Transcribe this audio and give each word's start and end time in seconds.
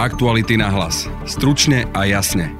Aktuality 0.00 0.56
na 0.56 0.72
hlas. 0.72 1.12
Stručne 1.28 1.84
a 1.92 2.08
jasne. 2.08 2.56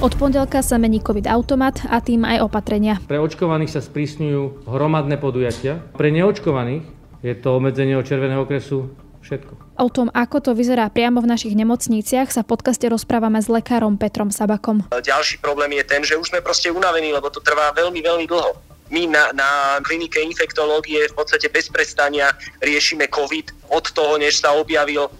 Od 0.00 0.16
pondelka 0.16 0.64
sa 0.64 0.80
mení 0.80 0.96
COVID-automat 0.96 1.92
a 1.92 2.00
tým 2.00 2.24
aj 2.24 2.40
opatrenia. 2.40 2.96
Pre 3.04 3.20
očkovaných 3.20 3.76
sa 3.76 3.84
sprísňujú 3.84 4.64
hromadné 4.64 5.20
podujatia. 5.20 5.84
Pre 5.92 6.08
neočkovaných 6.08 6.88
je 7.20 7.36
to 7.36 7.60
obmedzenie 7.60 8.00
od 8.00 8.08
červeného 8.08 8.48
okresu 8.48 8.88
všetko. 9.20 9.76
O 9.76 9.92
tom, 9.92 10.08
ako 10.08 10.40
to 10.40 10.50
vyzerá 10.56 10.88
priamo 10.88 11.20
v 11.20 11.36
našich 11.36 11.52
nemocniciach, 11.52 12.32
sa 12.32 12.40
v 12.40 12.56
podcaste 12.56 12.88
rozprávame 12.88 13.44
s 13.44 13.52
lekárom 13.52 14.00
Petrom 14.00 14.32
Sabakom. 14.32 14.88
Ďalší 14.88 15.44
problém 15.44 15.76
je 15.76 15.84
ten, 15.84 16.00
že 16.00 16.16
už 16.16 16.32
sme 16.32 16.40
proste 16.40 16.72
unavení, 16.72 17.12
lebo 17.12 17.28
to 17.28 17.44
trvá 17.44 17.76
veľmi, 17.76 18.00
veľmi 18.00 18.24
dlho. 18.24 18.56
My 18.88 19.04
na, 19.04 19.36
na 19.36 19.48
klinike 19.84 20.16
infektológie 20.16 21.12
v 21.12 21.16
podstate 21.16 21.44
bez 21.52 21.68
prestania 21.68 22.32
riešime 22.64 23.04
COVID 23.12 23.68
od 23.68 23.84
toho, 23.92 24.16
než 24.16 24.40
sa 24.40 24.56
objavil 24.56 25.12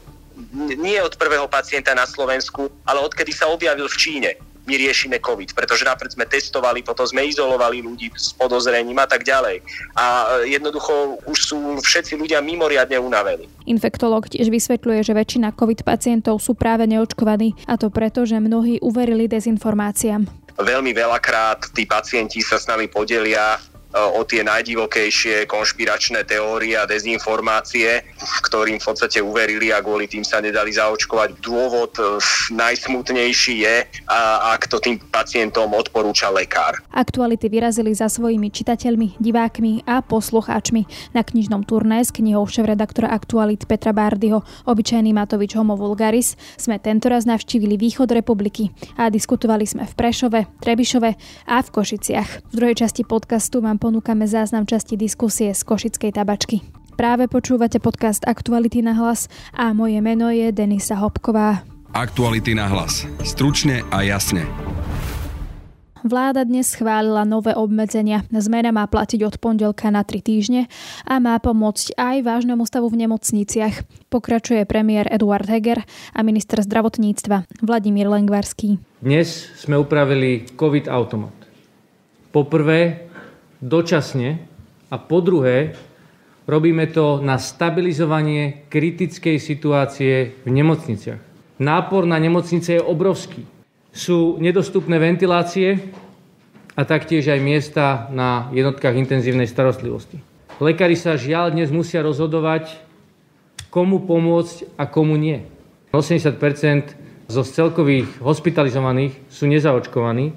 nie 0.55 0.99
od 1.03 1.15
prvého 1.15 1.47
pacienta 1.47 1.95
na 1.95 2.07
Slovensku, 2.07 2.71
ale 2.85 3.03
odkedy 3.03 3.31
sa 3.31 3.51
objavil 3.51 3.87
v 3.87 3.97
Číne 3.97 4.31
my 4.65 4.75
riešime 4.81 5.21
COVID, 5.21 5.53
pretože 5.53 5.85
napríklad 5.85 6.17
sme 6.17 6.27
testovali, 6.27 6.81
potom 6.81 7.05
sme 7.05 7.29
izolovali 7.29 7.85
ľudí 7.85 8.09
s 8.17 8.33
podozrením 8.33 8.97
a 8.97 9.07
tak 9.09 9.25
ďalej. 9.25 9.61
A 9.97 10.05
jednoducho 10.49 11.21
už 11.29 11.39
sú 11.53 11.59
všetci 11.85 12.17
ľudia 12.17 12.41
mimoriadne 12.41 12.97
unavení. 12.97 13.49
Infektolog 13.69 14.29
tiež 14.29 14.49
vysvetľuje, 14.49 15.05
že 15.05 15.13
väčšina 15.13 15.53
COVID 15.53 15.85
pacientov 15.85 16.41
sú 16.41 16.57
práve 16.57 16.89
neočkovaní 16.89 17.53
a 17.69 17.77
to 17.77 17.93
preto, 17.93 18.25
že 18.25 18.41
mnohí 18.41 18.81
uverili 18.81 19.29
dezinformáciám. 19.29 20.25
Veľmi 20.55 20.95
veľakrát 20.95 21.75
tí 21.75 21.85
pacienti 21.85 22.41
sa 22.41 22.57
s 22.57 22.71
nami 22.71 22.87
podelia 22.89 23.59
o 23.95 24.27
tie 24.27 24.43
najdivokejšie 24.43 25.47
konšpiračné 25.47 26.27
teórie 26.27 26.75
a 26.75 26.83
dezinformácie, 26.83 28.03
ktorým 28.43 28.83
v 28.83 28.85
podstate 28.85 29.23
uverili 29.23 29.71
a 29.71 29.79
kvôli 29.79 30.11
tým 30.11 30.27
sa 30.27 30.43
nedali 30.43 30.75
zaočkovať. 30.75 31.39
Dôvod 31.39 31.93
e, 31.99 32.19
najsmutnejší 32.51 33.55
je, 33.63 33.77
ak 34.51 34.67
to 34.67 34.83
tým 34.83 34.99
pacientom 34.99 35.71
odporúča 35.71 36.35
lekár. 36.35 36.83
Aktuality 36.91 37.47
vyrazili 37.47 37.95
za 37.95 38.11
svojimi 38.11 38.51
čitateľmi, 38.51 39.23
divákmi 39.23 39.87
a 39.87 40.03
poslucháčmi 40.03 41.15
na 41.15 41.23
knižnom 41.23 41.63
turné 41.63 42.03
s 42.03 42.11
knihou 42.11 42.51
šéf-redaktora 42.51 43.15
Aktualit 43.15 43.63
Petra 43.71 43.95
Bárdyho 43.95 44.43
Obyčajný 44.67 45.15
Matovič 45.15 45.55
Homo 45.55 45.79
Vulgaris 45.79 46.35
sme 46.59 46.83
tentoraz 46.83 47.29
navštívili 47.29 47.79
východ 47.79 48.11
republiky 48.11 48.75
a 48.99 49.07
diskutovali 49.07 49.69
sme 49.69 49.87
v 49.87 49.95
Prešove, 49.95 50.41
Trebišove 50.59 51.11
a 51.47 51.57
v 51.63 51.69
Košiciach. 51.69 52.51
V 52.51 52.55
druhej 52.55 52.83
časti 52.83 53.07
podcastu 53.07 53.63
vám 53.63 53.79
ponúkame 53.85 54.25
záznam 54.25 54.65
časti 54.65 54.97
diskusie 54.97 55.53
z 55.53 55.61
Košickej 55.61 56.17
tabačky. 56.17 56.65
Práve 56.97 57.29
počúvate 57.29 57.77
podcast 57.85 58.25
Aktuality 58.25 58.81
na 58.81 58.97
hlas 58.97 59.29
a 59.53 59.77
moje 59.77 60.01
meno 60.01 60.33
je 60.33 60.49
Denisa 60.57 60.97
Hopková. 60.97 61.61
Aktuality 61.93 62.57
na 62.57 62.65
hlas. 62.65 63.05
Stručne 63.21 63.85
a 63.93 64.01
jasne. 64.01 64.49
Vláda 66.01 66.49
dnes 66.49 66.73
schválila 66.73 67.29
nové 67.29 67.53
obmedzenia. 67.53 68.25
Zmena 68.33 68.73
má 68.73 68.89
platiť 68.89 69.21
od 69.21 69.37
pondelka 69.37 69.93
na 69.93 70.01
3 70.01 70.21
týždne 70.21 70.65
a 71.05 71.21
má 71.21 71.37
pomôcť 71.37 71.93
aj 72.01 72.17
vážnemu 72.25 72.65
stavu 72.65 72.89
v 72.89 73.05
nemocniciach. 73.05 73.85
Pokračuje 74.09 74.65
premiér 74.65 75.13
Eduard 75.13 75.45
Heger 75.45 75.85
a 76.17 76.21
minister 76.25 76.57
zdravotníctva 76.65 77.45
Vladimír 77.61 78.09
Lengvarský. 78.09 78.81
Dnes 79.05 79.53
sme 79.61 79.77
upravili 79.77 80.49
COVID 80.57 80.89
automat. 80.89 81.37
Poprvé 82.33 83.13
dočasne 83.65 84.45
a 84.93 84.97
po 85.01 85.25
druhé 85.25 85.73
robíme 86.45 86.85
to 86.93 87.25
na 87.25 87.41
stabilizovanie 87.41 88.69
kritickej 88.69 89.41
situácie 89.41 90.37
v 90.45 90.49
nemocniciach. 90.53 91.21
Nápor 91.57 92.05
na 92.05 92.21
nemocnice 92.21 92.77
je 92.77 92.83
obrovský. 92.85 93.49
Sú 93.95 94.37
nedostupné 94.37 95.01
ventilácie 95.01 95.81
a 96.77 96.83
taktiež 96.85 97.31
aj 97.33 97.41
miesta 97.41 97.85
na 98.13 98.53
jednotkách 98.53 98.99
intenzívnej 98.99 99.49
starostlivosti. 99.49 100.21
Lekári 100.61 100.99
sa 100.99 101.17
žiaľ 101.17 101.55
dnes 101.55 101.73
musia 101.73 102.05
rozhodovať, 102.05 102.77
komu 103.73 104.05
pomôcť 104.05 104.77
a 104.77 104.85
komu 104.87 105.17
nie. 105.17 105.47
80% 105.95 107.31
zo 107.31 107.43
celkových 107.47 108.21
hospitalizovaných 108.21 109.15
sú 109.31 109.47
nezaočkovaní, 109.49 110.35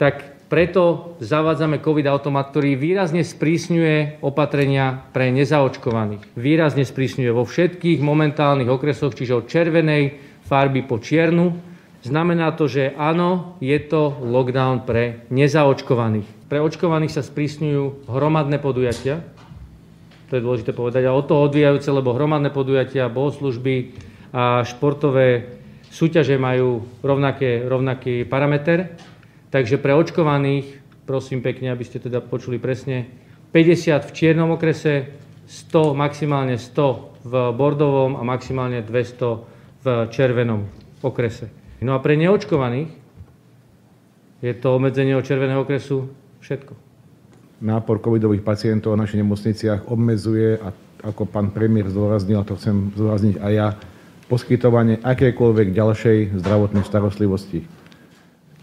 tak 0.00 0.31
preto 0.52 1.16
zavádzame 1.24 1.80
COVID 1.80 2.04
automat, 2.12 2.52
ktorý 2.52 2.76
výrazne 2.76 3.24
sprísňuje 3.24 4.20
opatrenia 4.20 5.00
pre 5.16 5.32
nezaočkovaných. 5.32 6.36
Výrazne 6.36 6.84
sprísňuje 6.84 7.32
vo 7.32 7.48
všetkých 7.48 8.04
momentálnych 8.04 8.68
okresoch, 8.68 9.16
čiže 9.16 9.32
od 9.32 9.48
červenej 9.48 10.20
farby 10.44 10.84
po 10.84 11.00
čiernu. 11.00 11.56
Znamená 12.04 12.52
to, 12.52 12.68
že 12.68 12.92
áno, 13.00 13.56
je 13.64 13.80
to 13.80 14.12
lockdown 14.20 14.84
pre 14.84 15.24
nezaočkovaných. 15.32 16.28
Pre 16.52 16.60
očkovaných 16.60 17.16
sa 17.16 17.24
sprísňujú 17.24 18.12
hromadné 18.12 18.60
podujatia, 18.60 19.24
to 20.28 20.36
je 20.36 20.44
dôležité 20.44 20.76
povedať, 20.76 21.08
a 21.08 21.16
od 21.16 21.32
toho 21.32 21.48
odvíjajúce, 21.48 21.88
lebo 21.88 22.12
hromadné 22.12 22.52
podujatia, 22.52 23.08
bohoslužby 23.08 23.96
a 24.36 24.68
športové 24.68 25.48
súťaže 25.88 26.36
majú 26.36 26.84
rovnaký 27.00 28.28
parameter. 28.28 29.11
Takže 29.52 29.76
pre 29.76 29.92
očkovaných, 29.92 30.80
prosím 31.04 31.44
pekne, 31.44 31.68
aby 31.76 31.84
ste 31.84 32.00
teda 32.00 32.24
počuli 32.24 32.56
presne, 32.56 33.04
50 33.52 34.08
v 34.08 34.10
čiernom 34.16 34.48
okrese, 34.56 35.12
100, 35.44 35.92
maximálne 35.92 36.56
100 36.56 37.28
v 37.28 37.34
bordovom 37.52 38.16
a 38.16 38.24
maximálne 38.24 38.80
200 38.80 39.84
v 39.84 39.86
červenom 40.08 40.64
okrese. 41.04 41.52
No 41.84 41.92
a 41.92 42.00
pre 42.00 42.16
neočkovaných 42.16 42.88
je 44.40 44.56
to 44.56 44.72
obmedzenie 44.72 45.12
od 45.12 45.28
červeného 45.28 45.68
okresu 45.68 46.08
všetko. 46.40 46.72
Nápor 47.60 48.00
covidových 48.00 48.40
pacientov 48.40 48.96
v 48.96 49.04
našich 49.04 49.20
nemocniciach 49.20 49.84
obmedzuje, 49.84 50.64
a 50.64 50.72
ako 51.04 51.28
pán 51.28 51.52
premiér 51.52 51.92
zdôraznil, 51.92 52.40
a 52.40 52.48
to 52.48 52.56
chcem 52.56 52.88
zdôrazniť 52.96 53.36
aj 53.36 53.52
ja, 53.52 53.68
poskytovanie 54.32 54.96
akékoľvek 55.04 55.76
ďalšej 55.76 56.40
zdravotnej 56.40 56.88
starostlivosti 56.88 57.81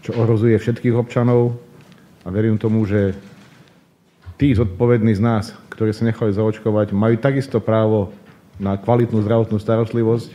čo 0.00 0.16
ohrozuje 0.16 0.56
všetkých 0.56 0.96
občanov 0.96 1.56
a 2.24 2.28
verím 2.32 2.56
tomu, 2.56 2.84
že 2.88 3.16
tí 4.40 4.56
zodpovední 4.56 5.12
z 5.16 5.22
nás, 5.22 5.44
ktorí 5.72 5.92
sa 5.92 6.08
nechali 6.08 6.32
zaočkovať, 6.32 6.96
majú 6.96 7.16
takisto 7.20 7.60
právo 7.60 8.12
na 8.60 8.76
kvalitnú 8.76 9.20
zdravotnú 9.24 9.60
starostlivosť 9.60 10.28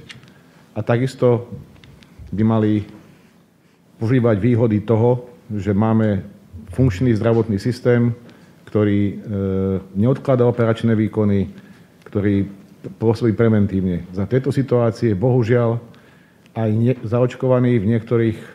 a 0.77 0.85
takisto 0.85 1.49
by 2.33 2.43
mali 2.45 2.73
požívať 4.01 4.37
výhody 4.41 4.81
toho, 4.81 5.29
že 5.53 5.73
máme 5.73 6.25
funkčný 6.73 7.13
zdravotný 7.15 7.61
systém, 7.61 8.11
ktorý 8.67 8.99
e, 9.07 9.13
neodkladá 9.95 10.43
operačné 10.43 10.97
výkony, 10.97 11.47
ktorý 12.09 12.49
pôsobí 12.99 13.33
preventívne. 13.33 14.03
Za 14.11 14.27
tejto 14.27 14.51
situácie 14.51 15.15
bohužiaľ 15.15 15.79
aj 16.55 16.69
ne, 16.75 16.93
zaočkovaní 17.05 17.79
v 17.79 17.89
niektorých 17.95 18.37
e, 18.37 18.49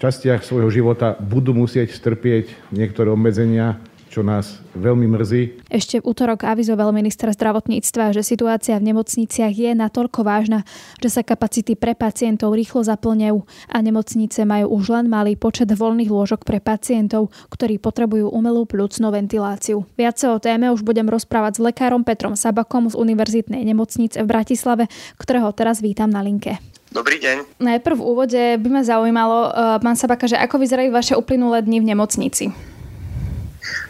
častiach 0.00 0.40
svojho 0.40 0.72
života 0.72 1.14
budú 1.20 1.52
musieť 1.52 1.92
strpieť 1.92 2.72
niektoré 2.72 3.12
obmedzenia, 3.12 3.76
čo 4.10 4.26
nás 4.26 4.58
veľmi 4.74 5.06
mrzí. 5.06 5.70
Ešte 5.70 6.02
v 6.02 6.06
útorok 6.10 6.42
avizoval 6.42 6.90
minister 6.90 7.30
zdravotníctva, 7.30 8.10
že 8.10 8.26
situácia 8.26 8.74
v 8.74 8.90
nemocniciach 8.90 9.54
je 9.54 9.70
natoľko 9.70 10.26
vážna, 10.26 10.66
že 10.98 11.14
sa 11.14 11.22
kapacity 11.22 11.78
pre 11.78 11.94
pacientov 11.94 12.58
rýchlo 12.58 12.82
zaplňajú 12.82 13.38
a 13.70 13.76
nemocnice 13.78 14.42
majú 14.42 14.74
už 14.82 14.98
len 14.98 15.06
malý 15.06 15.38
počet 15.38 15.70
voľných 15.70 16.10
lôžok 16.10 16.42
pre 16.42 16.58
pacientov, 16.58 17.30
ktorí 17.54 17.78
potrebujú 17.78 18.34
umelú 18.34 18.66
plúcnú 18.66 19.14
ventiláciu. 19.14 19.86
Viac 19.94 20.18
o 20.26 20.42
téme 20.42 20.74
už 20.74 20.82
budem 20.82 21.06
rozprávať 21.06 21.62
s 21.62 21.64
lekárom 21.70 22.02
Petrom 22.02 22.34
Sabakom 22.34 22.90
z 22.90 22.98
Univerzitnej 22.98 23.62
nemocnice 23.62 24.26
v 24.26 24.26
Bratislave, 24.26 24.90
ktorého 25.22 25.54
teraz 25.54 25.78
vítam 25.78 26.10
na 26.10 26.18
linke. 26.26 26.58
Dobrý 26.90 27.22
deň. 27.22 27.62
Najprv 27.62 28.02
v 28.02 28.02
úvode 28.02 28.42
by 28.58 28.68
ma 28.68 28.82
zaujímalo, 28.82 29.38
uh, 29.46 29.78
pán 29.78 29.94
Sabaka, 29.94 30.26
že 30.26 30.34
ako 30.34 30.58
vyzerajú 30.58 30.90
vaše 30.90 31.14
uplynulé 31.14 31.62
dni 31.62 31.78
v 31.78 31.94
nemocnici? 31.94 32.50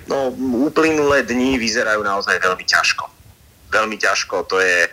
No, 0.04 0.28
uplynulé 0.68 1.24
dni 1.24 1.56
vyzerajú 1.56 2.04
naozaj 2.04 2.36
veľmi 2.36 2.60
ťažko. 2.68 3.08
Veľmi 3.72 3.96
ťažko, 3.96 4.44
to 4.52 4.60
je 4.60 4.84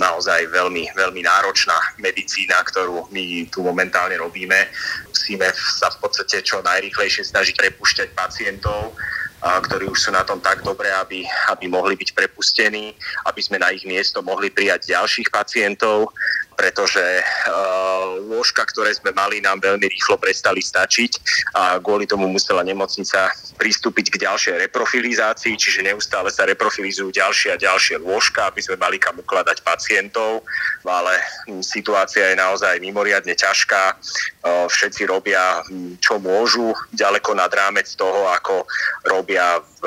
naozaj 0.00 0.48
veľmi, 0.48 0.96
veľmi 0.96 1.20
náročná 1.20 1.76
medicína, 2.00 2.56
ktorú 2.64 3.12
my 3.12 3.52
tu 3.52 3.60
momentálne 3.68 4.16
robíme. 4.16 4.72
Musíme 5.12 5.52
sa 5.52 5.92
v 5.92 6.00
podstate 6.00 6.40
čo 6.40 6.64
najrychlejšie 6.64 7.28
snažiť 7.28 7.52
prepušťať 7.58 8.08
pacientov, 8.16 8.96
ktorí 9.40 9.88
už 9.92 10.08
sú 10.08 10.10
na 10.12 10.24
tom 10.24 10.40
tak 10.40 10.64
dobre, 10.64 10.88
aby, 10.88 11.24
aby 11.52 11.64
mohli 11.68 11.96
byť 11.96 12.16
prepustení, 12.16 12.92
aby 13.24 13.40
sme 13.42 13.60
na 13.60 13.72
ich 13.72 13.84
miesto 13.88 14.24
mohli 14.24 14.48
prijať 14.52 14.94
ďalších 14.94 15.28
pacientov 15.28 16.14
pretože 16.60 17.00
lôžka, 18.28 18.68
ktoré 18.68 18.92
sme 18.92 19.16
mali, 19.16 19.40
nám 19.40 19.64
veľmi 19.64 19.88
rýchlo 19.88 20.20
prestali 20.20 20.60
stačiť 20.60 21.12
a 21.56 21.80
kvôli 21.80 22.04
tomu 22.04 22.28
musela 22.28 22.60
nemocnica 22.60 23.32
pristúpiť 23.56 24.12
k 24.12 24.28
ďalšej 24.28 24.68
reprofilizácii, 24.68 25.56
čiže 25.56 25.88
neustále 25.88 26.28
sa 26.28 26.44
reprofilizujú 26.44 27.16
ďalšie 27.16 27.56
a 27.56 27.60
ďalšie 27.60 28.04
lôžka, 28.04 28.52
aby 28.52 28.60
sme 28.60 28.76
mali 28.76 29.00
kam 29.00 29.16
ukladať 29.16 29.64
pacientov, 29.64 30.44
ale 30.84 31.16
situácia 31.64 32.28
je 32.28 32.36
naozaj 32.36 32.76
mimoriadne 32.84 33.32
ťažká. 33.32 33.96
Všetci 34.44 35.08
robia, 35.08 35.64
čo 36.04 36.20
môžu, 36.20 36.76
ďaleko 36.92 37.40
nad 37.40 37.48
rámec 37.48 37.88
toho, 37.96 38.28
ako 38.36 38.68
robia 39.08 39.64
v 39.80 39.82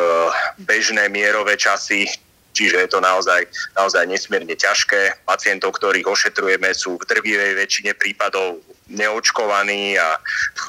bežné 0.65 1.05
mierové 1.13 1.53
časy, 1.53 2.09
Čiže 2.53 2.85
je 2.85 2.89
to 2.89 3.00
naozaj, 3.01 3.50
naozaj 3.73 4.05
nesmierne 4.05 4.53
ťažké. 4.53 5.25
Pacientov, 5.25 5.75
ktorých 5.81 6.05
ošetrujeme, 6.05 6.69
sú 6.77 7.01
v 7.01 7.07
drvivej 7.09 7.57
väčšine 7.57 7.91
prípadov 7.97 8.61
neočkovaní 8.94 9.97
a 9.97 10.21
v 10.53 10.65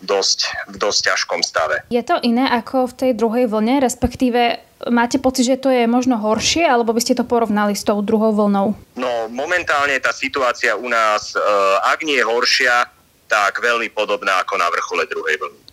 dosť, 0.00 0.72
v 0.72 0.76
dosť 0.80 1.00
ťažkom 1.12 1.40
stave. 1.44 1.84
Je 1.92 2.00
to 2.00 2.16
iné 2.24 2.48
ako 2.48 2.88
v 2.88 2.96
tej 2.96 3.12
druhej 3.12 3.46
vlne, 3.50 3.84
respektíve 3.84 4.64
máte 4.88 5.20
pocit, 5.20 5.44
že 5.44 5.60
to 5.60 5.68
je 5.68 5.84
možno 5.84 6.16
horšie, 6.16 6.64
alebo 6.64 6.96
by 6.96 7.00
ste 7.02 7.18
to 7.18 7.28
porovnali 7.28 7.76
s 7.76 7.84
tou 7.84 8.00
druhou 8.00 8.32
vlnou? 8.32 8.76
No, 8.96 9.28
momentálne 9.28 9.98
tá 10.00 10.12
situácia 10.12 10.76
u 10.76 10.88
nás, 10.88 11.36
e, 11.36 11.40
ak 11.84 12.00
nie 12.04 12.16
je 12.16 12.24
horšia, 12.24 12.88
tak 13.26 13.58
veľmi 13.58 13.90
podobná 13.90 14.38
ako 14.46 14.54
na 14.56 14.70
vrchole 14.70 15.04
druhej 15.10 15.36
vlny. 15.42 15.65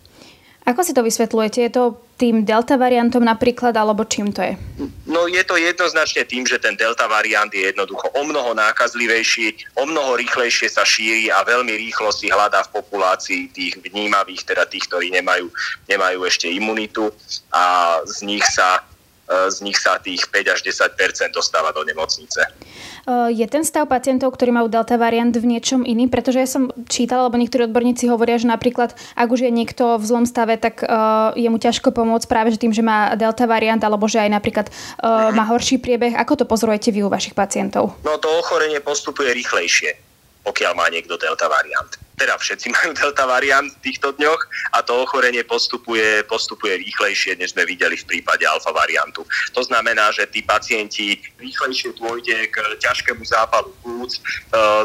Ako 0.64 0.80
si 0.80 0.96
to 0.96 1.04
vysvetľujete? 1.04 1.58
Je 1.60 1.72
to 1.72 2.00
tým 2.16 2.46
delta 2.48 2.80
variantom 2.80 3.20
napríklad, 3.20 3.76
alebo 3.76 4.08
čím 4.08 4.32
to 4.32 4.40
je? 4.40 4.56
No 5.04 5.28
je 5.28 5.44
to 5.44 5.60
jednoznačne 5.60 6.24
tým, 6.24 6.48
že 6.48 6.56
ten 6.56 6.72
delta 6.72 7.04
variant 7.04 7.52
je 7.52 7.68
jednoducho 7.68 8.08
o 8.16 8.22
mnoho 8.24 8.56
nákazlivejší, 8.56 9.76
o 9.76 9.84
mnoho 9.84 10.16
rýchlejšie 10.16 10.72
sa 10.72 10.86
šíri 10.86 11.28
a 11.28 11.44
veľmi 11.44 11.74
rýchlo 11.74 12.08
si 12.14 12.32
hľadá 12.32 12.64
v 12.70 12.80
populácii 12.80 13.52
tých 13.52 13.76
vnímavých, 13.76 14.46
teda 14.46 14.64
tých, 14.64 14.88
ktorí 14.88 15.12
nemajú, 15.12 15.52
nemajú 15.84 16.24
ešte 16.24 16.48
imunitu 16.48 17.12
a 17.52 17.98
z 18.08 18.24
nich 18.24 18.46
sa 18.48 18.80
z 19.24 19.64
nich 19.64 19.80
sa 19.80 19.96
tých 19.96 20.28
5 20.28 20.52
až 20.52 20.60
10 20.60 21.32
dostáva 21.32 21.72
do 21.72 21.80
nemocnice. 21.80 22.44
E, 22.44 23.32
je 23.32 23.46
ten 23.48 23.64
stav 23.64 23.88
pacientov, 23.88 24.36
ktorí 24.36 24.52
majú 24.52 24.68
delta 24.68 25.00
variant 25.00 25.32
v 25.32 25.56
niečom 25.56 25.80
iným? 25.84 26.12
Pretože 26.12 26.38
ja 26.44 26.48
som 26.48 26.68
čítala, 26.88 27.24
alebo 27.24 27.40
niektorí 27.40 27.64
odborníci 27.64 28.04
hovoria, 28.12 28.36
že 28.36 28.48
napríklad 28.48 28.92
ak 29.16 29.28
už 29.28 29.48
je 29.48 29.50
niekto 29.52 29.96
v 29.96 30.04
zlom 30.04 30.24
stave, 30.28 30.60
tak 30.60 30.84
uh, 30.84 31.32
je 31.36 31.48
mu 31.48 31.56
ťažko 31.56 31.92
pomôcť 31.96 32.26
práve 32.28 32.52
že 32.52 32.60
tým, 32.60 32.76
že 32.76 32.84
má 32.84 33.16
delta 33.16 33.48
variant, 33.48 33.80
alebo 33.80 34.04
že 34.04 34.20
aj 34.20 34.30
napríklad 34.30 34.66
uh, 34.68 35.32
má 35.32 35.48
horší 35.48 35.80
priebeh. 35.80 36.16
Ako 36.20 36.36
to 36.36 36.44
pozorujete 36.44 36.92
vy 36.92 37.04
u 37.04 37.08
vašich 37.08 37.32
pacientov? 37.32 37.96
No 38.04 38.20
to 38.20 38.28
ochorenie 38.28 38.80
postupuje 38.84 39.32
rýchlejšie, 39.32 39.96
pokiaľ 40.44 40.72
má 40.76 40.86
niekto 40.92 41.16
delta 41.16 41.48
variant 41.48 41.96
teda 42.14 42.38
všetci 42.38 42.66
majú 42.70 42.90
delta 42.94 43.26
variant 43.26 43.66
v 43.66 43.82
týchto 43.90 44.14
dňoch 44.14 44.42
a 44.74 44.82
to 44.86 45.02
ochorenie 45.02 45.42
postupuje, 45.42 46.22
postupuje 46.30 46.78
rýchlejšie, 46.78 47.34
než 47.38 47.54
sme 47.54 47.66
videli 47.66 47.98
v 47.98 48.06
prípade 48.06 48.46
alfa 48.46 48.70
variantu. 48.70 49.26
To 49.54 49.62
znamená, 49.66 50.14
že 50.14 50.30
tí 50.30 50.42
pacienti 50.42 51.18
rýchlejšie 51.42 51.98
dôjde 51.98 52.50
k 52.54 52.56
ťažkému 52.78 53.22
zápalu 53.26 53.74
plúc 53.82 54.14
e, 54.14 54.20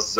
s 0.01 0.17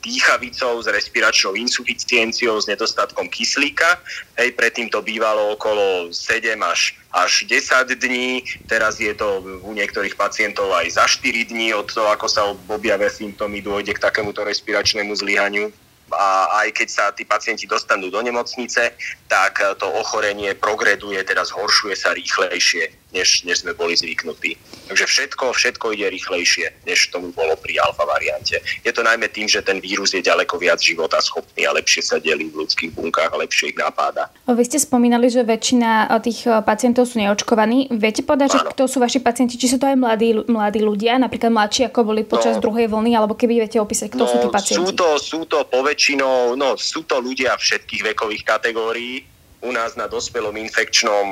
dýchavicou, 0.00 0.80
s 0.80 0.88
respiračnou 0.88 1.52
insuficienciou, 1.54 2.56
s 2.56 2.66
nedostatkom 2.66 3.28
kyslíka. 3.28 4.00
Hej, 4.40 4.56
predtým 4.56 4.88
to 4.88 5.04
bývalo 5.04 5.54
okolo 5.54 6.08
7 6.10 6.56
až 6.64 6.96
až 7.12 7.44
10 7.44 7.92
dní, 8.00 8.40
teraz 8.72 8.96
je 8.96 9.12
to 9.12 9.44
u 9.44 9.76
niektorých 9.76 10.16
pacientov 10.16 10.72
aj 10.72 10.96
za 10.96 11.04
4 11.04 11.52
dní 11.52 11.76
od 11.76 11.84
toho, 11.84 12.08
ako 12.08 12.24
sa 12.24 12.48
objavia 12.72 13.12
symptómy, 13.12 13.60
dôjde 13.60 13.92
k 13.92 14.00
takémuto 14.00 14.40
respiračnému 14.40 15.12
zlyhaniu 15.12 15.68
a 16.14 16.62
aj 16.64 16.68
keď 16.76 16.88
sa 16.88 17.04
tí 17.12 17.26
pacienti 17.26 17.66
dostanú 17.66 18.08
do 18.12 18.20
nemocnice, 18.22 18.94
tak 19.26 19.58
to 19.80 19.86
ochorenie 19.88 20.54
progreduje, 20.54 21.20
teda 21.24 21.44
zhoršuje 21.44 21.94
sa 21.96 22.14
rýchlejšie, 22.14 23.01
než, 23.12 23.44
než 23.44 23.62
sme 23.62 23.76
boli 23.76 23.96
zvyknutí. 23.96 24.56
Takže 24.88 25.04
všetko, 25.06 25.52
všetko 25.52 25.86
ide 25.94 26.08
rýchlejšie, 26.12 26.88
než 26.88 27.12
tomu 27.12 27.32
bolo 27.32 27.56
pri 27.60 27.78
alfa 27.80 28.04
variante. 28.04 28.58
Je 28.82 28.92
to 28.92 29.04
najmä 29.04 29.28
tým, 29.28 29.48
že 29.48 29.62
ten 29.62 29.78
vírus 29.80 30.12
je 30.16 30.24
ďaleko 30.24 30.58
viac 30.58 30.80
života 30.80 31.20
schopný 31.20 31.64
a 31.68 31.76
lepšie 31.76 32.02
sa 32.02 32.16
delí 32.18 32.48
v 32.48 32.64
ľudských 32.64 32.92
bunkách 32.92 33.30
a 33.32 33.40
lepšie 33.40 33.72
ich 33.72 33.78
napáda. 33.78 34.28
Vy 34.48 34.64
ste 34.68 34.80
spomínali, 34.80 35.28
že 35.28 35.44
väčšina 35.44 36.08
tých 36.24 36.44
pacientov 36.64 37.08
sú 37.08 37.20
neočkovaní. 37.20 37.92
Viete 37.92 38.24
povedať, 38.24 38.56
že 38.56 38.60
kto 38.72 38.88
sú 38.88 39.00
vaši 39.00 39.20
pacienti? 39.20 39.56
Či 39.56 39.74
sú 39.74 39.76
to 39.80 39.88
aj 39.88 39.96
mladí, 39.96 40.36
mladí 40.48 40.80
ľudia, 40.80 41.20
napríklad 41.20 41.52
mladší, 41.52 41.88
ako 41.88 42.12
boli 42.12 42.22
počas 42.24 42.58
no, 42.58 42.64
druhej 42.64 42.88
vlny, 42.88 43.12
alebo 43.16 43.36
keby 43.36 43.64
viete 43.64 43.78
opísať, 43.80 44.12
kto 44.12 44.24
no, 44.24 44.30
sú 44.30 44.36
tí 44.40 44.48
pacienti? 44.48 44.80
Sú 44.80 44.92
to, 44.92 45.08
sú 45.18 45.40
to 45.48 45.64
poväčšinou, 45.68 46.54
no 46.56 46.76
sú 46.80 47.04
to 47.04 47.20
ľudia 47.20 47.56
všetkých 47.58 48.14
vekových 48.14 48.44
kategórií 48.44 49.32
u 49.62 49.70
nás 49.70 49.94
na 49.94 50.10
dospelom 50.10 50.58
infekčnom 50.58 51.26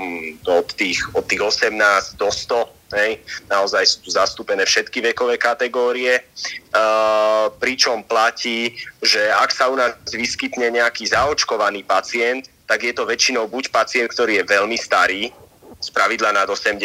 od 0.47 0.71
tých, 0.79 1.03
od 1.19 1.27
tých 1.27 1.43
18 1.43 2.17
do 2.17 2.31
100 2.31 2.81
Hej. 2.91 3.23
Naozaj 3.47 3.87
sú 3.87 3.97
tu 4.03 4.11
zastúpené 4.11 4.67
všetky 4.67 4.99
vekové 4.99 5.39
kategórie, 5.39 6.27
uh, 6.75 7.47
pričom 7.63 8.03
platí, 8.03 8.75
že 8.99 9.31
ak 9.31 9.55
sa 9.55 9.71
u 9.71 9.79
nás 9.79 9.95
vyskytne 10.11 10.75
nejaký 10.75 11.07
zaočkovaný 11.07 11.87
pacient, 11.87 12.51
tak 12.67 12.83
je 12.83 12.91
to 12.91 13.07
väčšinou 13.07 13.47
buď 13.47 13.71
pacient, 13.71 14.11
ktorý 14.11 14.43
je 14.43 14.45
veľmi 14.47 14.75
starý, 14.75 15.31
z 15.79 15.89
pravidla 15.95 16.35
nad 16.35 16.51
80, 16.51 16.83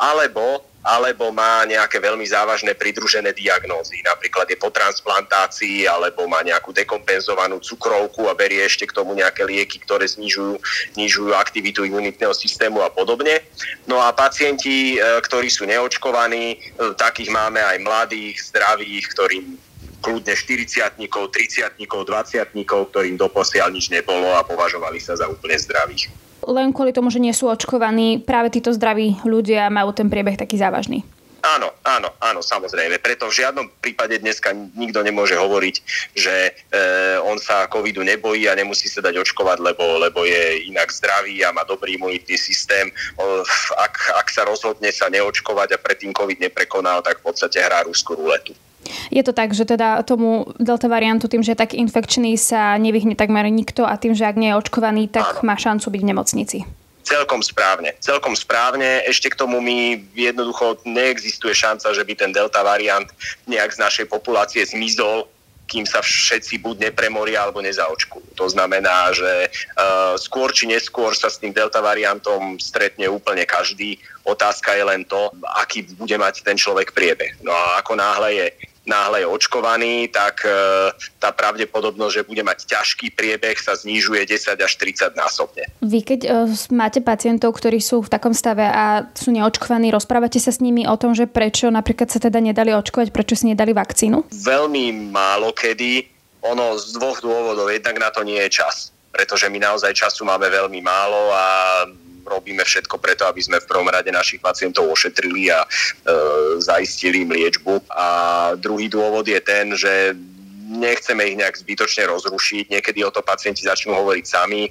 alebo 0.00 0.64
alebo 0.82 1.34
má 1.34 1.66
nejaké 1.66 1.98
veľmi 1.98 2.22
závažné 2.22 2.78
pridružené 2.78 3.34
diagnózy. 3.34 3.98
Napríklad 4.06 4.46
je 4.46 4.56
po 4.56 4.70
transplantácii, 4.70 5.90
alebo 5.90 6.30
má 6.30 6.40
nejakú 6.46 6.70
dekompenzovanú 6.70 7.58
cukrovku 7.58 8.30
a 8.30 8.38
berie 8.38 8.62
ešte 8.62 8.86
k 8.86 8.94
tomu 8.94 9.18
nejaké 9.18 9.42
lieky, 9.42 9.82
ktoré 9.82 10.06
znižujú, 10.06 10.56
znižujú 10.94 11.34
aktivitu 11.34 11.82
imunitného 11.82 12.32
systému 12.32 12.80
a 12.86 12.88
podobne. 12.94 13.42
No 13.90 13.98
a 13.98 14.14
pacienti, 14.14 14.96
e, 14.96 14.98
ktorí 15.02 15.50
sú 15.50 15.66
neočkovaní, 15.66 16.44
e, 16.54 16.56
takých 16.94 17.34
máme 17.34 17.58
aj 17.58 17.76
mladých, 17.82 18.36
zdravých, 18.54 19.04
ktorým 19.12 19.44
kľudne 19.98 20.30
40 20.30 20.94
30 20.94 21.74
20 21.74 22.54
ktorým 22.62 23.18
doposiaľ 23.18 23.74
nič 23.74 23.90
nebolo 23.90 24.30
a 24.30 24.46
považovali 24.46 25.02
sa 25.02 25.18
za 25.18 25.26
úplne 25.26 25.58
zdravých 25.58 26.27
len 26.46 26.70
kvôli 26.70 26.94
tomu, 26.94 27.10
že 27.10 27.22
nie 27.22 27.34
sú 27.34 27.50
očkovaní, 27.50 28.22
práve 28.22 28.52
títo 28.52 28.70
zdraví 28.70 29.18
ľudia 29.26 29.72
majú 29.72 29.90
ten 29.90 30.06
priebeh 30.06 30.38
taký 30.38 30.60
závažný. 30.60 31.02
Áno, 31.38 31.70
áno, 31.86 32.10
áno, 32.18 32.42
samozrejme. 32.42 32.98
Preto 32.98 33.30
v 33.30 33.38
žiadnom 33.40 33.70
prípade 33.78 34.18
dneska 34.18 34.50
nikto 34.74 35.06
nemôže 35.06 35.38
hovoriť, 35.38 35.76
že 36.18 36.34
e, 36.34 36.50
on 37.22 37.38
sa 37.38 37.70
covidu 37.70 38.02
nebojí 38.02 38.50
a 38.50 38.58
nemusí 38.58 38.90
sa 38.90 38.98
dať 38.98 39.22
očkovať, 39.22 39.62
lebo, 39.62 40.02
lebo 40.02 40.26
je 40.26 40.66
inak 40.66 40.90
zdravý 40.90 41.46
a 41.46 41.54
má 41.54 41.62
dobrý 41.62 41.94
imunitný 41.94 42.34
systém. 42.34 42.90
Ak, 43.78 43.94
ak 44.18 44.26
sa 44.34 44.50
rozhodne 44.50 44.90
sa 44.90 45.06
neočkovať 45.06 45.78
a 45.78 45.82
predtým 45.82 46.10
covid 46.10 46.42
neprekonal, 46.42 47.06
tak 47.06 47.22
v 47.22 47.30
podstate 47.30 47.62
hrá 47.62 47.86
rúskú 47.86 48.18
ruletu. 48.18 48.50
Je 49.10 49.22
to 49.24 49.32
tak, 49.32 49.52
že 49.54 49.64
teda 49.68 50.02
tomu 50.02 50.50
delta 50.58 50.88
variantu 50.88 51.28
tým, 51.28 51.44
že 51.44 51.54
je 51.54 51.60
tak 51.60 51.76
infekčný 51.76 52.34
sa 52.36 52.76
nevyhne 52.76 53.14
takmer 53.14 53.46
nikto 53.48 53.84
a 53.84 53.96
tým, 54.00 54.12
že 54.14 54.26
ak 54.26 54.36
nie 54.36 54.50
je 54.52 54.58
očkovaný, 54.60 55.08
tak 55.08 55.40
má 55.46 55.56
šancu 55.56 55.88
byť 55.90 56.00
v 56.02 56.10
nemocnici. 56.10 56.58
Celkom 57.08 57.40
správne, 57.40 57.96
celkom 58.04 58.36
správne. 58.36 59.00
Ešte 59.08 59.32
k 59.32 59.38
tomu 59.40 59.64
mi 59.64 60.04
jednoducho 60.12 60.84
neexistuje 60.84 61.56
šanca, 61.56 61.96
že 61.96 62.04
by 62.04 62.12
ten 62.12 62.30
delta 62.36 62.60
variant 62.60 63.08
nejak 63.48 63.72
z 63.72 63.80
našej 63.80 64.06
populácie 64.12 64.60
zmizol, 64.60 65.24
kým 65.68 65.84
sa 65.84 66.00
všetci 66.00 66.64
buď 66.64 66.90
nepremoria 66.90 67.44
alebo 67.44 67.60
nezaočkujú. 67.60 68.40
To 68.40 68.48
znamená, 68.48 69.12
že 69.12 69.52
uh, 69.52 70.16
skôr 70.16 70.48
či 70.52 70.64
neskôr 70.64 71.12
sa 71.12 71.28
s 71.28 71.36
tým 71.36 71.52
delta 71.52 71.84
variantom 71.84 72.56
stretne 72.56 73.04
úplne 73.08 73.44
každý. 73.44 74.00
Otázka 74.24 74.72
je 74.72 74.84
len 74.88 75.04
to, 75.04 75.28
aký 75.60 75.84
bude 75.92 76.16
mať 76.16 76.40
ten 76.40 76.56
človek 76.56 76.96
priebeh. 76.96 77.36
No 77.44 77.52
a 77.52 77.84
ako 77.84 78.00
náhle 78.00 78.28
je 78.32 78.46
náhle 78.88 79.22
je 79.22 79.26
očkovaný, 79.28 80.08
tak 80.08 80.42
e, 80.42 80.50
tá 81.20 81.30
pravdepodobnosť, 81.30 82.14
že 82.14 82.26
bude 82.26 82.42
mať 82.42 82.64
ťažký 82.64 83.12
priebeh, 83.12 83.60
sa 83.60 83.76
znižuje 83.76 84.24
10 84.24 84.56
až 84.58 84.72
30 84.80 85.14
násobne. 85.14 85.68
Vy 85.84 86.00
keď 86.02 86.20
e, 86.24 86.28
máte 86.72 87.04
pacientov, 87.04 87.54
ktorí 87.60 87.78
sú 87.78 88.00
v 88.00 88.10
takom 88.10 88.32
stave 88.32 88.64
a 88.64 89.06
sú 89.12 89.30
neočkovaní, 89.30 89.92
rozprávate 89.92 90.40
sa 90.40 90.50
s 90.50 90.64
nimi 90.64 90.88
o 90.88 90.96
tom, 90.96 91.12
že 91.12 91.28
prečo 91.28 91.68
napríklad 91.68 92.08
sa 92.08 92.18
teda 92.18 92.40
nedali 92.40 92.72
očkovať, 92.72 93.12
prečo 93.12 93.36
si 93.36 93.52
nedali 93.52 93.76
vakcínu? 93.76 94.32
Veľmi 94.32 95.12
málo 95.12 95.52
kedy. 95.52 96.16
Ono 96.48 96.78
z 96.78 96.94
dvoch 96.94 97.18
dôvodov. 97.18 97.66
Jednak 97.66 97.98
na 97.98 98.10
to 98.14 98.22
nie 98.22 98.38
je 98.46 98.62
čas 98.62 98.94
pretože 99.08 99.50
my 99.50 99.58
naozaj 99.58 99.98
času 99.98 100.22
máme 100.22 100.46
veľmi 100.46 100.78
málo 100.78 101.32
a 101.34 101.44
robíme 102.28 102.62
všetko 102.62 103.00
preto, 103.00 103.24
aby 103.24 103.40
sme 103.40 103.58
v 103.58 103.68
prvom 103.68 103.88
rade 103.88 104.12
našich 104.12 104.38
pacientov 104.38 104.86
ošetrili 104.88 105.50
a 105.50 105.64
e, 105.64 105.68
zaistili 106.60 107.24
im 107.24 107.32
liečbu. 107.32 107.88
A 107.92 108.06
druhý 108.60 108.92
dôvod 108.92 109.24
je 109.24 109.40
ten, 109.40 109.72
že 109.74 110.12
nechceme 110.68 111.24
ich 111.24 111.40
nejak 111.40 111.56
zbytočne 111.56 112.04
rozrušiť. 112.12 112.68
Niekedy 112.68 113.00
o 113.02 113.10
to 113.10 113.24
pacienti 113.24 113.64
začnú 113.64 113.96
hovoriť 113.96 114.24
sami 114.28 114.68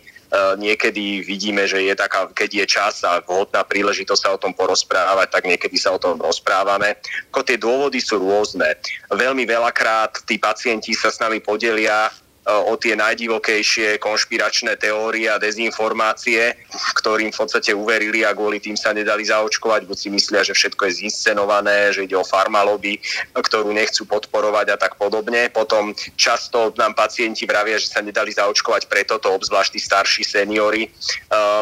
niekedy 0.60 1.24
vidíme, 1.24 1.64
že 1.68 1.80
je 1.88 1.96
taká, 1.96 2.28
keď 2.36 2.50
je 2.64 2.66
čas 2.68 2.96
a 3.08 3.24
vhodná 3.24 3.64
príležitosť 3.64 4.22
sa 4.22 4.30
o 4.36 4.42
tom 4.42 4.52
porozprávať, 4.52 5.28
tak 5.32 5.44
niekedy 5.48 5.78
sa 5.80 5.96
o 5.96 6.02
tom 6.02 6.20
rozprávame. 6.20 7.00
Ako 7.32 7.48
tie 7.48 7.56
dôvody 7.56 8.04
sú 8.04 8.20
rôzne. 8.20 8.76
Veľmi 9.08 9.48
veľakrát 9.48 10.28
tí 10.28 10.36
pacienti 10.36 10.92
sa 10.92 11.08
s 11.08 11.24
nami 11.24 11.40
podelia 11.40 12.12
o 12.48 12.74
tie 12.80 12.96
najdivokejšie 12.96 14.00
konšpiračné 14.00 14.80
teórie 14.80 15.28
a 15.28 15.36
dezinformácie, 15.36 16.56
ktorým 16.96 17.36
v 17.36 17.40
podstate 17.44 17.76
uverili 17.76 18.24
a 18.24 18.32
kvôli 18.32 18.64
tým 18.64 18.80
sa 18.80 18.96
nedali 18.96 19.28
zaočkovať, 19.28 19.84
buď 19.84 19.98
si 20.00 20.08
myslia, 20.08 20.48
že 20.48 20.56
všetko 20.56 20.88
je 20.88 20.94
zinscenované, 21.04 21.92
že 21.92 22.08
ide 22.08 22.16
o 22.16 22.24
farmalobby, 22.24 23.04
ktorú 23.36 23.76
nechcú 23.76 24.08
podporovať 24.08 24.72
a 24.72 24.78
tak 24.80 24.96
podobne. 24.96 25.52
Potom 25.52 25.92
často 26.16 26.72
nám 26.80 26.96
pacienti 26.96 27.44
vravia, 27.44 27.76
že 27.76 27.92
sa 27.92 28.00
nedali 28.00 28.32
zaočkovať 28.32 28.88
preto, 28.88 29.20
to 29.20 29.28
obzvlášť 29.36 29.76
tí 29.76 29.80
starší 29.84 30.24
seniory, 30.24 30.88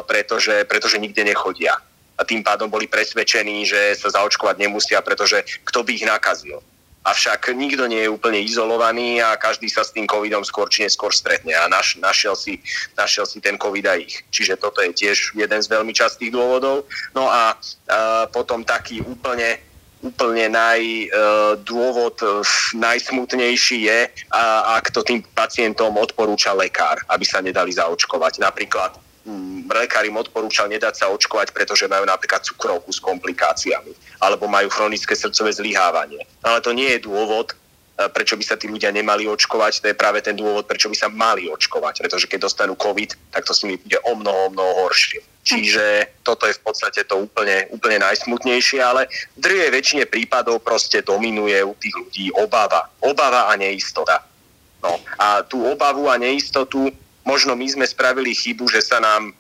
pretože, 0.06 0.70
pretože 0.70 1.01
nikde 1.01 1.25
nechodia 1.25 1.82
a 2.15 2.24
tým 2.24 2.46
pádom 2.46 2.72
boli 2.72 2.88
presvedčení, 2.88 3.68
že 3.68 3.92
sa 4.00 4.08
zaočkovať 4.08 4.56
nemusia, 4.56 5.04
pretože 5.04 5.44
kto 5.68 5.84
by 5.84 5.92
ich 6.00 6.06
nakazil 6.08 6.63
avšak 7.06 7.54
nikto 7.54 7.86
nie 7.86 8.02
je 8.04 8.10
úplne 8.10 8.42
izolovaný 8.42 9.22
a 9.22 9.38
každý 9.38 9.70
sa 9.70 9.86
s 9.86 9.94
tým 9.94 10.10
covidom 10.10 10.42
skôr 10.42 10.66
či 10.68 10.90
neskôr 10.90 11.14
stretne 11.14 11.54
a 11.54 11.70
naš, 11.70 12.02
našiel, 12.02 12.34
si, 12.34 12.58
našiel 12.98 13.30
si 13.30 13.38
ten 13.38 13.62
covid 13.62 13.86
aj 13.86 14.00
ich. 14.02 14.16
Čiže 14.34 14.58
toto 14.58 14.82
je 14.82 14.92
tiež 14.92 15.38
jeden 15.38 15.62
z 15.62 15.68
veľmi 15.70 15.94
častých 15.94 16.34
dôvodov. 16.34 16.90
No 17.14 17.30
a, 17.30 17.54
a 17.54 18.26
potom 18.34 18.66
taký 18.66 19.06
úplne 19.06 19.62
úplne 20.06 20.54
naj, 20.54 20.82
e, 20.86 21.08
dôvod 21.66 22.22
e, 22.22 22.46
najsmutnejší 22.78 23.90
je, 23.90 24.00
a, 24.30 24.78
ak 24.78 24.94
to 24.94 25.02
tým 25.02 25.26
pacientom 25.34 25.98
odporúča 25.98 26.54
lekár, 26.54 27.02
aby 27.10 27.26
sa 27.26 27.42
nedali 27.42 27.74
zaočkovať. 27.74 28.38
Napríklad 28.38 29.02
lekár 29.65 30.05
im 30.05 30.15
odporúčal 30.15 30.70
nedať 30.70 31.01
sa 31.01 31.05
očkovať, 31.10 31.51
pretože 31.51 31.89
majú 31.89 32.05
napríklad 32.05 32.46
cukrovku 32.46 32.94
s 32.94 33.01
komplikáciami 33.01 34.22
alebo 34.22 34.46
majú 34.46 34.70
chronické 34.70 35.17
srdcové 35.17 35.51
zlyhávanie. 35.53 36.24
Ale 36.46 36.62
to 36.62 36.72
nie 36.72 36.94
je 36.96 37.03
dôvod, 37.03 37.51
e, 37.51 37.55
prečo 38.13 38.38
by 38.38 38.44
sa 38.46 38.55
tí 38.55 38.70
ľudia 38.70 38.94
nemali 38.94 39.25
očkovať, 39.25 39.82
to 39.82 39.88
je 39.91 39.98
práve 39.98 40.22
ten 40.22 40.38
dôvod, 40.38 40.70
prečo 40.70 40.88
by 40.88 40.98
sa 40.98 41.10
mali 41.10 41.50
očkovať, 41.50 42.05
pretože 42.05 42.29
keď 42.29 42.48
dostanú 42.48 42.77
COVID, 42.77 43.34
tak 43.34 43.44
to 43.44 43.53
s 43.53 43.65
nimi 43.65 43.82
bude 43.82 43.98
o 44.05 44.13
mnoho, 44.13 44.39
o 44.48 44.53
mnoho 44.53 44.72
horšie. 44.86 45.20
Čiže 45.46 46.17
toto 46.25 46.50
je 46.50 46.58
v 46.58 46.62
podstate 46.65 47.05
to 47.05 47.22
úplne, 47.22 47.70
úplne 47.70 48.01
najsmutnejšie, 48.01 48.82
ale 48.82 49.05
v 49.38 49.46
drvej 49.46 49.70
väčšine 49.77 50.03
prípadov 50.10 50.65
proste 50.65 51.05
dominuje 51.05 51.62
u 51.62 51.77
tých 51.77 51.94
ľudí 51.94 52.25
obava. 52.34 52.89
Obava 53.05 53.46
a 53.46 53.53
neistota. 53.53 54.25
No 54.82 54.98
a 55.22 55.46
tú 55.46 55.62
obavu 55.62 56.10
a 56.10 56.17
neistotu 56.17 56.89
možno 57.25 57.58
my 57.58 57.65
sme 57.65 57.86
spravili 57.89 58.32
chybu, 58.32 58.70
že 58.70 58.86
sa 58.86 59.01
nám 59.01 59.34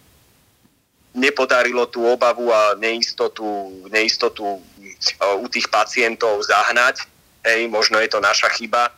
nepodarilo 1.15 1.87
tú 1.87 2.03
obavu 2.03 2.51
a 2.51 2.75
neistotu, 2.75 3.71
neistotu 3.87 4.59
u 5.39 5.47
tých 5.47 5.71
pacientov 5.71 6.43
zahnať. 6.43 7.07
Hej, 7.45 7.69
možno 7.71 8.01
je 8.01 8.09
to 8.09 8.19
naša 8.19 8.49
chyba, 8.57 8.91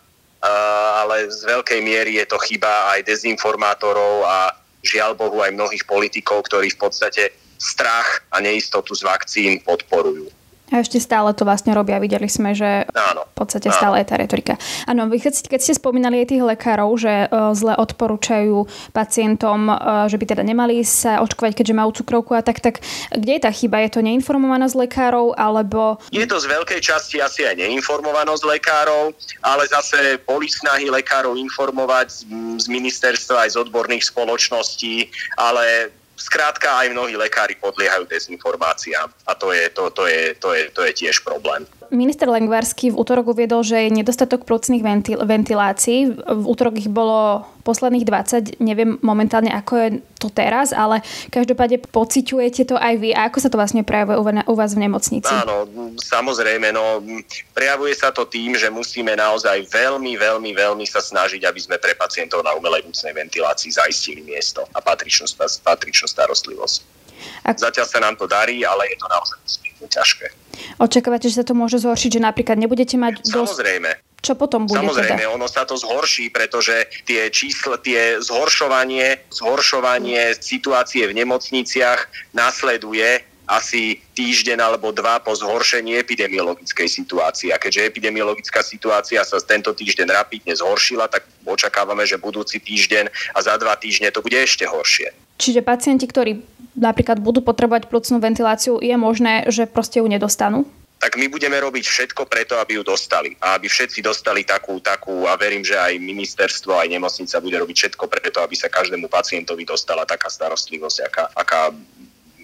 ale 1.03 1.29
z 1.29 1.46
veľkej 1.46 1.84
miery 1.84 2.17
je 2.17 2.25
to 2.25 2.39
chyba 2.41 2.96
aj 2.96 3.06
dezinformátorov 3.06 4.24
a 4.25 4.56
žiaľ 4.82 5.20
Bohu 5.20 5.44
aj 5.44 5.51
mnohých 5.51 5.84
politikov, 5.84 6.48
ktorí 6.48 6.72
v 6.74 6.79
podstate 6.79 7.36
strach 7.60 8.24
a 8.32 8.39
neistotu 8.39 8.96
z 8.96 9.03
vakcín 9.03 9.60
podporujú. 9.62 10.32
A 10.68 10.84
ešte 10.84 11.00
stále 11.00 11.32
to 11.32 11.48
vlastne 11.48 11.72
robia. 11.72 11.96
Videli 12.04 12.28
sme, 12.28 12.52
že 12.52 12.84
áno, 12.92 13.24
v 13.24 13.36
podstate 13.40 13.72
áno. 13.72 13.78
stále 13.80 13.96
je 14.04 14.08
tá 14.12 14.16
retorika. 14.20 14.54
Áno, 14.84 15.08
vy 15.08 15.24
keď, 15.24 15.48
keď 15.48 15.60
ste 15.64 15.74
spomínali 15.80 16.24
aj 16.24 16.28
tých 16.36 16.44
lekárov, 16.44 16.92
že 17.00 17.32
uh, 17.32 17.56
zle 17.56 17.72
odporúčajú 17.80 18.68
pacientom, 18.92 19.72
uh, 19.72 20.12
že 20.12 20.20
by 20.20 20.26
teda 20.36 20.44
nemali 20.44 20.84
sa 20.84 21.24
očkovať, 21.24 21.56
keďže 21.56 21.78
majú 21.78 21.96
cukrovku 21.96 22.36
a 22.36 22.44
tak, 22.44 22.60
tak 22.60 22.84
kde 23.16 23.40
je 23.40 23.42
tá 23.48 23.52
chyba? 23.52 23.80
Je 23.88 23.96
to 23.96 24.04
neinformovanosť 24.04 24.76
lekárov, 24.76 25.40
alebo... 25.40 26.04
Je 26.12 26.28
to 26.28 26.36
z 26.36 26.52
veľkej 26.52 26.84
časti 26.84 27.24
asi 27.24 27.48
aj 27.48 27.64
neinformovanosť 27.64 28.44
lekárov, 28.44 29.16
ale 29.48 29.64
zase 29.72 30.20
boli 30.28 30.52
snahy 30.52 30.92
lekárov 30.92 31.40
informovať 31.40 32.12
z, 32.12 32.20
z 32.60 32.66
ministerstva 32.68 33.48
aj 33.48 33.56
z 33.56 33.58
odborných 33.64 34.04
spoločností, 34.04 35.08
ale 35.40 35.96
Skrátka 36.18 36.82
aj 36.82 36.90
mnohí 36.98 37.14
lekári 37.14 37.54
podliehajú 37.62 38.10
dezinformáciám 38.10 39.08
a 39.30 39.32
to 39.38 39.54
je, 39.54 39.70
to, 39.70 39.94
to, 39.94 40.04
je, 40.10 40.34
to, 40.42 40.50
je, 40.54 40.64
to 40.74 40.82
je 40.82 40.92
tiež 40.94 41.22
problém. 41.22 41.64
Minister 41.91 42.27
Lengvarsky 42.27 42.91
v 42.91 43.00
útorok 43.00 43.32
uviedol, 43.36 43.63
že 43.63 43.88
je 43.88 43.96
nedostatok 43.96 44.44
plúcnych 44.44 44.84
ventil- 44.84 45.22
ventilácií. 45.22 46.13
V 46.15 46.46
útorok 46.46 46.79
ich 46.79 46.91
bolo 46.91 47.48
posledných 47.67 48.08
20, 48.08 48.63
neviem 48.63 48.96
momentálne 49.03 49.51
ako 49.51 49.74
je 49.75 49.89
to 50.17 50.32
teraz, 50.32 50.72
ale 50.72 51.03
každopádne 51.27 51.84
pociťujete 51.84 52.63
to 52.72 52.79
aj 52.79 52.96
vy. 52.96 53.12
A 53.12 53.27
ako 53.27 53.44
sa 53.44 53.51
to 53.51 53.60
vlastne 53.60 53.84
prejavuje 53.84 54.15
u 54.48 54.53
vás 54.56 54.72
v 54.72 54.88
nemocnici? 54.88 55.27
Áno, 55.27 55.67
samozrejme, 56.00 56.72
no 56.72 57.03
prejavuje 57.51 57.91
sa 57.91 58.15
to 58.15 58.24
tým, 58.24 58.56
že 58.56 58.72
musíme 58.72 59.12
naozaj 59.20 59.67
veľmi, 59.67 60.15
veľmi, 60.15 60.51
veľmi 60.56 60.86
sa 60.88 61.03
snažiť, 61.03 61.44
aby 61.44 61.60
sme 61.60 61.75
pre 61.75 61.91
pacientov 62.00 62.39
na 62.41 62.56
umelej 62.56 62.88
vnúcnej 62.88 63.12
ventilácii 63.12 63.75
zaistili 63.75 64.24
miesto 64.24 64.63
a 64.72 64.79
patričnú, 64.79 65.27
patričnú 65.63 66.08
starostlivosť. 66.08 66.98
Ak... 67.44 67.58
Zatiaľ 67.60 67.88
sa 67.89 68.00
nám 68.00 68.15
to 68.15 68.29
darí, 68.29 68.63
ale 68.63 68.88
je 68.94 68.98
to 68.98 69.08
naozaj 69.12 69.38
ťažké. 69.86 70.47
Očakávate, 70.78 71.30
že 71.30 71.42
sa 71.42 71.46
to 71.48 71.58
môže 71.58 71.82
zhoršiť, 71.82 72.18
že 72.18 72.22
napríklad 72.22 72.58
nebudete 72.60 72.96
mať 72.98 73.26
dosť... 73.26 73.58
Samozrejme. 73.58 73.92
Čo 74.18 74.34
potom 74.34 74.66
bude 74.66 74.82
Samozrejme, 74.82 75.24
teda? 75.24 75.32
ono 75.32 75.46
sa 75.46 75.64
to 75.64 75.78
zhorší, 75.78 76.34
pretože 76.34 76.90
tie 77.06 77.30
čísla, 77.30 77.78
tie 77.78 78.18
zhoršovanie, 78.18 79.30
zhoršovanie 79.30 80.36
situácie 80.42 81.06
v 81.06 81.22
nemocniciach 81.22 82.34
nasleduje 82.34 83.24
asi 83.48 84.04
týždeň 84.12 84.60
alebo 84.60 84.92
dva 84.92 85.24
po 85.24 85.32
zhoršení 85.32 85.96
epidemiologickej 86.04 86.88
situácie. 86.92 87.56
A 87.56 87.62
keďže 87.62 87.88
epidemiologická 87.88 88.60
situácia 88.60 89.24
sa 89.24 89.40
tento 89.40 89.72
týždeň 89.72 90.12
rapidne 90.12 90.52
zhoršila, 90.52 91.08
tak 91.08 91.24
očakávame, 91.48 92.04
že 92.04 92.20
budúci 92.20 92.60
týždeň 92.60 93.08
a 93.08 93.40
za 93.40 93.56
dva 93.56 93.80
týždne 93.80 94.12
to 94.12 94.20
bude 94.20 94.36
ešte 94.36 94.68
horšie. 94.68 95.16
Čiže 95.40 95.64
pacienti, 95.64 96.04
ktorí 96.10 96.57
napríklad 96.77 97.19
budú 97.19 97.41
potrebovať 97.41 97.89
plúcnú 97.89 98.22
ventiláciu, 98.22 98.77
je 98.77 98.96
možné, 98.96 99.50
že 99.50 99.65
proste 99.65 100.00
ju 100.00 100.07
nedostanú? 100.07 100.69
tak 100.98 101.13
my 101.13 101.29
budeme 101.29 101.53
robiť 101.62 101.86
všetko 101.86 102.25
preto, 102.25 102.57
aby 102.57 102.81
ju 102.81 102.84
dostali. 102.84 103.38
A 103.38 103.53
aby 103.53 103.69
všetci 103.69 104.01
dostali 104.01 104.41
takú, 104.41 104.81
takú, 104.81 105.29
a 105.29 105.38
verím, 105.38 105.62
že 105.62 105.77
aj 105.77 106.01
ministerstvo, 106.01 106.74
aj 106.74 106.89
nemocnica 106.89 107.38
bude 107.38 107.57
robiť 107.62 107.75
všetko 107.77 108.05
preto, 108.10 108.41
aby 108.41 108.57
sa 108.57 108.65
každému 108.65 109.05
pacientovi 109.05 109.62
dostala 109.62 110.10
taká 110.10 110.25
starostlivosť, 110.25 110.98
aká, 111.05 111.24
aká 111.38 111.62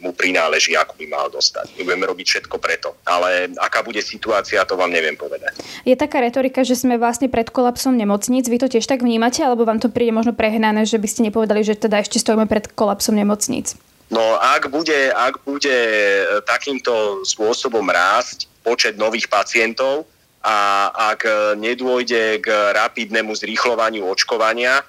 mu 0.04 0.12
prináleží, 0.12 0.76
ako 0.76 1.00
by 1.00 1.06
mal 1.08 1.32
dostať. 1.32 1.80
My 1.80 1.82
budeme 1.88 2.06
robiť 2.12 2.28
všetko 2.28 2.56
preto. 2.60 3.00
Ale 3.08 3.56
aká 3.56 3.82
bude 3.82 4.04
situácia, 4.04 4.68
to 4.68 4.76
vám 4.76 4.92
neviem 4.92 5.16
povedať. 5.16 5.56
Je 5.88 5.96
taká 5.96 6.20
retorika, 6.20 6.62
že 6.68 6.76
sme 6.76 7.00
vlastne 7.00 7.32
pred 7.32 7.48
kolapsom 7.48 7.96
nemocníc. 7.96 8.52
Vy 8.52 8.60
to 8.60 8.68
tiež 8.68 8.84
tak 8.86 9.02
vnímate, 9.02 9.42
alebo 9.42 9.64
vám 9.64 9.80
to 9.80 9.88
príde 9.88 10.12
možno 10.12 10.36
prehnané, 10.36 10.84
že 10.84 11.00
by 11.00 11.08
ste 11.08 11.26
nepovedali, 11.32 11.64
že 11.64 11.80
teda 11.80 12.04
ešte 12.04 12.20
stojíme 12.20 12.46
pred 12.52 12.68
kolapsom 12.76 13.16
nemocníc? 13.16 13.80
No 14.14 14.38
ak 14.38 14.70
bude, 14.70 15.10
ak 15.10 15.42
bude 15.42 15.74
e, 15.74 16.24
takýmto 16.46 17.26
spôsobom 17.26 17.90
rásť 17.90 18.46
počet 18.62 18.94
nových 18.94 19.26
pacientov 19.26 20.06
a 20.46 20.92
ak 21.16 21.26
nedôjde 21.58 22.44
k 22.44 22.48
rapidnému 22.78 23.34
zrýchlovaniu 23.34 24.06
očkovania, 24.06 24.86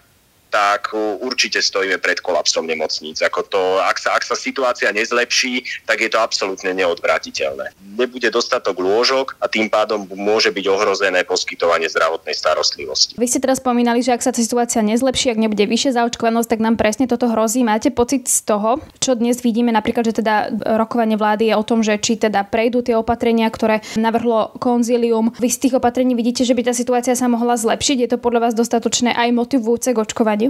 tak 0.54 0.94
určite 0.94 1.58
stojíme 1.58 1.98
pred 1.98 2.22
kolapsom 2.22 2.62
nemocníc. 2.62 3.18
Ako 3.26 3.42
to, 3.42 3.82
ak, 3.82 3.98
sa, 3.98 4.14
ak 4.14 4.22
sa 4.22 4.38
situácia 4.38 4.94
nezlepší, 4.94 5.66
tak 5.82 5.98
je 5.98 6.06
to 6.06 6.22
absolútne 6.22 6.70
neodvratiteľné. 6.70 7.74
Nebude 7.98 8.30
dostatok 8.30 8.78
lôžok 8.78 9.34
a 9.42 9.50
tým 9.50 9.66
pádom 9.66 10.06
môže 10.14 10.54
byť 10.54 10.64
ohrozené 10.70 11.26
poskytovanie 11.26 11.90
zdravotnej 11.90 12.38
starostlivosti. 12.38 13.18
Vy 13.18 13.26
ste 13.26 13.42
teraz 13.42 13.58
spomínali, 13.58 13.98
že 13.98 14.14
ak 14.14 14.22
sa 14.22 14.30
situácia 14.30 14.78
nezlepší, 14.86 15.34
ak 15.34 15.42
nebude 15.42 15.66
vyššia 15.66 15.98
zaočkovanosť, 15.98 16.48
tak 16.54 16.62
nám 16.62 16.78
presne 16.78 17.10
toto 17.10 17.26
hrozí. 17.26 17.66
Máte 17.66 17.90
pocit 17.90 18.30
z 18.30 18.46
toho, 18.46 18.78
čo 19.02 19.18
dnes 19.18 19.42
vidíme, 19.42 19.74
napríklad, 19.74 20.06
že 20.06 20.22
teda 20.22 20.54
rokovanie 20.78 21.18
vlády 21.18 21.50
je 21.50 21.54
o 21.58 21.66
tom, 21.66 21.82
že 21.82 21.98
či 21.98 22.14
teda 22.14 22.46
prejdú 22.46 22.86
tie 22.86 22.94
opatrenia, 22.94 23.50
ktoré 23.50 23.82
navrhlo 23.98 24.54
konzílium. 24.62 25.34
Vy 25.42 25.50
z 25.50 25.58
tých 25.66 25.74
opatrení 25.74 26.14
vidíte, 26.14 26.46
že 26.46 26.54
by 26.54 26.70
tá 26.70 26.72
situácia 26.76 27.18
sa 27.18 27.26
mohla 27.26 27.58
zlepšiť? 27.58 28.06
Je 28.06 28.08
to 28.14 28.22
podľa 28.22 28.50
vás 28.50 28.54
dostatočné 28.54 29.16
aj 29.16 29.34
motivujúce 29.34 29.90
k 29.90 29.98
očkovaniu? 29.98 30.43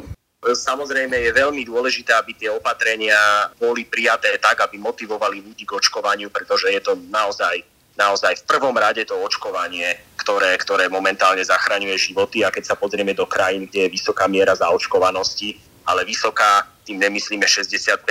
Samozrejme 0.45 1.17
je 1.17 1.33
veľmi 1.33 1.65
dôležité, 1.65 2.13
aby 2.13 2.37
tie 2.37 2.53
opatrenia 2.53 3.49
boli 3.57 3.89
prijaté 3.89 4.37
tak, 4.37 4.61
aby 4.61 4.77
motivovali 4.77 5.41
ľudí 5.41 5.65
k 5.65 5.73
očkovaniu, 5.73 6.29
pretože 6.29 6.69
je 6.69 6.81
to 6.85 7.01
naozaj 7.09 7.65
naozaj 7.95 8.43
v 8.43 8.49
prvom 8.51 8.75
rade 8.75 9.07
to 9.07 9.15
očkovanie, 9.15 9.95
ktoré, 10.19 10.59
ktoré 10.59 10.91
momentálne 10.91 11.43
zachraňuje 11.47 12.11
životy. 12.11 12.43
A 12.43 12.51
keď 12.51 12.75
sa 12.75 12.79
pozrieme 12.79 13.15
do 13.15 13.27
krajín, 13.27 13.71
kde 13.71 13.87
je 13.87 13.95
vysoká 13.95 14.27
miera 14.27 14.55
zaočkovanosti, 14.55 15.59
ale 15.87 16.03
vysoká, 16.03 16.67
tým 16.85 17.01
nemyslíme 17.01 17.47
65%, 17.47 18.03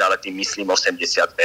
ale 0.00 0.16
tým 0.18 0.34
myslím 0.40 0.72
80%, 0.72 1.36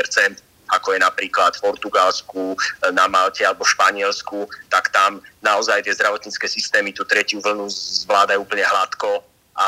ako 0.72 0.96
je 0.96 1.00
napríklad 1.04 1.54
v 1.60 1.64
Portugalsku, 1.70 2.58
na 2.96 3.06
Malte 3.06 3.46
alebo 3.46 3.68
Španielsku, 3.68 4.48
tak 4.72 4.90
tam 4.90 5.22
naozaj 5.44 5.86
tie 5.86 5.94
zdravotnícke 5.94 6.48
systémy 6.50 6.96
tú 6.96 7.04
tretiu 7.06 7.44
vlnu 7.44 7.70
zvládajú 8.08 8.42
úplne 8.42 8.66
hladko 8.66 9.22
a 9.54 9.68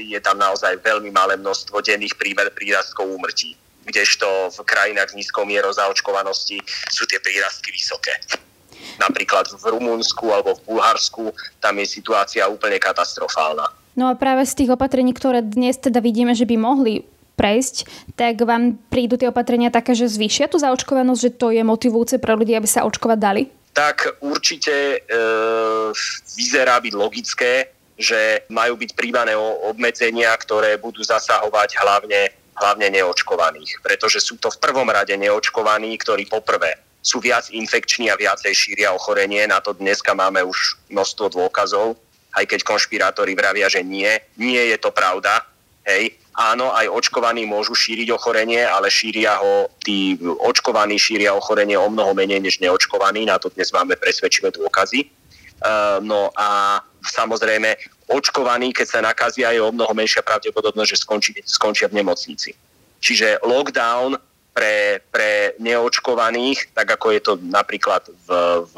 je 0.00 0.16
tam 0.24 0.40
naozaj 0.40 0.80
veľmi 0.80 1.12
malé 1.12 1.36
množstvo 1.36 1.84
denných 1.84 2.16
prírastkov 2.56 3.12
úmrtí 3.12 3.56
kdežto 3.86 4.50
v 4.54 4.58
krajinách 4.62 5.10
s 5.14 5.18
nízkou 5.18 5.42
mierou 5.42 5.74
zaočkovanosti 5.74 6.58
sú 6.90 7.02
tie 7.06 7.18
prírastky 7.18 7.74
vysoké. 7.74 8.14
Napríklad 8.98 9.50
v 9.50 9.64
Rumunsku 9.78 10.30
alebo 10.30 10.58
v 10.58 10.74
Bulharsku 10.74 11.34
tam 11.58 11.78
je 11.78 11.86
situácia 11.86 12.46
úplne 12.46 12.78
katastrofálna. 12.78 13.70
No 13.98 14.08
a 14.08 14.16
práve 14.16 14.48
z 14.48 14.64
tých 14.64 14.70
opatrení, 14.72 15.12
ktoré 15.12 15.44
dnes 15.44 15.76
teda 15.76 16.00
vidíme, 16.00 16.32
že 16.32 16.48
by 16.48 16.56
mohli 16.56 17.04
prejsť, 17.36 17.88
tak 18.16 18.40
vám 18.44 18.76
prídu 18.88 19.16
tie 19.16 19.28
opatrenia 19.28 19.72
také, 19.72 19.96
že 19.96 20.08
zvýšia 20.08 20.48
tú 20.48 20.60
zaočkovanosť, 20.60 21.20
že 21.20 21.30
to 21.36 21.48
je 21.52 21.62
motivujúce 21.64 22.16
pre 22.20 22.32
ľudí, 22.36 22.56
aby 22.56 22.68
sa 22.68 22.84
očkovať 22.88 23.18
dali? 23.18 23.42
Tak 23.72 24.20
určite 24.20 25.00
e, 25.00 25.18
vyzerá 26.36 26.76
byť 26.76 26.92
logické, 26.92 27.72
že 27.98 28.46
majú 28.48 28.76
byť 28.80 28.96
príjmané 28.96 29.36
obmedzenia, 29.68 30.32
ktoré 30.40 30.80
budú 30.80 31.04
zasahovať 31.04 31.76
hlavne, 31.80 32.32
hlavne 32.56 32.86
neočkovaných. 32.88 33.84
Pretože 33.84 34.18
sú 34.20 34.40
to 34.40 34.48
v 34.48 34.60
prvom 34.60 34.88
rade 34.88 35.12
neočkovaní, 35.12 35.92
ktorí 36.00 36.26
poprvé 36.28 36.80
sú 37.02 37.18
viac 37.18 37.50
infekční 37.50 38.08
a 38.08 38.16
viacej 38.16 38.54
šíria 38.54 38.94
ochorenie. 38.94 39.42
Na 39.50 39.58
to 39.58 39.74
dneska 39.74 40.14
máme 40.14 40.46
už 40.46 40.78
množstvo 40.88 41.34
dôkazov, 41.34 41.98
aj 42.38 42.46
keď 42.46 42.60
konšpirátori 42.62 43.34
vravia, 43.34 43.66
že 43.66 43.82
nie. 43.82 44.08
Nie 44.38 44.72
je 44.72 44.78
to 44.78 44.94
pravda. 44.94 45.42
Hej, 45.82 46.14
áno, 46.38 46.70
aj 46.70 46.86
očkovaní 46.86 47.42
môžu 47.42 47.74
šíriť 47.74 48.14
ochorenie, 48.14 48.62
ale 48.62 48.86
šíria 48.86 49.42
ho, 49.42 49.66
tí 49.82 50.14
očkovaní 50.22 50.94
šíria 50.94 51.34
ochorenie 51.34 51.74
o 51.74 51.90
mnoho 51.90 52.14
menej 52.14 52.38
než 52.38 52.62
neočkovaní, 52.62 53.26
na 53.26 53.42
to 53.42 53.50
dnes 53.50 53.74
máme 53.74 53.98
presvedčivé 53.98 54.54
dôkazy. 54.54 55.10
Uh, 55.62 56.02
no 56.02 56.34
a 56.34 56.82
samozrejme, 57.06 57.78
očkovaní, 58.10 58.74
keď 58.74 58.86
sa 58.86 59.00
nakazia, 59.00 59.54
je 59.54 59.62
o 59.62 59.70
mnoho 59.70 59.94
menšia 59.94 60.26
pravdepodobnosť, 60.26 60.90
že 60.90 61.02
skončí, 61.02 61.32
skončia 61.46 61.86
v 61.86 62.02
nemocnici. 62.02 62.54
Čiže 63.02 63.42
lockdown 63.42 64.18
pre, 64.52 65.00
pre 65.10 65.56
neočkovaných, 65.58 66.76
tak 66.76 66.98
ako 66.98 67.06
je 67.10 67.20
to 67.24 67.32
napríklad 67.48 68.04
v, 68.28 68.30
v, 68.68 68.74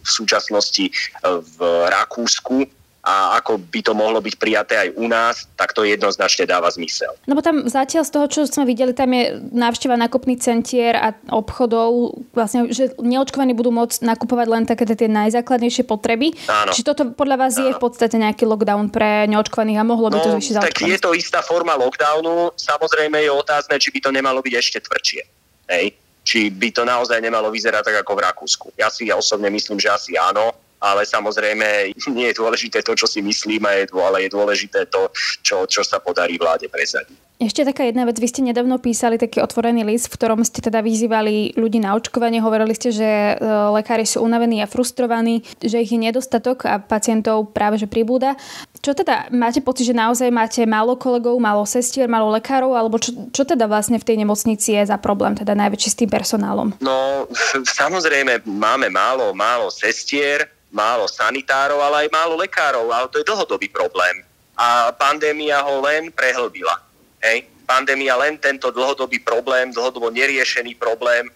v 0.00 0.08
súčasnosti 0.08 0.86
v 1.26 1.58
Rakúsku, 1.90 2.64
a 3.04 3.36
ako 3.36 3.60
by 3.60 3.80
to 3.84 3.92
mohlo 3.92 4.18
byť 4.24 4.34
prijaté 4.40 4.74
aj 4.80 4.88
u 4.96 5.04
nás, 5.04 5.44
tak 5.60 5.76
to 5.76 5.84
jednoznačne 5.84 6.48
dáva 6.48 6.72
zmysel. 6.72 7.12
No 7.28 7.36
bo 7.36 7.44
tam 7.44 7.68
zatiaľ 7.68 8.08
z 8.08 8.10
toho, 8.16 8.26
čo 8.32 8.40
sme 8.48 8.64
videli, 8.64 8.96
tam 8.96 9.12
je 9.12 9.36
návšteva 9.52 10.00
nákupných 10.00 10.40
centier 10.40 10.96
a 10.96 11.12
obchodov, 11.28 12.16
vlastne, 12.32 12.72
že 12.72 12.96
neočkovaní 12.96 13.52
budú 13.52 13.68
môcť 13.76 14.00
nakupovať 14.00 14.46
len 14.48 14.64
také 14.64 14.88
tie 14.88 15.06
najzákladnejšie 15.12 15.84
potreby. 15.84 16.32
Áno. 16.48 16.72
Čiže 16.72 16.88
toto 16.96 17.02
podľa 17.12 17.36
vás 17.44 17.60
Áno. 17.60 17.68
je 17.68 17.70
v 17.76 17.80
podstate 17.82 18.16
nejaký 18.16 18.48
lockdown 18.48 18.88
pre 18.88 19.28
neočkovaných 19.28 19.78
a 19.78 19.84
mohlo 19.84 20.08
by 20.08 20.18
no, 20.18 20.24
to 20.24 20.30
zvýšiť 20.40 20.54
tak 20.64 20.80
je 20.80 20.98
to 20.98 21.12
istá 21.12 21.44
forma 21.44 21.76
lockdownu. 21.76 22.56
Samozrejme 22.56 23.20
je 23.20 23.30
otázne, 23.30 23.76
či 23.76 23.92
by 23.92 24.00
to 24.00 24.10
nemalo 24.10 24.40
byť 24.40 24.54
ešte 24.56 24.78
tvrdšie. 24.80 25.22
Hej? 25.68 25.92
Či 26.24 26.48
by 26.48 26.68
to 26.72 26.82
naozaj 26.88 27.20
nemalo 27.20 27.52
vyzerať 27.52 27.84
tak 27.84 27.96
ako 28.00 28.12
v 28.16 28.24
Rakúsku. 28.24 28.66
Ja 28.80 28.88
si 28.88 29.12
ja 29.12 29.20
osobne 29.20 29.52
myslím, 29.52 29.76
že 29.76 29.92
asi 29.92 30.16
áno 30.16 30.56
ale 30.84 31.08
samozrejme 31.08 31.96
nie 32.16 32.28
je 32.28 32.36
dôležité 32.36 32.84
to, 32.84 32.92
čo 32.92 33.08
si 33.08 33.24
myslím, 33.24 33.64
ale 33.64 34.28
je 34.28 34.30
dôležité 34.36 34.84
to, 34.92 35.08
čo, 35.40 35.64
čo 35.64 35.80
sa 35.80 35.96
podarí 36.04 36.36
vláde 36.36 36.68
presadiť. 36.68 37.24
Ešte 37.34 37.66
taká 37.66 37.90
jedna 37.90 38.06
vec, 38.06 38.14
vy 38.22 38.30
ste 38.30 38.46
nedávno 38.46 38.78
písali 38.78 39.18
taký 39.18 39.42
otvorený 39.42 39.82
list, 39.82 40.06
v 40.06 40.14
ktorom 40.14 40.46
ste 40.46 40.62
teda 40.62 40.78
vyzývali 40.86 41.58
ľudí 41.58 41.82
na 41.82 41.98
očkovanie. 41.98 42.38
Hovorili 42.38 42.78
ste, 42.78 42.94
že 42.94 43.04
e, 43.04 43.34
lekári 43.74 44.06
sú 44.06 44.22
unavení 44.22 44.62
a 44.62 44.70
frustrovaní, 44.70 45.42
že 45.58 45.82
ich 45.82 45.90
je 45.90 45.98
nedostatok 45.98 46.62
a 46.62 46.78
pacientov 46.78 47.50
práve 47.50 47.82
že 47.82 47.90
pribúda. 47.90 48.38
Čo 48.78 48.94
teda, 48.94 49.34
máte 49.34 49.58
pocit, 49.66 49.90
že 49.90 49.98
naozaj 49.98 50.30
máte 50.30 50.62
málo 50.62 50.94
kolegov, 50.94 51.34
málo 51.42 51.66
sestier, 51.66 52.06
málo 52.06 52.30
lekárov, 52.30 52.70
alebo 52.70 53.02
čo, 53.02 53.10
čo 53.34 53.42
teda 53.42 53.66
vlastne 53.66 53.98
v 53.98 54.06
tej 54.06 54.16
nemocnici 54.22 54.78
je 54.78 54.86
za 54.86 54.94
problém, 55.02 55.34
teda 55.34 55.58
najväčší 55.58 55.88
s 55.90 55.98
tým 56.06 56.10
personálom? 56.14 56.70
No, 56.78 57.26
samozrejme, 57.82 58.46
máme 58.46 58.94
málo, 58.94 59.34
málo 59.34 59.74
sestier, 59.74 60.54
málo 60.74 61.06
sanitárov, 61.06 61.78
ale 61.78 62.04
aj 62.04 62.08
málo 62.10 62.34
lekárov, 62.34 62.90
ale 62.90 63.06
to 63.06 63.22
je 63.22 63.28
dlhodobý 63.30 63.70
problém. 63.70 64.26
A 64.58 64.90
pandémia 64.90 65.62
ho 65.62 65.78
len 65.86 66.10
prehlbila. 66.10 66.82
Hej? 67.22 67.46
Pandémia 67.64 68.18
len 68.18 68.34
tento 68.42 68.74
dlhodobý 68.74 69.22
problém, 69.22 69.70
dlhodobo 69.70 70.10
neriešený 70.10 70.74
problém 70.74 71.30
e, 71.30 71.32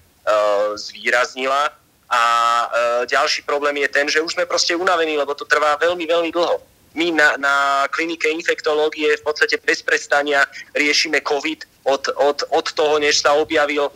zvýraznila. 0.75 1.71
A 2.11 2.23
e, 2.23 2.67
ďalší 3.07 3.47
problém 3.47 3.79
je 3.87 3.89
ten, 3.89 4.07
že 4.11 4.19
už 4.19 4.35
sme 4.35 4.45
proste 4.51 4.75
unavení, 4.75 5.15
lebo 5.15 5.39
to 5.39 5.47
trvá 5.47 5.79
veľmi, 5.79 6.03
veľmi 6.03 6.31
dlho. 6.35 6.59
My 6.99 7.15
na, 7.15 7.39
na 7.39 7.55
klinike 7.95 8.27
infektológie 8.27 9.23
v 9.23 9.23
podstate 9.23 9.55
bez 9.63 9.87
prestania 9.87 10.43
riešime 10.75 11.23
COVID 11.23 11.87
od, 11.87 12.11
od, 12.19 12.39
od 12.51 12.67
toho, 12.75 12.99
než 12.99 13.23
sa 13.23 13.39
objavil 13.39 13.87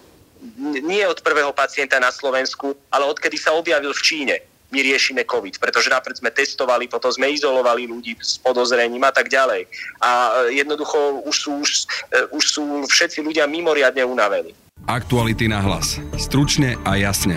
nie 0.63 1.07
od 1.07 1.23
prvého 1.23 1.55
pacienta 1.55 2.03
na 2.03 2.11
Slovensku, 2.11 2.75
ale 2.91 3.07
odkedy 3.07 3.39
sa 3.39 3.55
objavil 3.55 3.95
v 3.95 4.03
Číne 4.03 4.37
my 4.73 4.81
riešime 4.81 5.29
COVID, 5.29 5.61
pretože 5.61 5.93
napríklad 5.93 6.17
sme 6.17 6.31
testovali, 6.33 6.89
potom 6.89 7.13
sme 7.13 7.29
izolovali 7.29 7.85
ľudí 7.85 8.17
s 8.17 8.41
podozrením 8.41 9.05
a 9.05 9.13
tak 9.13 9.29
ďalej. 9.29 9.69
A 10.01 10.11
e, 10.49 10.65
jednoducho 10.65 11.21
už 11.29 11.37
sú, 11.37 11.53
už, 11.61 11.71
e, 12.09 12.19
už 12.33 12.45
sú 12.49 12.65
všetci 12.89 13.21
ľudia 13.21 13.45
mimoriadne 13.45 14.01
unavení. 14.09 14.57
Aktuality 14.89 15.47
na 15.47 15.61
hlas. 15.61 16.01
Stručne 16.17 16.81
a 16.89 16.97
jasne. 16.97 17.37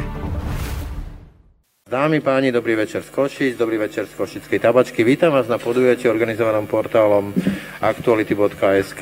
Dámy, 1.86 2.18
páni, 2.18 2.50
dobrý 2.50 2.74
večer 2.74 3.06
z 3.06 3.14
Košic, 3.14 3.62
dobrý 3.62 3.78
večer 3.78 4.10
z 4.10 4.18
Košickej 4.18 4.58
tabačky. 4.58 5.06
Vítam 5.06 5.30
vás 5.30 5.46
na 5.46 5.62
podujete 5.62 6.10
organizovanom 6.10 6.66
portálom 6.66 7.30
aktuality.sk. 7.78 9.02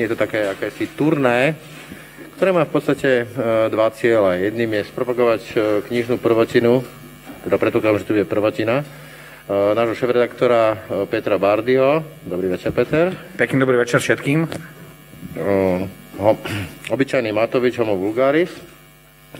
Je 0.00 0.06
to 0.08 0.16
také 0.16 0.48
akési 0.48 0.88
turné, 0.96 1.52
ktoré 2.40 2.56
má 2.56 2.64
v 2.64 2.72
podstate 2.72 3.10
e, 3.10 3.24
dva 3.68 3.92
ciele. 3.92 4.48
Jedným 4.48 4.80
je 4.80 4.88
spropagovať 4.88 5.42
knižnú 5.92 6.16
prvotinu 6.16 7.01
teda 7.42 7.58
predpokladám, 7.58 7.98
že 7.98 8.08
tu 8.08 8.14
je 8.14 8.24
prvatina, 8.24 8.82
e, 8.82 8.84
nášho 9.74 9.98
šéf-redaktora 9.98 10.62
e, 10.72 10.76
Petra 11.10 11.38
Bardio. 11.38 12.02
Dobrý 12.22 12.48
večer, 12.48 12.70
Peter. 12.70 13.10
Pekný 13.34 13.60
dobrý 13.60 13.76
večer 13.82 13.98
všetkým. 13.98 14.46
Uh, 15.32 15.88
ho, 16.20 16.36
obyčajný 16.92 17.32
Matovič, 17.32 17.80
homo 17.80 17.96
vulgaris. 17.96 18.52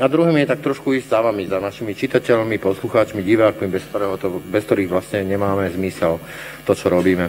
A 0.01 0.09
druhým 0.09 0.41
je 0.41 0.49
tak 0.49 0.65
trošku 0.65 0.97
ísť 0.97 1.09
za 1.13 1.21
vami, 1.21 1.45
za 1.45 1.61
našimi 1.61 1.93
čitateľmi, 1.93 2.57
poslucháčmi, 2.57 3.21
divákmi, 3.21 3.69
bez, 3.69 3.85
to, 3.93 4.41
bez 4.41 4.65
ktorých 4.65 4.89
vlastne 4.89 5.21
nemáme 5.29 5.69
zmysel 5.69 6.17
to, 6.65 6.73
čo 6.73 6.89
robíme. 6.89 7.29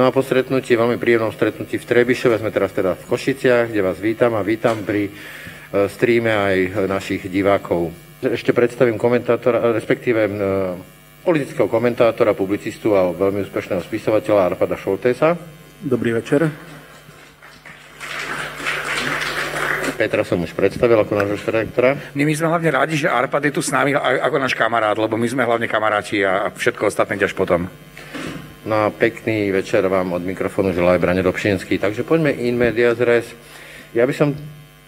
No 0.00 0.08
a 0.08 0.14
po 0.14 0.24
stretnutí, 0.24 0.80
veľmi 0.80 0.96
príjemnom 0.96 1.28
stretnutí 1.28 1.76
v 1.76 1.84
Trebišove, 1.84 2.40
sme 2.40 2.48
teraz 2.48 2.72
teda 2.72 2.96
v 2.96 3.04
Košiciach, 3.04 3.68
kde 3.68 3.84
vás 3.84 4.00
vítam 4.00 4.32
a 4.32 4.40
vítam 4.40 4.80
pri 4.80 5.12
streame 5.92 6.32
aj 6.32 6.56
našich 6.88 7.28
divákov. 7.28 8.09
Ešte 8.20 8.52
predstavím 8.52 9.00
komentátora, 9.00 9.72
respektíve 9.72 10.28
e, 10.28 10.32
politického 11.24 11.72
komentátora, 11.72 12.36
publicistu 12.36 12.92
a 12.92 13.08
veľmi 13.16 13.48
úspešného 13.48 13.80
spisovateľa 13.80 14.52
Arpada 14.52 14.76
Šoltesa. 14.76 15.40
Dobrý 15.80 16.12
večer. 16.12 16.44
Petra 19.96 20.20
som 20.20 20.44
už 20.44 20.52
predstavil 20.52 21.00
ako 21.00 21.16
nášho 21.16 21.48
redaktora. 21.48 21.96
My, 22.12 22.28
my 22.28 22.34
sme 22.36 22.52
hlavne 22.52 22.68
rádi, 22.68 23.00
že 23.00 23.08
Arpad 23.08 23.40
je 23.48 23.56
tu 23.56 23.64
s 23.64 23.72
nami 23.72 23.96
ako 23.96 24.36
náš 24.36 24.52
kamarát, 24.52 25.00
lebo 25.00 25.16
my 25.16 25.24
sme 25.24 25.48
hlavne 25.48 25.64
kamaráti 25.64 26.20
a 26.20 26.52
všetko 26.52 26.92
ostatné 26.92 27.16
ťaž 27.16 27.32
potom. 27.32 27.72
No 28.68 28.84
a 28.84 28.92
pekný 28.92 29.48
večer 29.48 29.80
vám 29.88 30.12
od 30.12 30.20
mikrofónu 30.20 30.76
želá 30.76 31.00
aj 31.00 31.00
Brane 31.00 31.24
Dobšinský. 31.24 31.80
Takže 31.80 32.04
poďme 32.04 32.36
in 32.36 32.60
medias 32.60 33.00
res. 33.00 33.32
Ja 33.96 34.04
by 34.04 34.12
som 34.12 34.36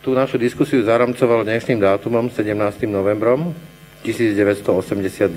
tú 0.03 0.19
našu 0.19 0.35
diskusiu 0.35 0.83
zaramcoval 0.83 1.47
dnešným 1.47 1.79
dátumom, 1.79 2.27
17. 2.27 2.91
novembrom 2.91 3.55
1989, 4.03 5.31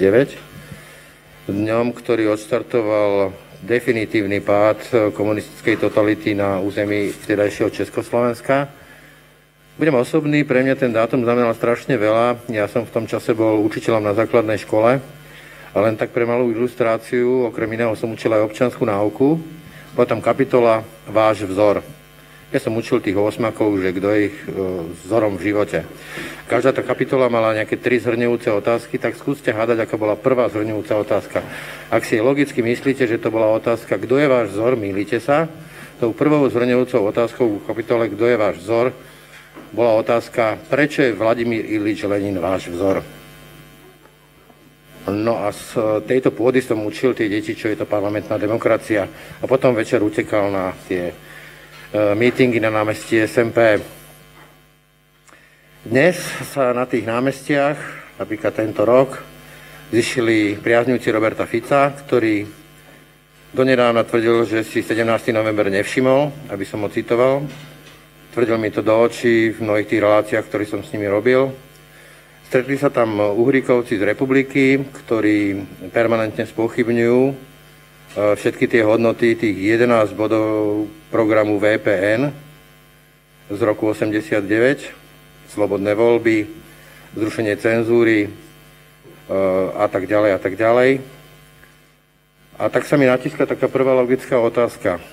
dňom, 1.45 1.93
ktorý 1.93 2.34
odštartoval 2.34 3.30
definitívny 3.62 4.41
pád 4.41 5.13
komunistickej 5.13 5.78
totality 5.78 6.34
na 6.34 6.58
území 6.65 7.13
vtedajšieho 7.13 7.69
Československa. 7.69 8.65
Budem 9.78 10.01
osobný, 10.01 10.41
pre 10.41 10.65
mňa 10.65 10.82
ten 10.82 10.89
dátum 10.89 11.21
znamenal 11.21 11.54
strašne 11.54 11.93
veľa. 11.93 12.49
Ja 12.49 12.65
som 12.65 12.89
v 12.89 12.93
tom 12.93 13.06
čase 13.06 13.38
bol 13.38 13.62
učiteľom 13.69 14.01
na 14.01 14.17
základnej 14.17 14.58
škole 14.65 14.97
a 14.97 15.78
len 15.78 15.93
tak 15.93 16.10
pre 16.10 16.25
malú 16.25 16.49
ilustráciu, 16.49 17.54
okrem 17.54 17.69
iného 17.78 17.93
som 17.93 18.10
učil 18.10 18.34
aj 18.34 18.49
občanskú 18.49 18.82
náuku. 18.82 19.38
Tam 19.93 20.25
kapitola 20.25 20.82
Váš 21.06 21.45
vzor. 21.45 21.86
Ja 22.53 22.62
som 22.62 22.77
učil 22.77 23.01
tých 23.01 23.17
osmakov, 23.17 23.81
že 23.81 23.89
kto 23.89 24.08
je 24.13 24.19
ich 24.29 24.38
e, 24.45 24.49
vzorom 25.01 25.34
v 25.36 25.49
živote. 25.49 25.79
Každá 26.45 26.77
tá 26.77 26.86
kapitola 26.86 27.25
mala 27.25 27.58
nejaké 27.58 27.81
tri 27.81 27.97
zhrňujúce 27.97 28.53
otázky, 28.53 29.01
tak 29.01 29.17
skúste 29.17 29.49
hádať, 29.49 29.81
aká 29.81 29.97
bola 29.97 30.13
prvá 30.13 30.45
zhrňujúca 30.53 30.93
otázka. 30.93 31.41
Ak 31.89 32.05
si 32.05 32.21
logicky 32.21 32.62
myslíte, 32.62 33.10
že 33.10 33.17
to 33.17 33.34
bola 33.34 33.49
otázka, 33.58 33.97
kto 33.97 34.21
je 34.21 34.27
váš 34.29 34.47
vzor, 34.53 34.77
mýlite 34.77 35.17
sa. 35.17 35.49
Tou 35.97 36.13
prvou 36.13 36.45
zhrňujúcou 36.45 37.01
otázkou 37.10 37.45
v 37.60 37.65
kapitole, 37.65 38.13
kto 38.13 38.23
je 38.29 38.38
váš 38.38 38.55
vzor, 38.62 38.93
bola 39.73 39.97
otázka, 39.97 40.62
prečo 40.69 41.01
je 41.01 41.17
Vladimír 41.17 41.65
Ilič 41.65 42.05
Lenin 42.05 42.38
váš 42.38 42.69
vzor. 42.69 43.01
No 45.10 45.45
a 45.45 45.53
z 45.53 45.77
tejto 46.05 46.34
pôdy 46.34 46.65
som 46.65 46.81
učil 46.81 47.13
tie 47.13 47.29
deti, 47.29 47.53
čo 47.53 47.69
je 47.69 47.77
to 47.77 47.86
parlamentná 47.86 48.41
demokracia. 48.41 49.05
A 49.41 49.45
potom 49.45 49.77
večer 49.77 50.01
utekal 50.01 50.49
na 50.49 50.73
tie 50.89 51.13
mítingy 51.95 52.60
na 52.60 52.67
námestí 52.67 53.23
SMP. 53.23 53.79
Dnes 55.88 56.19
sa 56.51 56.75
na 56.75 56.84
tých 56.84 57.08
námestiach, 57.08 57.79
napríklad 58.19 58.51
tento 58.51 58.84
rok, 58.84 59.23
zišli 59.95 60.60
priaznivci 60.60 61.08
Roberta 61.15 61.47
Fica, 61.47 61.95
ktorý 61.95 62.43
donedávna 63.55 64.03
tvrdil, 64.03 64.43
že 64.43 64.67
si 64.67 64.84
17. 64.84 65.08
november 65.31 65.71
nevšimol, 65.71 66.51
aby 66.51 66.67
som 66.67 66.84
ho 66.84 66.91
citoval. 66.91 67.47
Tvrdil 68.36 68.60
mi 68.60 68.75
to 68.75 68.84
do 68.84 68.91
očí 68.91 69.55
v 69.55 69.63
mnohých 69.63 69.88
tých 69.88 70.03
reláciách, 70.03 70.45
ktoré 70.51 70.67
som 70.67 70.84
s 70.84 70.91
nimi 70.91 71.08
robil. 71.08 71.47
Stretli 72.51 72.75
sa 72.75 72.91
tam 72.91 73.23
uhríkovci 73.23 73.95
z 73.95 74.03
republiky, 74.03 74.84
ktorí 74.84 75.63
permanentne 75.95 76.43
spochybňujú 76.43 77.54
všetky 78.15 78.71
tie 78.71 78.82
hodnoty, 78.88 79.36
tých 79.36 79.60
11 79.60 80.15
bodov 80.15 80.88
programu 81.12 81.60
VPN 81.60 82.32
z 83.51 83.60
roku 83.60 83.91
89, 83.91 84.47
slobodné 85.51 85.91
voľby, 85.93 86.47
zrušenie 87.19 87.60
cenzúry 87.60 88.25
e, 88.25 88.30
a 89.75 89.86
tak 89.91 90.08
ďalej 90.08 90.32
a 90.32 90.39
tak 90.39 90.56
ďalej. 90.56 91.04
A 92.56 92.71
tak 92.71 92.88
sa 92.88 92.95
mi 92.95 93.04
natíska 93.04 93.43
taká 93.43 93.67
prvá 93.67 93.91
logická 93.91 94.39
otázka. 94.39 95.04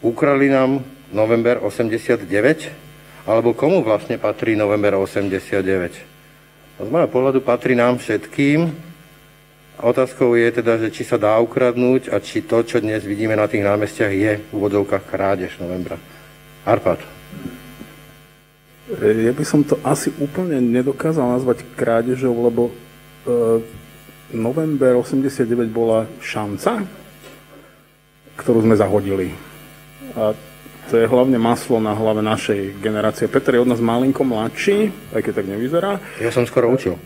Ukrali 0.00 0.46
nám 0.46 0.86
november 1.10 1.58
89? 1.66 2.86
alebo 3.26 3.58
komu 3.58 3.82
vlastne 3.82 4.22
patrí 4.22 4.54
november 4.54 4.94
89. 5.02 6.78
Z 6.78 6.88
môjho 6.88 7.10
pohľadu 7.10 7.42
patrí 7.42 7.74
nám 7.74 7.98
všetkým. 7.98 8.70
Otázkou 9.76 10.32
je 10.40 10.48
teda, 10.56 10.80
že 10.80 10.88
či 10.88 11.04
sa 11.04 11.20
dá 11.20 11.36
ukradnúť 11.36 12.08
a 12.08 12.16
či 12.16 12.40
to, 12.40 12.64
čo 12.64 12.80
dnes 12.80 13.04
vidíme 13.04 13.36
na 13.36 13.44
tých 13.44 13.60
námestiach, 13.60 14.08
je 14.08 14.32
v 14.40 14.50
úvodzovkách 14.56 15.04
krádež 15.04 15.60
novembra. 15.60 16.00
Arpad. 16.64 16.96
Ja 19.04 19.34
by 19.36 19.44
som 19.44 19.68
to 19.68 19.76
asi 19.84 20.08
úplne 20.16 20.64
nedokázal 20.64 21.28
nazvať 21.28 21.68
krádežou, 21.76 22.32
lebo 22.40 22.70
e, 22.70 22.72
november 24.32 24.96
89 24.96 25.44
bola 25.68 26.08
šanca, 26.24 26.88
ktorú 28.40 28.64
sme 28.64 28.80
zahodili. 28.80 29.36
A 30.16 30.32
to 30.88 31.02
je 31.02 31.04
hlavne 31.04 31.36
maslo 31.36 31.82
na 31.82 31.92
hlave 31.92 32.24
našej 32.24 32.80
generácie. 32.80 33.28
Peter 33.28 33.58
je 33.58 33.60
od 33.60 33.68
nás 33.68 33.82
malinko 33.82 34.24
mladší, 34.24 34.88
aj 35.12 35.20
keď 35.20 35.32
tak 35.42 35.50
nevyzerá. 35.52 36.00
Ja 36.16 36.32
som 36.32 36.48
skoro 36.48 36.72
učil. 36.72 36.96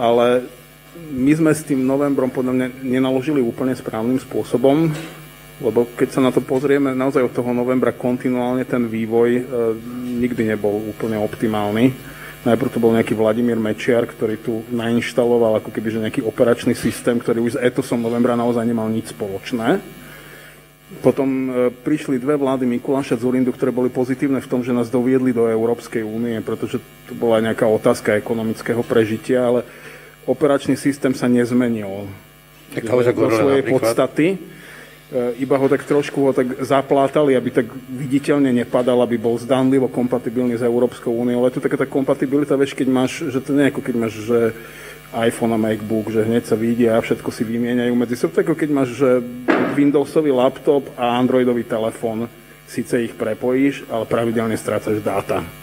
Ale 0.00 0.46
my 0.92 1.32
sme 1.32 1.50
s 1.56 1.64
tým 1.64 1.84
novembrom 1.88 2.28
podľa 2.28 2.52
mňa 2.52 2.66
nenaložili 2.84 3.40
úplne 3.40 3.72
správnym 3.72 4.20
spôsobom, 4.20 4.92
lebo 5.62 5.88
keď 5.96 6.08
sa 6.12 6.20
na 6.20 6.28
to 6.34 6.44
pozrieme, 6.44 6.92
naozaj 6.92 7.22
od 7.24 7.32
toho 7.32 7.54
novembra 7.54 7.96
kontinuálne 7.96 8.66
ten 8.68 8.84
vývoj 8.84 9.30
e, 9.32 9.42
nikdy 10.20 10.52
nebol 10.52 10.82
úplne 10.90 11.16
optimálny. 11.16 11.94
Najprv 12.42 12.72
to 12.74 12.82
bol 12.82 12.90
nejaký 12.90 13.14
Vladimír 13.14 13.56
Mečiar, 13.56 14.02
ktorý 14.02 14.42
tu 14.42 14.66
nainštaloval 14.74 15.62
ako 15.62 15.70
keby 15.70 16.10
nejaký 16.10 16.26
operačný 16.26 16.74
systém, 16.74 17.14
ktorý 17.14 17.38
už 17.46 17.52
s 17.54 17.62
etosom 17.62 18.02
novembra 18.02 18.34
naozaj 18.34 18.66
nemal 18.66 18.90
nič 18.90 19.14
spoločné. 19.14 19.78
Potom 21.00 21.28
e, 21.48 21.72
prišli 21.72 22.20
dve 22.20 22.36
vlády 22.36 22.68
Mikuláša 22.68 23.16
Zurindu, 23.16 23.54
ktoré 23.54 23.72
boli 23.72 23.88
pozitívne 23.88 24.44
v 24.44 24.50
tom, 24.50 24.60
že 24.60 24.76
nás 24.76 24.92
doviedli 24.92 25.32
do 25.32 25.48
Európskej 25.48 26.04
únie, 26.04 26.36
pretože 26.44 26.82
to 27.08 27.16
bola 27.16 27.40
nejaká 27.40 27.64
otázka 27.64 28.18
ekonomického 28.20 28.84
prežitia, 28.84 29.48
ale 29.48 29.64
operačný 30.26 30.78
systém 30.78 31.12
sa 31.14 31.26
nezmenil. 31.26 32.06
Tak 32.72 32.88
to 32.88 33.02
zo 33.04 33.28
svojej 33.28 33.62
napríklad. 33.62 33.82
podstaty. 33.84 34.26
E, 34.32 34.36
iba 35.44 35.60
ho 35.60 35.66
tak 35.68 35.84
trošku 35.84 36.18
ho 36.24 36.32
tak 36.32 36.64
zaplátali, 36.64 37.36
aby 37.36 37.52
tak 37.52 37.68
viditeľne 37.92 38.48
nepadal, 38.48 39.04
aby 39.04 39.20
bol 39.20 39.36
zdánlivo 39.36 39.92
kompatibilný 39.92 40.56
s 40.56 40.64
Európskou 40.64 41.12
úniou. 41.12 41.44
Ale 41.44 41.52
to 41.52 41.60
taká 41.60 41.76
tá 41.76 41.84
kompatibilita, 41.84 42.56
vieš, 42.56 42.72
keď 42.72 42.88
máš, 42.88 43.28
že 43.28 43.44
to 43.44 43.52
nie 43.52 43.68
ako 43.68 43.84
keď 43.84 43.94
máš, 43.98 44.14
že 44.24 44.56
iPhone 45.12 45.52
a 45.52 45.60
MacBook, 45.60 46.08
že 46.08 46.24
hneď 46.24 46.48
sa 46.48 46.56
vidia 46.56 46.96
a 46.96 47.04
všetko 47.04 47.28
si 47.28 47.44
vymieňajú 47.44 47.92
medzi 47.92 48.16
sebou. 48.16 48.32
Tak 48.32 48.48
ako 48.48 48.56
keď 48.56 48.70
máš 48.72 48.96
že 48.96 49.20
Windowsový 49.76 50.32
laptop 50.32 50.88
a 50.96 51.20
Androidový 51.20 51.68
telefón, 51.68 52.32
síce 52.64 53.04
ich 53.04 53.12
prepojíš, 53.12 53.84
ale 53.92 54.08
pravidelne 54.08 54.56
strácaš 54.56 55.04
dáta. 55.04 55.61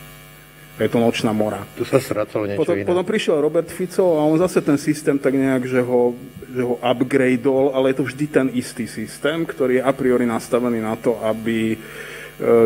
Je 0.80 0.88
to 0.88 1.04
nočná 1.04 1.36
mora. 1.36 1.68
Tu 1.76 1.84
sa 1.84 2.00
strácalo 2.00 2.48
niečo 2.48 2.64
potom, 2.64 2.80
iné. 2.80 2.88
Potom 2.88 3.04
prišiel 3.04 3.44
Robert 3.44 3.68
Fico 3.68 4.16
a 4.16 4.24
on 4.24 4.40
zase 4.40 4.64
ten 4.64 4.80
systém 4.80 5.20
tak 5.20 5.36
nejak, 5.36 5.68
že 5.68 5.84
ho, 5.84 6.16
že 6.48 6.64
ho 6.64 6.80
upgradeol, 6.80 7.76
ale 7.76 7.92
je 7.92 8.00
to 8.00 8.08
vždy 8.08 8.26
ten 8.32 8.48
istý 8.56 8.88
systém, 8.88 9.44
ktorý 9.44 9.84
je 9.84 9.84
a 9.84 9.92
priori 9.92 10.24
nastavený 10.24 10.80
na 10.80 10.96
to, 10.96 11.20
aby 11.20 11.76
e, 11.76 11.78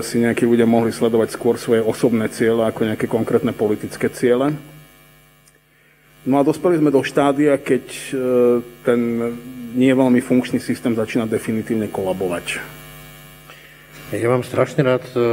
si 0.05 0.21
nejakí 0.21 0.45
ľudia 0.45 0.69
mohli 0.69 0.93
sledovať 0.93 1.33
skôr 1.33 1.57
svoje 1.57 1.81
osobné 1.81 2.29
ciele 2.29 2.61
ako 2.61 2.93
nejaké 2.93 3.09
konkrétne 3.09 3.49
politické 3.49 4.13
ciele. 4.13 4.53
No 6.23 6.37
a 6.37 6.45
dospeli 6.45 6.77
sme 6.77 6.93
do 6.93 7.01
štádia, 7.01 7.57
keď 7.57 7.85
e, 7.89 8.05
ten 8.85 8.99
nie 9.73 9.89
veľmi 9.89 10.21
funkčný 10.21 10.61
systém 10.61 10.93
začína 10.93 11.25
definitívne 11.25 11.89
kolabovať. 11.89 12.61
Ja 14.13 14.29
mám 14.29 14.45
strašne 14.45 14.85
rád 14.85 15.01
e, 15.17 15.25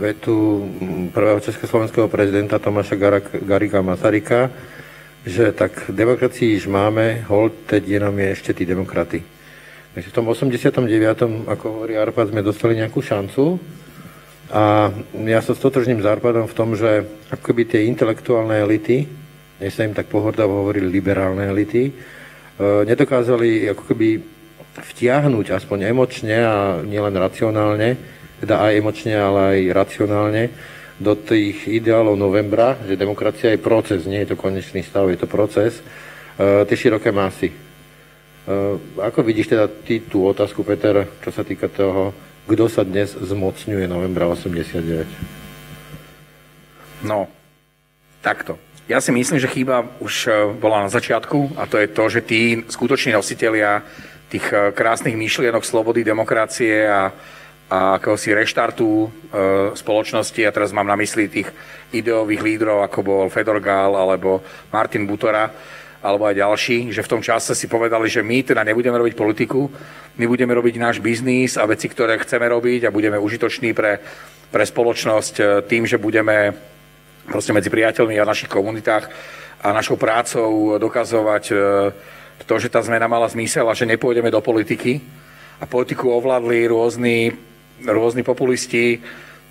vetu 0.00 0.64
prvého 1.12 1.44
československého 1.44 2.08
prezidenta 2.08 2.56
Tomáša 2.56 2.96
Garika 3.44 3.84
Masarika, 3.84 4.48
že 5.28 5.52
tak 5.52 5.92
demokracii 5.92 6.56
již 6.56 6.64
máme, 6.64 7.28
hold, 7.28 7.52
teď 7.68 7.84
jenom 7.88 8.16
je 8.16 8.28
ešte 8.32 8.56
tí 8.56 8.64
demokraty. 8.64 9.20
Takže 9.92 10.08
v 10.08 10.16
tom 10.16 10.24
89. 10.32 10.88
ako 11.52 11.64
hovorí 11.68 12.00
Arpad, 12.00 12.32
sme 12.32 12.40
dostali 12.40 12.80
nejakú 12.80 13.04
šancu 13.04 13.60
a 14.48 14.88
ja 15.28 15.44
sa 15.44 15.52
stotožním 15.52 16.00
s 16.00 16.08
Arpadom 16.08 16.48
v 16.48 16.56
tom, 16.56 16.72
že 16.80 17.04
akoby 17.28 17.76
tie 17.76 17.84
intelektuálne 17.92 18.56
elity, 18.56 19.04
než 19.60 19.76
sa 19.76 19.84
im 19.84 19.92
tak 19.92 20.08
pohrdavo 20.08 20.64
hovorili 20.64 20.88
liberálne 20.88 21.44
elity, 21.44 21.92
e, 21.92 21.92
nedokázali 22.88 23.68
ako 23.68 23.82
keby 23.84 24.08
vtiahnuť 24.74 25.54
aspoň 25.54 25.94
emočne 25.94 26.36
a 26.42 26.56
nielen 26.82 27.14
racionálne, 27.14 27.94
teda 28.42 28.58
aj 28.58 28.72
emočne, 28.74 29.14
ale 29.14 29.40
aj 29.54 29.60
racionálne, 29.70 30.42
do 30.98 31.18
tých 31.18 31.66
ideálov 31.66 32.14
novembra, 32.14 32.78
že 32.86 32.94
demokracia 32.98 33.50
je 33.50 33.58
proces, 33.58 34.06
nie 34.06 34.22
je 34.22 34.34
to 34.34 34.36
konečný 34.38 34.86
stav, 34.86 35.10
je 35.10 35.18
to 35.18 35.26
proces, 35.26 35.82
e, 35.82 35.82
tie 36.70 36.76
široké 36.78 37.10
masy. 37.10 37.50
E, 37.50 37.56
ako 39.02 39.26
vidíš 39.26 39.58
teda 39.58 39.66
ty 39.66 39.98
tú 40.06 40.22
otázku, 40.30 40.62
Peter, 40.62 41.10
čo 41.18 41.30
sa 41.34 41.42
týka 41.42 41.66
toho, 41.66 42.14
kto 42.46 42.70
sa 42.70 42.86
dnes 42.86 43.10
zmocňuje 43.10 43.90
novembra 43.90 44.30
89? 44.30 45.06
No, 47.02 47.26
takto. 48.22 48.54
Ja 48.84 49.00
si 49.00 49.10
myslím, 49.16 49.40
že 49.40 49.48
chyba 49.50 49.82
už 49.98 50.14
e, 50.28 50.30
bola 50.54 50.86
na 50.86 50.90
začiatku 50.92 51.58
a 51.58 51.66
to 51.66 51.80
je 51.80 51.88
to, 51.90 52.04
že 52.06 52.20
tí 52.22 52.40
skutoční 52.70 53.18
nositelia 53.18 53.82
tých 54.28 54.46
e, 54.52 54.72
krásnych 54.72 55.16
myšlienok 55.16 55.64
slobody, 55.64 56.04
demokracie 56.04 56.88
a, 56.88 57.12
a 57.70 57.78
akéhosi 57.96 58.34
reštartu 58.34 58.88
e, 58.88 59.08
spoločnosti, 59.76 60.40
a 60.44 60.54
teraz 60.54 60.72
mám 60.72 60.88
na 60.88 60.96
mysli 60.96 61.28
tých 61.28 61.48
ideových 61.92 62.42
lídrov, 62.42 62.84
ako 62.84 62.98
bol 63.00 63.24
Fedor 63.30 63.60
Gál 63.60 63.94
alebo 63.94 64.42
Martin 64.72 65.06
Butora, 65.06 65.50
alebo 66.04 66.28
aj 66.28 66.36
ďalší, 66.36 66.92
že 66.92 67.00
v 67.00 67.10
tom 67.16 67.24
čase 67.24 67.56
si 67.56 67.64
povedali, 67.64 68.12
že 68.12 68.20
my 68.20 68.44
teda 68.44 68.60
nebudeme 68.60 69.00
robiť 69.00 69.16
politiku, 69.16 69.72
my 70.20 70.24
budeme 70.28 70.52
robiť 70.52 70.74
náš 70.76 70.96
biznis 71.00 71.56
a 71.56 71.64
veci, 71.64 71.88
ktoré 71.88 72.20
chceme 72.20 72.44
robiť 72.44 72.84
a 72.84 72.94
budeme 72.94 73.16
užitoční 73.16 73.72
pre, 73.72 74.04
pre 74.52 74.64
spoločnosť 74.68 75.34
e, 75.40 75.44
tým, 75.64 75.88
že 75.88 75.96
budeme 75.96 76.52
proste 77.24 77.56
medzi 77.56 77.72
priateľmi 77.72 78.20
a 78.20 78.24
v 78.28 78.30
našich 78.36 78.52
komunitách 78.52 79.08
a 79.64 79.72
našou 79.72 79.96
prácou 79.96 80.76
dokazovať 80.76 81.44
e, 81.48 81.54
to, 82.42 82.54
že 82.58 82.68
tá 82.68 82.82
zmena 82.82 83.06
mala 83.06 83.30
zmysel 83.30 83.64
a 83.70 83.78
že 83.78 83.86
nepôjdeme 83.86 84.28
do 84.28 84.42
politiky. 84.42 84.98
A 85.62 85.70
politiku 85.70 86.10
ovládli 86.10 86.66
rôzni, 86.66 87.30
rôzni 87.86 88.26
populisti 88.26 88.98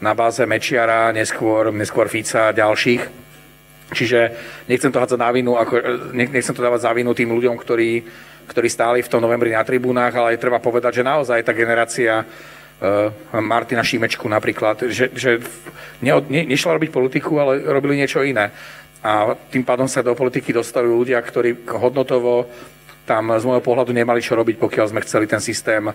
na 0.03 0.11
báze 0.11 0.43
Mečiara, 0.43 1.15
neskôr, 1.15 1.71
neskôr 1.71 2.11
Fica 2.11 2.51
a 2.51 2.55
ďalších. 2.55 3.23
Čiže 3.93 4.19
nechcem 4.67 4.91
to 4.91 4.99
hádzať 4.99 5.19
na 5.21 5.31
vinu, 5.31 5.55
ako, 5.55 5.79
nechcem 6.11 6.55
to 6.55 6.65
dávať 6.65 6.83
za 6.83 6.91
vinu 6.91 7.15
tým 7.15 7.31
ľuďom, 7.31 7.55
ktorí, 7.55 8.03
ktorí 8.49 8.67
stáli 8.67 8.99
v 9.05 9.11
tom 9.11 9.23
novembri 9.23 9.55
na 9.55 9.63
tribúnach, 9.63 10.11
ale 10.11 10.35
je 10.35 10.43
treba 10.43 10.59
povedať, 10.59 10.99
že 10.99 11.07
naozaj 11.07 11.45
tá 11.45 11.53
generácia 11.55 12.25
uh, 12.25 13.39
Martina 13.39 13.85
Šimečku 13.85 14.25
napríklad, 14.27 14.89
že, 14.89 15.13
že 15.13 15.39
ne, 16.01 16.11
ne, 16.27 16.41
nešla 16.51 16.75
robiť 16.75 16.89
politiku, 16.91 17.37
ale 17.39 17.63
robili 17.63 18.01
niečo 18.01 18.25
iné. 18.25 18.51
A 19.03 19.35
tým 19.51 19.67
pádom 19.67 19.85
sa 19.85 19.99
do 19.99 20.15
politiky 20.15 20.55
dostali 20.55 20.87
ľudia, 20.87 21.19
ktorí 21.19 21.67
hodnotovo 21.67 22.47
tam 23.03 23.35
z 23.35 23.43
môjho 23.43 23.59
pohľadu 23.59 23.91
nemali 23.91 24.23
čo 24.23 24.31
robiť, 24.39 24.55
pokiaľ 24.55 24.85
sme 24.87 25.03
chceli 25.03 25.27
ten 25.27 25.43
systém 25.43 25.83
uh, 25.91 25.93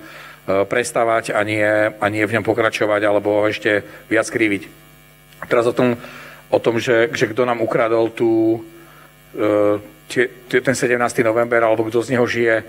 prestávať 0.69 1.33
a 1.33 1.41
nie, 1.41 1.65
a 1.89 2.07
nie 2.13 2.21
v 2.29 2.37
ňom 2.37 2.45
pokračovať 2.45 3.01
alebo 3.01 3.49
ešte 3.49 3.81
viac 4.13 4.29
kriviť. 4.29 4.69
Teraz 5.49 5.65
o 5.65 5.73
tom, 5.73 5.97
o 6.53 6.59
tom 6.61 6.77
že, 6.77 7.09
že 7.17 7.33
kto 7.33 7.49
nám 7.49 7.65
ukradol 7.65 8.13
tú, 8.13 8.61
ten 10.49 10.75
17. 10.75 10.97
november, 11.21 11.61
alebo 11.61 11.85
kto 11.87 12.01
z 12.01 12.17
neho 12.17 12.27
žije, 12.27 12.65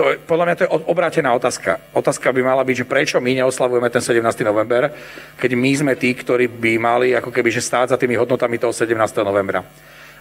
to 0.00 0.08
je, 0.08 0.16
podľa 0.16 0.44
mňa 0.48 0.56
to 0.56 0.64
je 0.64 0.72
obrátená 0.88 1.28
otázka. 1.36 1.76
Otázka 1.92 2.32
by 2.32 2.40
mala 2.40 2.64
byť, 2.64 2.76
že 2.80 2.88
prečo 2.88 3.20
my 3.20 3.36
neoslavujeme 3.36 3.92
ten 3.92 4.00
17. 4.00 4.24
november, 4.48 4.88
keď 5.36 5.50
my 5.52 5.70
sme 5.76 5.92
tí, 5.92 6.16
ktorí 6.16 6.48
by 6.48 6.80
mali 6.80 7.12
ako 7.12 7.28
keby 7.28 7.52
že 7.52 7.60
stáť 7.60 7.92
za 7.92 8.00
tými 8.00 8.16
hodnotami 8.16 8.56
toho 8.56 8.72
17. 8.72 8.96
novembra. 9.20 9.60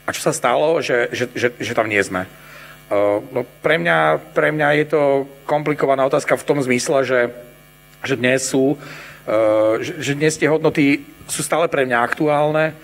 A 0.04 0.12
čo 0.12 0.20
sa 0.20 0.36
stalo, 0.36 0.84
že, 0.84 1.08
že, 1.16 1.32
že, 1.32 1.56
že 1.56 1.72
tam 1.72 1.88
nie 1.88 2.04
sme? 2.04 2.28
Uh, 2.92 3.24
no 3.32 3.48
pre, 3.64 3.80
mňa, 3.80 4.20
pre 4.36 4.52
mňa 4.52 4.84
je 4.84 4.86
to 4.92 5.02
komplikovaná 5.48 6.04
otázka 6.04 6.36
v 6.36 6.44
tom 6.44 6.60
zmysle, 6.60 7.08
že, 7.08 7.32
že 8.04 8.20
dnes 8.20 8.52
sú, 8.52 8.76
uh, 8.76 9.80
že, 9.80 9.96
že 10.04 10.12
dnes 10.12 10.36
tie 10.36 10.52
hodnoty 10.52 11.08
sú 11.24 11.40
stále 11.40 11.72
pre 11.72 11.88
mňa 11.88 12.04
aktuálne, 12.04 12.76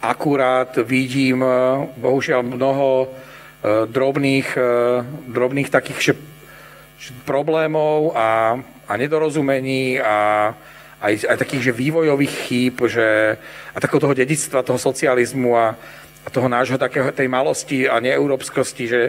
akurát 0.00 0.72
vidím 0.80 1.44
uh, 1.44 1.84
bohužiaľ 2.00 2.40
mnoho 2.40 3.12
drobných, 3.90 4.54
drobných 5.34 5.66
takých, 5.66 5.98
že 5.98 6.12
problémov 7.22 8.12
a, 8.14 8.58
a 8.88 8.92
nedorozumení 8.98 10.02
a 10.02 10.50
aj, 10.98 11.30
aj 11.30 11.36
takých 11.38 11.70
že 11.70 11.78
vývojových 11.78 12.34
chýb 12.50 12.76
že, 12.90 13.38
a 13.70 13.78
takého 13.78 14.02
toho 14.02 14.14
dedictva, 14.18 14.66
toho 14.66 14.78
socializmu 14.82 15.54
a, 15.54 15.78
a 16.26 16.28
toho 16.28 16.50
nášho 16.50 16.74
takého, 16.74 17.14
tej 17.14 17.30
malosti 17.30 17.86
a 17.86 18.02
neeurópskosti, 18.02 18.84
že, 18.90 19.02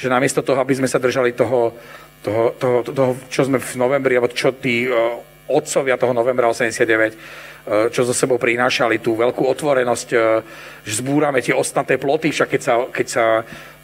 že 0.00 0.08
namiesto 0.08 0.40
toho, 0.40 0.56
aby 0.60 0.72
sme 0.72 0.88
sa 0.88 0.96
držali 0.96 1.36
toho, 1.36 1.76
toho, 2.24 2.56
toho, 2.56 2.76
toho 2.80 3.12
čo 3.28 3.44
sme 3.44 3.60
v 3.60 3.72
novembri, 3.76 4.16
alebo 4.16 4.32
čo 4.32 4.56
tí 4.56 4.88
uh, 4.88 5.20
otcovia 5.44 6.00
toho 6.00 6.16
novembra 6.16 6.48
89, 6.48 6.80
uh, 6.80 7.92
čo 7.92 8.08
zo 8.08 8.16
sebou 8.16 8.40
prinášali, 8.40 9.04
tú 9.04 9.12
veľkú 9.12 9.44
otvorenosť, 9.44 10.08
uh, 10.16 10.40
že 10.80 11.04
zbúrame 11.04 11.44
tie 11.44 11.52
ostatné 11.52 12.00
ploty, 12.00 12.32
však 12.32 12.48
keď 12.56 12.62
sa, 12.64 12.74
keď 12.88 13.06
sa, 13.06 13.24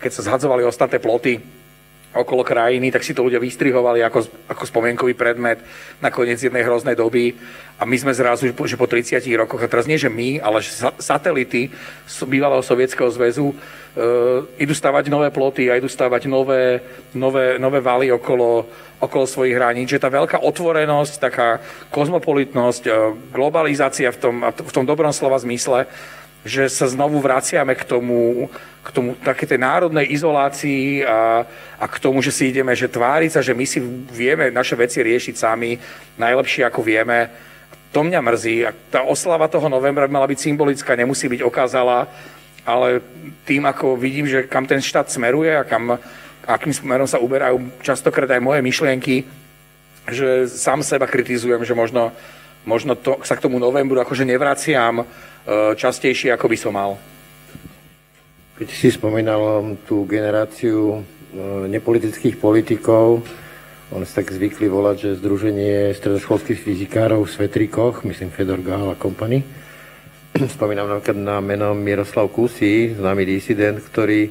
keď 0.01 0.11
sa 0.17 0.23
zhadzovali 0.33 0.65
ostatné 0.65 0.97
ploty, 0.97 1.60
okolo 2.11 2.43
krajiny, 2.43 2.91
tak 2.91 3.07
si 3.07 3.15
to 3.15 3.23
ľudia 3.23 3.39
vystrihovali 3.39 4.03
ako, 4.03 4.51
ako 4.51 4.63
spomienkový 4.67 5.15
predmet 5.15 5.63
na 6.03 6.11
koniec 6.11 6.43
jednej 6.43 6.67
hroznej 6.67 6.99
doby. 6.99 7.39
A 7.79 7.87
my 7.87 7.97
sme 7.97 8.13
zrazu, 8.13 8.51
že 8.51 8.77
po 8.77 8.91
30 8.91 9.23
rokoch, 9.39 9.63
a 9.63 9.71
teraz 9.71 9.87
nie, 9.87 9.97
že 9.97 10.11
my, 10.11 10.43
ale 10.43 10.59
že 10.61 10.75
satelity 10.99 11.71
bývalého 12.27 12.61
Sovietskeho 12.67 13.09
zväzu 13.15 13.55
e, 13.55 13.55
idú 14.59 14.75
stavať 14.75 15.07
nové 15.07 15.31
ploty 15.31 15.71
a 15.71 15.79
idú 15.79 15.87
stavať 15.87 16.27
nové, 16.27 16.83
nové, 17.15 17.57
nové 17.63 17.79
valy 17.79 18.11
okolo, 18.11 18.67
okolo 18.99 19.25
svojich 19.25 19.55
hraníc. 19.55 19.95
Že 19.95 20.03
tá 20.03 20.11
veľká 20.11 20.43
otvorenosť, 20.43 21.15
taká 21.23 21.63
kozmopolitnosť, 21.95 22.83
e, 22.85 22.93
globalizácia 23.33 24.11
v 24.11 24.19
tom, 24.19 24.37
v 24.45 24.73
tom 24.75 24.85
dobrom 24.85 25.15
slova 25.15 25.39
zmysle, 25.39 25.87
že 26.45 26.73
sa 26.73 26.89
znovu 26.89 27.21
vraciame 27.21 27.77
k 27.77 27.85
tomu, 27.85 28.49
k 28.81 28.89
tomu 28.91 29.13
také 29.21 29.45
tej 29.45 29.61
národnej 29.61 30.09
izolácii 30.09 31.05
a, 31.05 31.45
a 31.77 31.85
k 31.85 32.01
tomu, 32.01 32.25
že 32.25 32.33
si 32.33 32.49
ideme, 32.49 32.73
že 32.73 32.89
tváriť 32.89 33.31
sa, 33.37 33.45
že 33.45 33.53
my 33.53 33.65
si 33.69 33.79
vieme 34.09 34.49
naše 34.49 34.73
veci 34.73 35.05
riešiť 35.05 35.35
sami 35.37 35.77
najlepšie, 36.17 36.65
ako 36.65 36.81
vieme. 36.81 37.29
To 37.93 38.01
mňa 38.01 38.21
mrzí. 38.25 38.57
A 38.65 38.73
tá 38.89 39.05
oslava 39.05 39.53
toho 39.53 39.69
novembra 39.69 40.09
mala 40.09 40.25
byť 40.31 40.39
symbolická, 40.41 40.97
nemusí 40.97 41.29
byť 41.29 41.45
okázala, 41.45 42.09
ale 42.65 43.05
tým, 43.45 43.69
ako 43.69 44.01
vidím, 44.01 44.25
že 44.25 44.49
kam 44.49 44.65
ten 44.65 44.81
štát 44.81 45.13
smeruje 45.13 45.53
a 45.53 45.67
kam, 45.67 46.01
akým 46.49 46.73
smerom 46.73 47.09
sa 47.09 47.21
uberajú 47.21 47.85
častokrát 47.85 48.31
aj 48.33 48.41
moje 48.41 48.61
myšlienky, 48.65 49.29
že 50.09 50.49
sám 50.49 50.81
seba 50.81 51.05
kritizujem, 51.05 51.61
že 51.69 51.77
možno, 51.77 52.17
možno 52.65 52.97
to, 52.97 53.21
sa 53.29 53.37
k 53.37 53.45
tomu 53.45 53.61
novembru 53.61 54.01
akože 54.01 54.25
nevraciam, 54.25 55.05
častejšie, 55.77 56.35
ako 56.35 56.47
by 56.51 56.57
som 56.59 56.73
mal. 56.77 57.01
Keď 58.61 58.69
si 58.69 58.93
spomínal 58.93 59.73
tú 59.89 60.05
generáciu 60.05 61.01
e, 61.01 61.69
nepolitických 61.73 62.37
politikov, 62.37 63.25
on 63.91 64.05
sa 64.05 64.21
tak 64.21 64.37
zvykli 64.37 64.69
volať, 64.69 64.97
že 65.01 65.19
Združenie 65.19 65.97
stredoškolských 65.97 66.61
fyzikárov 66.61 67.25
v 67.25 67.33
Svetrikoch, 67.33 68.05
myslím 68.05 68.29
Fedor 68.29 68.61
Gál 68.61 68.93
a 68.93 69.01
kompany. 69.01 69.41
Spomínam 70.61 70.93
napríklad 70.93 71.19
na 71.19 71.41
meno 71.41 71.73
Miroslav 71.73 72.29
Kusy, 72.31 72.95
známy 73.01 73.25
disident, 73.25 73.81
ktorý 73.81 74.31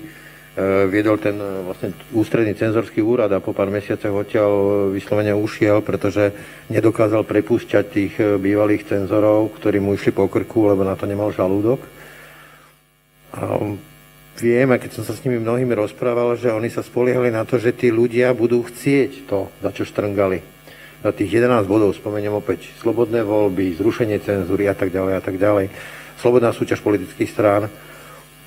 viedol 0.89 1.22
ten 1.22 1.39
vlastne 1.39 1.95
ústredný 2.12 2.52
cenzorský 2.58 3.00
úrad 3.00 3.32
a 3.32 3.39
po 3.39 3.56
pár 3.56 3.72
mesiacoch 3.72 4.12
odtiaľ 4.12 4.52
vyslovene 4.91 5.32
ušiel, 5.32 5.80
pretože 5.80 6.36
nedokázal 6.67 7.24
prepúšťať 7.24 7.86
tých 7.88 8.13
e, 8.19 8.36
bývalých 8.36 8.89
cenzorov, 8.89 9.56
ktorí 9.56 9.80
mu 9.80 9.95
išli 9.95 10.12
po 10.12 10.28
krku, 10.28 10.67
lebo 10.67 10.84
na 10.84 11.00
to 11.00 11.08
nemal 11.08 11.32
žalúdok. 11.32 11.80
A 13.39 13.62
viem, 14.41 14.67
a 14.74 14.82
keď 14.82 15.00
som 15.00 15.04
sa 15.06 15.13
s 15.15 15.24
nimi 15.24 15.39
mnohými 15.39 15.72
rozprával, 15.78 16.36
že 16.36 16.52
oni 16.52 16.67
sa 16.67 16.84
spoliehali 16.84 17.30
na 17.30 17.45
to, 17.48 17.62
že 17.62 17.72
tí 17.72 17.93
ľudia 17.93 18.34
budú 18.36 18.65
chcieť 18.65 19.30
to, 19.30 19.54
za 19.63 19.69
čo 19.72 19.86
štrngali. 19.88 20.41
Na 21.00 21.15
tých 21.15 21.32
11 21.39 21.63
bodov 21.69 21.95
spomeniem 21.95 22.36
opäť 22.36 22.76
slobodné 22.84 23.24
voľby, 23.24 23.80
zrušenie 23.80 24.19
cenzúry 24.19 24.67
a 24.67 24.76
tak 24.76 24.91
ďalej 24.91 25.13
a 25.15 25.22
tak 25.24 25.39
ďalej, 25.39 25.72
slobodná 26.19 26.52
súťaž 26.52 26.84
politických 26.84 27.32
strán. 27.32 27.72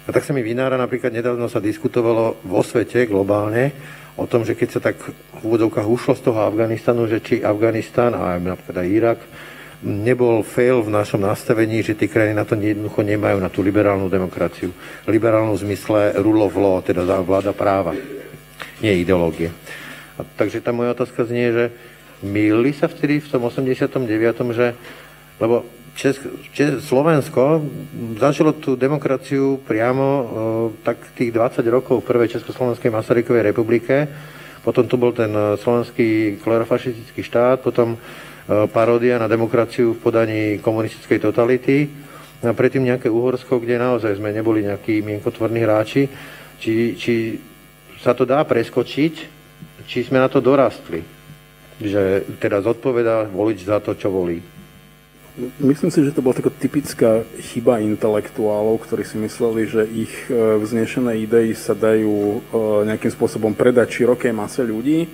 A 0.03 0.11
tak 0.11 0.27
sa 0.27 0.35
mi 0.35 0.43
vynára, 0.43 0.75
napríklad 0.75 1.15
nedávno 1.15 1.47
sa 1.47 1.63
diskutovalo 1.63 2.43
vo 2.43 2.63
svete 2.67 3.07
globálne 3.07 3.71
o 4.19 4.27
tom, 4.27 4.43
že 4.43 4.59
keď 4.59 4.69
sa 4.69 4.81
tak 4.83 4.99
v 4.99 5.41
úvodovkách 5.47 5.87
ušlo 5.87 6.19
z 6.19 6.23
toho 6.27 6.43
Afganistanu, 6.43 7.07
že 7.07 7.23
či 7.23 7.41
Afganistan 7.41 8.13
a 8.13 8.37
napríklad 8.37 8.83
aj 8.83 8.89
Irak 8.91 9.21
nebol 9.83 10.47
fail 10.47 10.79
v 10.83 10.95
našom 10.95 11.27
nastavení, 11.27 11.83
že 11.83 11.99
tie 11.99 12.07
krajiny 12.07 12.39
na 12.39 12.47
to 12.47 12.55
jednoducho 12.55 13.03
nemajú, 13.03 13.43
na 13.43 13.51
tú 13.51 13.67
liberálnu 13.67 14.07
demokraciu. 14.07 14.71
Liberálnu 15.11 15.59
v 15.59 15.63
zmysle 15.67 16.19
rule 16.23 16.47
of 16.47 16.55
law, 16.55 16.79
teda 16.79 17.03
vláda 17.23 17.51
práva, 17.51 17.91
nie 18.79 18.95
ideológie. 19.03 19.51
A 20.19 20.23
takže 20.39 20.63
tá 20.63 20.71
moja 20.71 20.95
otázka 20.95 21.27
znie, 21.27 21.51
že 21.51 21.65
mýli 22.23 22.71
sa 22.71 22.87
vtedy 22.87 23.19
v 23.19 23.27
tom 23.27 23.43
89., 23.43 24.55
že, 24.55 24.79
lebo 25.43 25.67
Česk, 25.93 26.25
Česk, 26.57 26.81
Slovensko 26.89 27.61
zažilo 28.17 28.57
tú 28.57 28.77
demokraciu 28.81 29.61
priamo 29.61 30.05
o, 30.05 30.25
tak 30.81 30.97
tých 31.13 31.33
20 31.33 31.63
rokov 31.69 32.01
v 32.01 32.09
prvej 32.09 32.29
Československej 32.39 32.89
Masarykovej 32.89 33.45
republike, 33.45 34.09
potom 34.65 34.89
tu 34.89 34.97
bol 34.97 35.13
ten 35.13 35.29
e, 35.35 35.59
slovenský 35.59 36.41
klerofašistický 36.41 37.21
štát, 37.27 37.61
potom 37.61 37.95
e, 37.95 37.99
paródia 38.71 39.19
na 39.19 39.29
demokraciu 39.29 39.93
v 39.93 40.03
podaní 40.03 40.43
komunistickej 40.63 41.19
totality 41.19 41.77
a 42.43 42.51
predtým 42.55 42.89
nejaké 42.89 43.07
Uhorsko, 43.07 43.63
kde 43.63 43.79
naozaj 43.79 44.19
sme 44.19 44.35
neboli 44.35 44.67
nejakí 44.67 45.03
mienkotvorní 45.03 45.63
hráči. 45.63 46.11
Či, 46.59 46.95
či 46.99 47.15
sa 48.03 48.15
to 48.15 48.27
dá 48.27 48.43
preskočiť, 48.43 49.15
či 49.87 49.99
sme 50.03 50.19
na 50.19 50.27
to 50.27 50.43
dorastli, 50.43 51.03
že 51.79 52.27
teda 52.39 52.63
zodpoveda 52.63 53.31
voliť 53.31 53.59
za 53.63 53.79
to, 53.79 53.95
čo 53.95 54.11
volí. 54.11 54.43
Myslím 55.41 55.89
si, 55.89 56.05
že 56.05 56.13
to 56.13 56.21
bola 56.21 56.37
taká 56.37 56.53
typická 56.53 57.25
chyba 57.41 57.81
intelektuálov, 57.81 58.85
ktorí 58.85 59.01
si 59.01 59.17
mysleli, 59.17 59.65
že 59.65 59.89
ich 59.89 60.13
e, 60.29 60.61
vznešené 60.61 61.25
idei 61.25 61.57
sa 61.57 61.73
dajú 61.73 62.13
e, 62.13 62.39
nejakým 62.85 63.09
spôsobom 63.09 63.57
predať 63.57 63.97
širokej 63.97 64.29
mase 64.29 64.61
ľudí. 64.61 65.09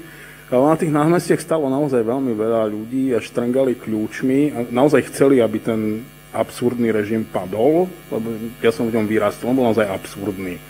Ale 0.50 0.64
na 0.66 0.74
tých 0.74 0.90
námestiach 0.90 1.38
stalo 1.38 1.70
naozaj 1.70 2.02
veľmi 2.02 2.34
veľa 2.34 2.66
ľudí 2.66 3.14
a 3.14 3.22
štrngali 3.22 3.78
kľúčmi 3.78 4.40
a 4.50 4.58
naozaj 4.74 5.06
chceli, 5.14 5.38
aby 5.38 5.62
ten 5.62 6.02
absurdný 6.34 6.90
režim 6.90 7.22
padol, 7.22 7.86
lebo 8.10 8.26
ja 8.58 8.74
som 8.74 8.90
v 8.90 8.98
ňom 8.98 9.06
vyrastol, 9.06 9.54
on 9.54 9.58
bol 9.62 9.70
naozaj 9.70 9.86
absurdný 9.86 10.58
e, 10.58 10.62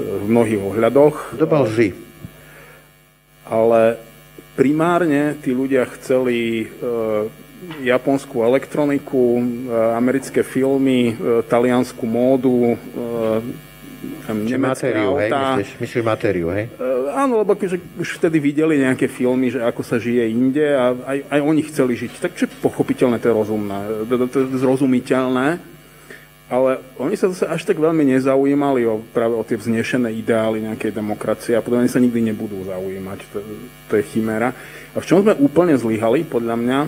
v 0.00 0.24
mnohých 0.32 0.64
ohľadoch. 0.64 1.36
bol 1.36 1.68
lži. 1.68 1.92
Ale 3.52 4.00
primárne 4.56 5.36
tí 5.44 5.52
ľudia 5.52 5.84
chceli 5.92 6.72
japonskú 7.82 8.46
elektroniku, 8.46 9.38
e, 9.38 9.42
americké 9.98 10.46
filmy, 10.46 11.12
e, 11.12 11.42
taliansku 11.46 12.06
módu, 12.06 12.74
e, 12.74 14.58
matériu, 14.60 15.18
hej? 15.18 15.30
Myslíš, 15.34 15.70
myslíš 15.82 16.04
matériu, 16.06 16.54
hej? 16.54 16.70
Áno, 17.18 17.42
lebo 17.42 17.58
akože 17.58 17.98
už 17.98 18.22
vtedy 18.22 18.38
videli 18.38 18.78
nejaké 18.78 19.10
filmy, 19.10 19.50
že 19.50 19.58
ako 19.58 19.82
sa 19.82 19.98
žije 19.98 20.30
inde 20.30 20.66
a 20.70 20.94
aj, 20.94 21.18
aj 21.34 21.40
oni 21.42 21.62
chceli 21.66 21.98
žiť. 21.98 22.12
Takže 22.22 22.44
pochopiteľné, 22.62 23.18
to 23.18 23.32
je 23.32 23.34
rozumné, 23.34 23.78
to 24.06 24.36
je 24.38 24.46
zrozumiteľné. 24.62 25.58
Ale 26.48 26.80
oni 26.96 27.12
sa 27.12 27.28
zase 27.28 27.44
až 27.44 27.60
tak 27.68 27.76
veľmi 27.76 28.08
nezaujímali 28.08 28.88
o, 28.88 29.04
práve 29.12 29.36
o 29.36 29.44
tie 29.44 29.60
vznešené 29.60 30.16
ideály 30.16 30.64
nejakej 30.64 30.96
demokracie 30.96 31.52
a 31.52 31.60
podľa 31.60 31.84
mňa 31.84 31.90
sa 31.92 32.00
nikdy 32.00 32.32
nebudú 32.32 32.64
zaujímať. 32.64 33.18
To, 33.36 33.38
to 33.92 33.92
je 34.00 34.04
chimera. 34.08 34.56
A 34.94 34.96
v 34.96 35.04
čom 35.04 35.20
sme 35.20 35.36
úplne 35.36 35.76
zlyhali, 35.76 36.24
podľa 36.24 36.56
mňa, 36.56 36.78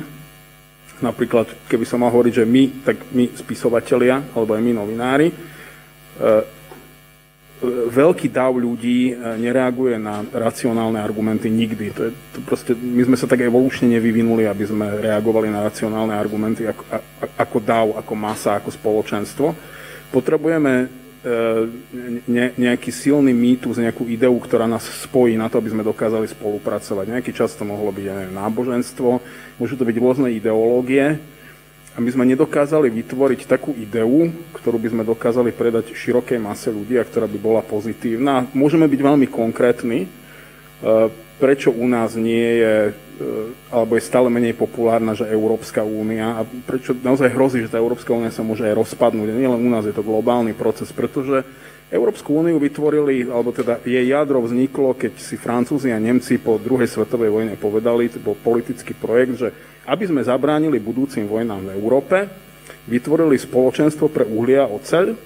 Napríklad, 1.00 1.48
keby 1.64 1.84
som 1.88 2.04
mal 2.04 2.12
hovoriť, 2.12 2.44
že 2.44 2.44
my, 2.44 2.62
tak 2.84 2.96
my 3.16 3.32
spisovatelia, 3.32 4.20
alebo 4.36 4.52
aj 4.52 4.62
my 4.62 4.72
novinári, 4.76 5.28
e, 5.32 5.34
veľký 7.88 8.32
dav 8.32 8.56
ľudí 8.56 9.12
e, 9.12 9.36
nereaguje 9.40 10.00
na 10.00 10.24
racionálne 10.28 11.00
argumenty 11.00 11.52
nikdy. 11.52 11.92
To 11.92 12.00
je, 12.08 12.10
to 12.36 12.38
proste, 12.44 12.72
my 12.72 13.04
sme 13.04 13.16
sa 13.16 13.28
tak 13.28 13.44
evolučne 13.44 13.88
nevyvinuli, 13.96 14.48
aby 14.48 14.64
sme 14.64 15.00
reagovali 15.00 15.48
na 15.52 15.64
racionálne 15.64 16.16
argumenty 16.16 16.64
ako, 16.68 16.84
ako 17.36 17.58
dav, 17.60 17.86
ako 17.96 18.12
masa, 18.16 18.56
ako 18.56 18.72
spoločenstvo. 18.72 19.46
Potrebujeme 20.08 20.88
ne, 22.24 22.46
nejaký 22.56 22.88
silný 22.88 23.36
mýtus, 23.36 23.76
nejakú 23.76 24.08
ideu, 24.08 24.32
ktorá 24.40 24.64
nás 24.64 24.88
spojí 25.04 25.36
na 25.36 25.52
to, 25.52 25.60
aby 25.60 25.68
sme 25.68 25.84
dokázali 25.84 26.24
spolupracovať. 26.32 27.12
Nejaký 27.12 27.36
čas 27.36 27.52
to 27.52 27.68
mohlo 27.68 27.92
byť 27.92 28.04
neviem, 28.08 28.32
náboženstvo, 28.32 29.20
môžu 29.60 29.74
to 29.76 29.84
byť 29.84 29.96
rôzne 30.00 30.32
ideológie, 30.32 31.20
a 31.90 31.98
my 31.98 32.06
sme 32.06 32.22
nedokázali 32.22 32.86
vytvoriť 32.86 33.50
takú 33.50 33.74
ideu, 33.74 34.30
ktorú 34.54 34.78
by 34.78 34.88
sme 34.94 35.02
dokázali 35.02 35.50
predať 35.50 35.90
širokej 35.90 36.38
mase 36.38 36.70
ľudí 36.70 36.94
a 36.94 37.04
ktorá 37.04 37.26
by 37.26 37.38
bola 37.42 37.66
pozitívna. 37.66 38.46
Môžeme 38.54 38.86
byť 38.86 39.00
veľmi 39.02 39.26
konkrétni, 39.26 40.06
e, 40.06 40.08
prečo 41.42 41.74
u 41.74 41.84
nás 41.90 42.14
nie 42.14 42.62
je, 42.62 42.74
e, 42.88 42.92
alebo 43.68 43.96
je 43.96 44.08
stále 44.08 44.32
menej 44.32 44.56
populárna, 44.56 45.12
že 45.12 45.28
Európska 45.28 45.84
únia 45.84 46.40
a 46.40 46.42
prečo 46.44 46.96
naozaj 46.96 47.30
hrozí, 47.32 47.62
že 47.64 47.72
tá 47.72 47.78
Európska 47.78 48.10
únia 48.16 48.32
sa 48.32 48.40
môže 48.40 48.64
aj 48.64 48.76
rozpadnúť. 48.76 49.28
A 49.28 49.38
nie 49.38 49.48
len 49.48 49.60
u 49.60 49.70
nás 49.70 49.84
je 49.84 49.94
to 49.94 50.04
globálny 50.04 50.56
proces, 50.56 50.88
pretože 50.90 51.44
Európsku 51.90 52.32
úniu 52.32 52.56
vytvorili, 52.62 53.26
alebo 53.26 53.50
teda 53.50 53.82
jej 53.82 54.06
jadro 54.06 54.40
vzniklo, 54.40 54.94
keď 54.94 55.12
si 55.18 55.34
Francúzi 55.34 55.90
a 55.90 55.98
Nemci 55.98 56.38
po 56.38 56.54
druhej 56.56 56.86
svetovej 56.86 57.34
vojne 57.34 57.58
povedali, 57.58 58.06
to 58.06 58.22
bol 58.22 58.38
politický 58.38 58.94
projekt, 58.94 59.42
že 59.42 59.48
aby 59.90 60.06
sme 60.06 60.22
zabránili 60.22 60.78
budúcim 60.78 61.26
vojnám 61.26 61.66
v 61.66 61.74
Európe, 61.74 62.16
vytvorili 62.86 63.34
spoločenstvo 63.36 64.06
pre 64.06 64.22
uhlia 64.22 64.64
a 64.64 64.72
oceľ 64.72 65.18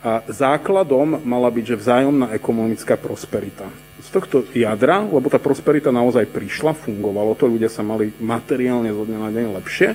a 0.00 0.24
základom 0.32 1.20
mala 1.28 1.52
byť, 1.52 1.64
že 1.76 1.80
vzájomná 1.80 2.32
ekonomická 2.32 2.96
prosperita. 2.96 3.85
Z 4.06 4.14
tohto 4.14 4.46
jadra, 4.54 5.02
lebo 5.02 5.26
tá 5.26 5.42
prosperita 5.42 5.90
naozaj 5.90 6.30
prišla, 6.30 6.78
fungovalo 6.78 7.34
to, 7.34 7.50
ľudia 7.50 7.66
sa 7.66 7.82
mali 7.82 8.14
materiálne 8.22 8.94
zo 8.94 9.02
dňa 9.02 9.18
na 9.18 9.30
deň 9.34 9.46
lepšie 9.58 9.88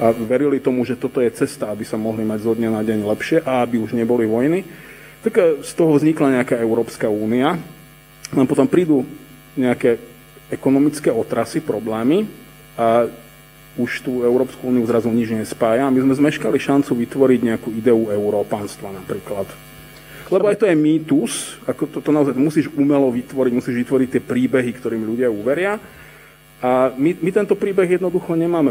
a 0.00 0.12
verili 0.12 0.60
tomu, 0.60 0.84
že 0.84 1.00
toto 1.00 1.20
je 1.24 1.32
cesta, 1.32 1.72
aby 1.72 1.84
sa 1.84 1.96
mohli 1.96 2.24
mať 2.28 2.44
zo 2.44 2.52
dňa 2.52 2.70
na 2.72 2.82
deň 2.84 2.98
lepšie 3.08 3.38
a 3.44 3.64
aby 3.64 3.80
už 3.80 3.96
neboli 3.96 4.28
vojny, 4.28 4.64
tak 5.24 5.64
z 5.64 5.72
toho 5.72 5.96
vznikla 5.96 6.40
nejaká 6.40 6.60
Európska 6.60 7.08
únia. 7.08 7.56
A 8.32 8.44
potom 8.48 8.68
prídu 8.68 9.04
nejaké 9.56 10.00
ekonomické 10.52 11.08
otrasy, 11.12 11.60
problémy 11.60 12.28
a 12.76 13.08
už 13.76 14.04
tú 14.04 14.20
Európsku 14.20 14.68
úniu 14.68 14.84
zrazu 14.84 15.08
nič 15.08 15.32
nespája. 15.32 15.88
My 15.88 16.04
sme 16.04 16.12
zmeškali 16.12 16.60
šancu 16.60 16.92
vytvoriť 16.92 17.40
nejakú 17.40 17.68
ideu 17.72 18.12
európanstva 18.12 18.92
napríklad. 18.92 19.48
Lebo 20.32 20.48
aj 20.48 20.58
to 20.58 20.66
je 20.68 20.76
mýtus, 20.76 21.60
ako 21.68 21.82
to, 21.92 21.98
to 22.00 22.10
naozaj 22.10 22.32
musíš 22.32 22.66
umelo 22.72 23.12
vytvoriť, 23.12 23.52
musíš 23.52 23.76
vytvoriť 23.84 24.08
tie 24.16 24.22
príbehy, 24.24 24.70
ktorým 24.72 25.04
ľudia 25.04 25.28
uveria. 25.28 25.76
A 26.62 26.94
my, 26.94 27.18
my 27.18 27.30
tento 27.34 27.58
príbeh 27.58 27.98
jednoducho 27.98 28.38
nemáme. 28.38 28.70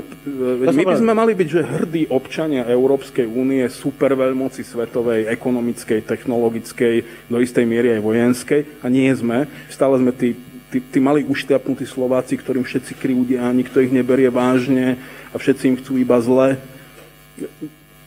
My 0.63 0.84
by 0.88 0.95
sme 0.95 1.12
mali 1.12 1.36
byť, 1.36 1.47
že 1.52 1.62
hrdí 1.62 2.04
občania 2.08 2.63
Európskej 2.63 3.28
únie, 3.28 3.67
superveľmoci 3.67 4.63
svetovej, 4.63 5.28
ekonomickej, 5.28 6.08
technologickej, 6.08 7.28
do 7.28 7.38
istej 7.43 7.67
miery 7.67 8.00
aj 8.00 8.02
vojenskej. 8.02 8.62
A 8.80 8.88
nie 8.88 9.12
sme. 9.12 9.43
Stále 9.67 10.00
sme 10.00 10.15
tí 10.15 10.39
tí, 10.71 10.80
tí 10.80 11.00
mali 11.04 11.28
ušťapnutí 11.28 11.84
Slováci, 11.84 12.39
ktorým 12.39 12.63
všetci 12.63 12.95
krivdia, 12.95 13.52
nikto 13.52 13.84
ich 13.84 13.91
neberie 13.91 14.32
vážne 14.32 14.95
a 15.30 15.36
všetci 15.36 15.63
im 15.67 15.76
chcú 15.84 16.00
iba 16.00 16.17
zle. 16.24 16.56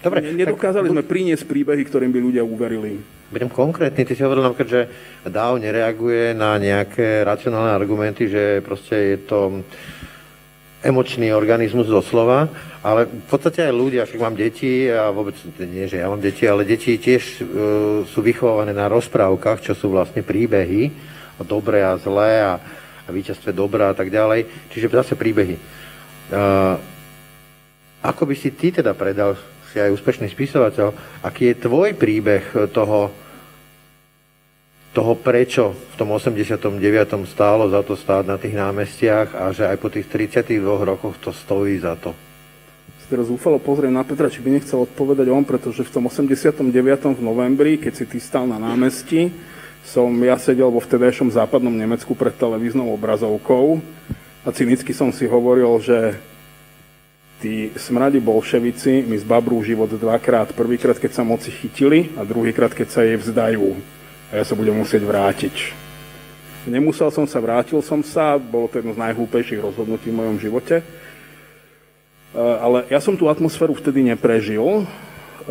Dobre, 0.04 0.20
Nedokázali 0.36 0.92
tak... 0.92 0.94
sme 0.94 1.02
priniesť 1.08 1.48
príbehy, 1.48 1.82
ktorým 1.88 2.12
by 2.12 2.20
ľudia 2.20 2.44
uverili. 2.44 3.00
Budem 3.32 3.48
konkrétny, 3.48 4.04
ty 4.04 4.12
si 4.12 4.20
hovoril 4.20 4.44
napríklad, 4.44 4.68
že 4.68 4.82
DAO 5.24 5.56
nereaguje 5.56 6.36
na 6.36 6.60
nejaké 6.60 7.24
racionálne 7.24 7.72
argumenty, 7.72 8.28
že 8.28 8.60
proste 8.60 9.16
je 9.16 9.18
to 9.24 9.64
emočný 10.84 11.32
organizmus 11.32 11.88
doslova, 11.88 12.52
ale 12.84 13.08
v 13.08 13.26
podstate 13.32 13.64
aj 13.64 13.72
ľudia, 13.72 14.04
však 14.04 14.20
mám 14.20 14.36
deti 14.36 14.84
a 14.92 15.08
vôbec 15.08 15.32
nie, 15.64 15.88
že 15.88 16.04
ja 16.04 16.12
mám 16.12 16.20
deti, 16.20 16.44
ale 16.44 16.68
deti 16.68 17.00
tiež 17.00 17.22
uh, 17.24 17.40
sú 18.04 18.20
vychovávané 18.20 18.76
na 18.76 18.92
rozprávkach, 18.92 19.64
čo 19.64 19.72
sú 19.72 19.88
vlastne 19.88 20.20
príbehy 20.20 20.92
a 21.40 21.42
dobré 21.42 21.80
a 21.80 21.96
zlé 21.96 22.44
a, 22.44 22.60
a 23.00 23.08
víťazstve 23.08 23.56
dobrá 23.56 23.90
a 23.90 23.96
tak 23.96 24.12
ďalej. 24.12 24.68
Čiže 24.68 24.92
zase 24.92 25.16
príbehy. 25.16 25.56
Uh, 26.28 26.76
ako 28.04 28.28
by 28.28 28.36
si 28.36 28.52
ty 28.52 28.68
teda 28.68 28.92
predal, 28.92 29.40
si 29.74 29.82
aj 29.82 29.90
úspešný 29.90 30.30
spisovateľ, 30.30 30.94
aký 31.26 31.50
je 31.50 31.66
tvoj 31.66 31.98
príbeh 31.98 32.70
toho, 32.70 33.10
toho 34.94 35.12
prečo 35.18 35.74
v 35.74 35.94
tom 35.98 36.14
89. 36.14 36.78
stálo 37.26 37.66
za 37.66 37.82
to 37.82 37.98
stáť 37.98 38.22
na 38.22 38.38
tých 38.38 38.54
námestiach 38.54 39.34
a 39.34 39.50
že 39.50 39.66
aj 39.66 39.76
po 39.82 39.90
tých 39.90 40.06
32 40.06 40.62
rokoch 40.62 41.18
to 41.18 41.34
stojí 41.34 41.82
za 41.82 41.98
to? 41.98 42.14
Si 43.02 43.10
teraz 43.10 43.26
zúfalo 43.26 43.58
pozriem 43.58 43.90
na 43.90 44.06
Petra, 44.06 44.30
či 44.30 44.38
by 44.38 44.62
nechcel 44.62 44.86
odpovedať 44.86 45.26
on, 45.26 45.42
pretože 45.42 45.82
v 45.82 45.90
tom 45.90 46.06
89. 46.06 46.70
v 47.18 47.22
novembri, 47.26 47.74
keď 47.74 47.92
si 47.98 48.04
ty 48.06 48.22
stál 48.22 48.46
na 48.46 48.62
námestí, 48.62 49.34
som 49.82 50.06
ja 50.22 50.38
sedel 50.38 50.70
vo 50.70 50.78
vtedajšom 50.78 51.34
západnom 51.34 51.74
Nemecku 51.74 52.14
pred 52.14 52.32
televíznou 52.38 52.94
obrazovkou 52.94 53.82
a 54.46 54.48
cynicky 54.54 54.94
som 54.94 55.10
si 55.10 55.26
hovoril, 55.26 55.82
že 55.82 56.14
tí 57.44 57.68
smradi 57.76 58.24
bolševici 58.24 59.04
mi 59.04 59.20
zbabrú 59.20 59.60
život 59.60 59.92
dvakrát. 59.92 60.56
Prvýkrát, 60.56 60.96
keď 60.96 61.20
sa 61.20 61.28
moci 61.28 61.52
chytili 61.52 62.08
a 62.16 62.24
druhýkrát, 62.24 62.72
keď 62.72 62.88
sa 62.88 63.04
jej 63.04 63.20
vzdajú. 63.20 63.76
A 64.32 64.40
ja 64.40 64.44
sa 64.48 64.56
budem 64.56 64.72
musieť 64.72 65.04
vrátiť. 65.04 65.76
Nemusel 66.64 67.12
som 67.12 67.28
sa, 67.28 67.44
vrátil 67.44 67.84
som 67.84 68.00
sa, 68.00 68.40
bolo 68.40 68.72
to 68.72 68.80
jedno 68.80 68.96
z 68.96 69.02
najhlúpejších 69.04 69.60
rozhodnutí 69.60 70.08
v 70.08 70.16
mojom 70.16 70.40
živote. 70.40 70.80
E, 70.80 70.84
ale 72.40 72.88
ja 72.88 73.04
som 73.04 73.12
tú 73.12 73.28
atmosféru 73.28 73.76
vtedy 73.76 74.00
neprežil, 74.00 74.64
e, 74.64 74.84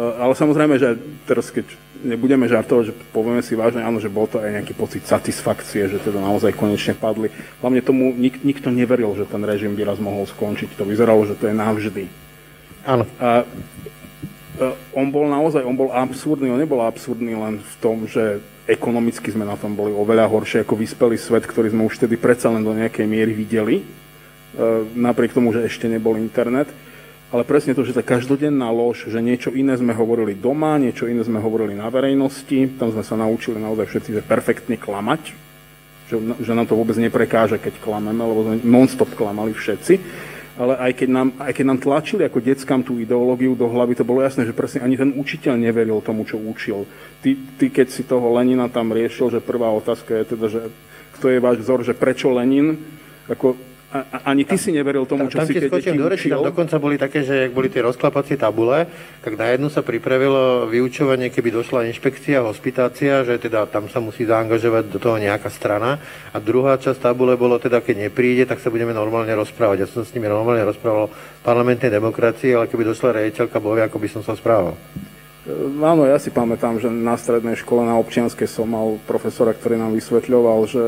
ale 0.02 0.34
samozrejme, 0.34 0.82
že 0.82 0.98
teraz 1.30 1.54
keď 1.54 1.70
nebudeme 2.04 2.46
žartovať, 2.46 2.84
že 2.92 2.94
povieme 3.16 3.40
si 3.40 3.56
vážne, 3.56 3.82
áno, 3.82 3.98
že 3.98 4.12
bol 4.12 4.28
to 4.28 4.44
aj 4.44 4.62
nejaký 4.62 4.76
pocit 4.76 5.08
satisfakcie, 5.08 5.88
že 5.88 6.04
teda 6.04 6.20
naozaj 6.20 6.54
konečne 6.54 6.94
padli. 6.94 7.32
Hlavne 7.64 7.82
tomu 7.82 8.12
nik, 8.14 8.44
nikto 8.44 8.70
neveril, 8.70 9.16
že 9.16 9.26
ten 9.26 9.42
režim 9.42 9.74
by 9.74 9.88
raz 9.88 9.98
mohol 10.04 10.28
skončiť. 10.28 10.76
To 10.76 10.84
vyzeralo, 10.84 11.24
že 11.24 11.40
to 11.40 11.48
je 11.50 11.56
navždy. 11.56 12.06
Áno. 12.84 13.08
A, 13.18 13.48
on 14.94 15.10
bol 15.10 15.26
naozaj, 15.26 15.66
on 15.66 15.74
bol 15.74 15.90
absurdný, 15.90 16.54
on 16.54 16.62
nebol 16.62 16.86
absurdný 16.86 17.34
len 17.34 17.58
v 17.58 17.76
tom, 17.82 18.06
že 18.06 18.38
ekonomicky 18.70 19.34
sme 19.34 19.44
na 19.44 19.58
tom 19.58 19.74
boli 19.74 19.92
oveľa 19.92 20.30
horšie 20.30 20.64
ako 20.64 20.78
vyspelý 20.78 21.18
svet, 21.18 21.44
ktorý 21.44 21.74
sme 21.74 21.84
už 21.90 22.00
vtedy 22.00 22.16
predsa 22.16 22.54
len 22.54 22.64
do 22.64 22.72
nejakej 22.72 23.04
miery 23.10 23.34
videli, 23.34 23.82
e, 23.82 23.86
napriek 24.94 25.36
tomu, 25.36 25.52
že 25.52 25.66
ešte 25.66 25.90
nebol 25.90 26.16
internet 26.16 26.70
ale 27.34 27.50
presne 27.50 27.74
to, 27.74 27.82
že 27.82 27.98
tá 27.98 28.06
každodenná 28.06 28.70
lož, 28.70 29.10
že 29.10 29.18
niečo 29.18 29.50
iné 29.50 29.74
sme 29.74 29.90
hovorili 29.90 30.38
doma, 30.38 30.78
niečo 30.78 31.10
iné 31.10 31.26
sme 31.26 31.42
hovorili 31.42 31.74
na 31.74 31.90
verejnosti, 31.90 32.78
tam 32.78 32.94
sme 32.94 33.02
sa 33.02 33.18
naučili 33.18 33.58
naozaj 33.58 33.90
všetci, 33.90 34.10
že 34.14 34.22
perfektne 34.22 34.78
klamať, 34.78 35.34
že, 36.14 36.18
že 36.46 36.52
nám 36.54 36.70
to 36.70 36.78
vôbec 36.78 36.94
neprekáže, 36.94 37.58
keď 37.58 37.82
klameme, 37.82 38.22
lebo 38.22 38.46
sme 38.46 38.62
non-stop 38.62 39.18
klamali 39.18 39.50
všetci. 39.50 39.96
Ale 40.54 40.78
aj 40.78 40.92
keď, 40.94 41.10
nám, 41.10 41.30
aj 41.42 41.54
keď 41.58 41.66
nám 41.66 41.80
tlačili 41.82 42.22
ako 42.30 42.38
deckám 42.38 42.86
tú 42.86 43.02
ideológiu 43.02 43.58
do 43.58 43.66
hlavy, 43.66 43.98
to 43.98 44.06
bolo 44.06 44.22
jasné, 44.22 44.46
že 44.46 44.54
presne 44.54 44.86
ani 44.86 44.94
ten 44.94 45.10
učiteľ 45.18 45.58
neveril 45.58 45.98
tomu, 46.06 46.30
čo 46.30 46.38
učil. 46.38 46.86
Ty, 47.26 47.34
ty 47.58 47.74
keď 47.74 47.90
si 47.90 48.06
toho 48.06 48.30
Lenina 48.30 48.70
tam 48.70 48.94
riešil, 48.94 49.34
že 49.34 49.42
prvá 49.42 49.74
otázka 49.74 50.14
je 50.22 50.38
teda, 50.38 50.46
že 50.54 50.62
kto 51.18 51.34
je 51.34 51.42
váš 51.42 51.66
vzor, 51.66 51.82
že 51.82 51.98
prečo 51.98 52.30
Lenin, 52.30 52.78
ako 53.26 53.58
a, 53.94 54.34
ani 54.34 54.42
ty 54.42 54.58
si 54.58 54.74
neveril 54.74 55.06
tomu, 55.06 55.30
čo 55.30 55.38
tam 55.38 55.46
si 55.46 55.54
keď 55.54 55.70
skočím 55.70 56.02
do 56.02 56.10
reči, 56.10 56.26
tam 56.34 56.42
dokonca 56.42 56.82
boli 56.82 56.98
také, 56.98 57.22
že 57.22 57.46
ak 57.46 57.54
boli 57.54 57.70
tie 57.70 57.86
rozklapacie 57.86 58.42
tabule, 58.42 58.90
tak 59.22 59.38
na 59.38 59.54
jednu 59.54 59.70
sa 59.70 59.86
pripravilo 59.86 60.66
vyučovanie, 60.66 61.30
keby 61.30 61.54
došla 61.54 61.86
inšpekcia, 61.94 62.42
hospitácia, 62.42 63.22
že 63.22 63.38
teda 63.38 63.70
tam 63.70 63.86
sa 63.94 64.02
musí 64.02 64.26
zaangažovať 64.26 64.90
do 64.90 64.98
toho 64.98 65.22
nejaká 65.22 65.54
strana. 65.54 66.02
A 66.34 66.42
druhá 66.42 66.82
časť 66.82 67.06
tabule 67.06 67.38
bolo 67.38 67.62
teda, 67.62 67.86
keď 67.86 68.10
nepríde, 68.10 68.50
tak 68.50 68.58
sa 68.58 68.74
budeme 68.74 68.98
normálne 68.98 69.32
rozprávať. 69.38 69.86
Ja 69.86 69.88
som 69.88 70.02
s 70.02 70.14
nimi 70.18 70.26
normálne 70.26 70.66
rozprával 70.66 71.08
o 71.08 71.14
parlamentnej 71.46 71.94
demokracii, 71.94 72.58
ale 72.58 72.66
keby 72.66 72.90
došla 72.90 73.22
rejiteľka, 73.22 73.62
bol 73.62 73.78
ako 73.78 74.02
by 74.02 74.10
som 74.10 74.26
sa 74.26 74.34
správal. 74.34 74.74
Áno, 75.84 76.08
ja 76.08 76.16
si 76.24 76.32
pamätám, 76.32 76.80
že 76.80 76.88
na 76.88 77.20
strednej 77.20 77.60
škole 77.60 77.84
na 77.84 78.00
občianskej 78.00 78.48
som 78.48 78.64
mal 78.64 78.96
profesora, 79.04 79.52
ktorý 79.52 79.76
nám 79.76 79.92
vysvetľoval, 79.92 80.60
že 80.72 80.84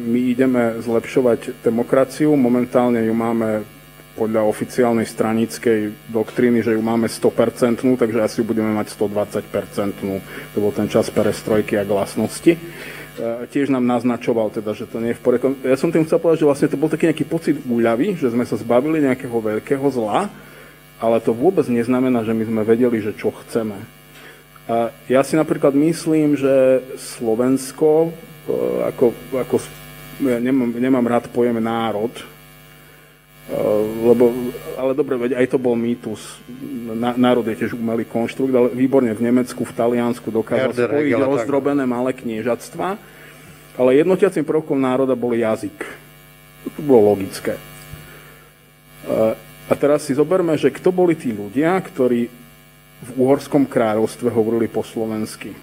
my 0.00 0.20
ideme 0.32 0.80
zlepšovať 0.80 1.60
demokraciu. 1.60 2.32
Momentálne 2.32 3.04
ju 3.04 3.12
máme 3.12 3.68
podľa 4.16 4.46
oficiálnej 4.48 5.04
stranickej 5.04 6.08
doktríny, 6.08 6.64
že 6.64 6.72
ju 6.72 6.80
máme 6.80 7.12
100%, 7.12 7.84
takže 8.00 8.24
asi 8.24 8.40
ju 8.40 8.44
budeme 8.48 8.72
mať 8.72 8.96
120%. 8.96 10.00
To 10.56 10.58
bol 10.64 10.72
ten 10.72 10.88
čas 10.88 11.12
perestrojky 11.12 11.76
a 11.76 11.84
glasnosti. 11.84 12.56
E, 12.56 12.60
tiež 13.52 13.68
nám 13.68 13.84
naznačoval 13.84 14.48
teda, 14.48 14.72
že 14.72 14.88
to 14.88 14.96
nie 14.96 15.12
je 15.12 15.18
v 15.20 15.24
poriadku. 15.28 15.60
Ja 15.60 15.76
som 15.76 15.92
tým 15.92 16.08
chcel 16.08 16.22
povedať, 16.24 16.40
že 16.40 16.48
vlastne 16.48 16.70
to 16.72 16.80
bol 16.80 16.88
taký 16.88 17.10
nejaký 17.10 17.26
pocit 17.28 17.60
úľavy, 17.68 18.16
že 18.16 18.32
sme 18.32 18.48
sa 18.48 18.56
zbavili 18.56 19.04
nejakého 19.04 19.34
veľkého 19.34 19.84
zla, 19.92 20.32
ale 20.98 21.22
to 21.22 21.34
vôbec 21.34 21.66
neznamená, 21.66 22.22
že 22.22 22.36
my 22.36 22.44
sme 22.46 22.62
vedeli, 22.62 23.02
že 23.02 23.14
čo 23.14 23.30
chceme. 23.32 23.76
A 24.64 24.88
ja 25.10 25.20
si 25.20 25.36
napríklad 25.36 25.76
myslím, 25.76 26.40
že 26.40 26.80
Slovensko, 26.96 28.08
e, 28.08 28.50
ako, 28.88 29.12
ako 29.36 29.56
ja 30.24 30.38
nemám, 30.40 30.70
nemám 30.72 31.06
rád 31.10 31.28
pojem 31.28 31.58
národ, 31.58 32.14
lebo, 34.04 34.32
ale 34.80 34.96
dobre, 34.96 35.20
veď 35.20 35.36
aj 35.36 35.46
to 35.52 35.58
bol 35.60 35.76
mýtus. 35.76 36.40
národ 36.96 37.44
je 37.44 37.60
tiež 37.60 37.76
umelý 37.76 38.08
konštrukt, 38.08 38.54
ale 38.56 38.72
výborne 38.72 39.12
v 39.12 39.20
Nemecku, 39.20 39.68
v 39.68 39.76
Taliansku 39.76 40.32
dokázal 40.32 40.72
Herder, 40.72 40.88
spojiť 40.88 41.12
Hegel, 41.12 41.28
rozdrobené 41.28 41.84
malé 41.84 42.16
kniežatstva, 42.16 42.88
ale 43.76 43.90
jednotiacím 44.00 44.48
prvkom 44.48 44.80
národa 44.80 45.12
bol 45.12 45.36
jazyk. 45.36 45.76
To 46.72 46.80
bolo 46.80 47.12
logické. 47.12 47.60
A 49.64 49.72
teraz 49.72 50.04
si 50.04 50.12
zoberme, 50.12 50.60
že 50.60 50.68
kto 50.68 50.92
boli 50.92 51.16
tí 51.16 51.32
ľudia, 51.32 51.80
ktorí 51.80 52.28
v 53.04 53.10
Uhorskom 53.16 53.64
kráľovstve 53.64 54.28
hovorili 54.28 54.68
po 54.68 54.84
slovensky. 54.84 55.56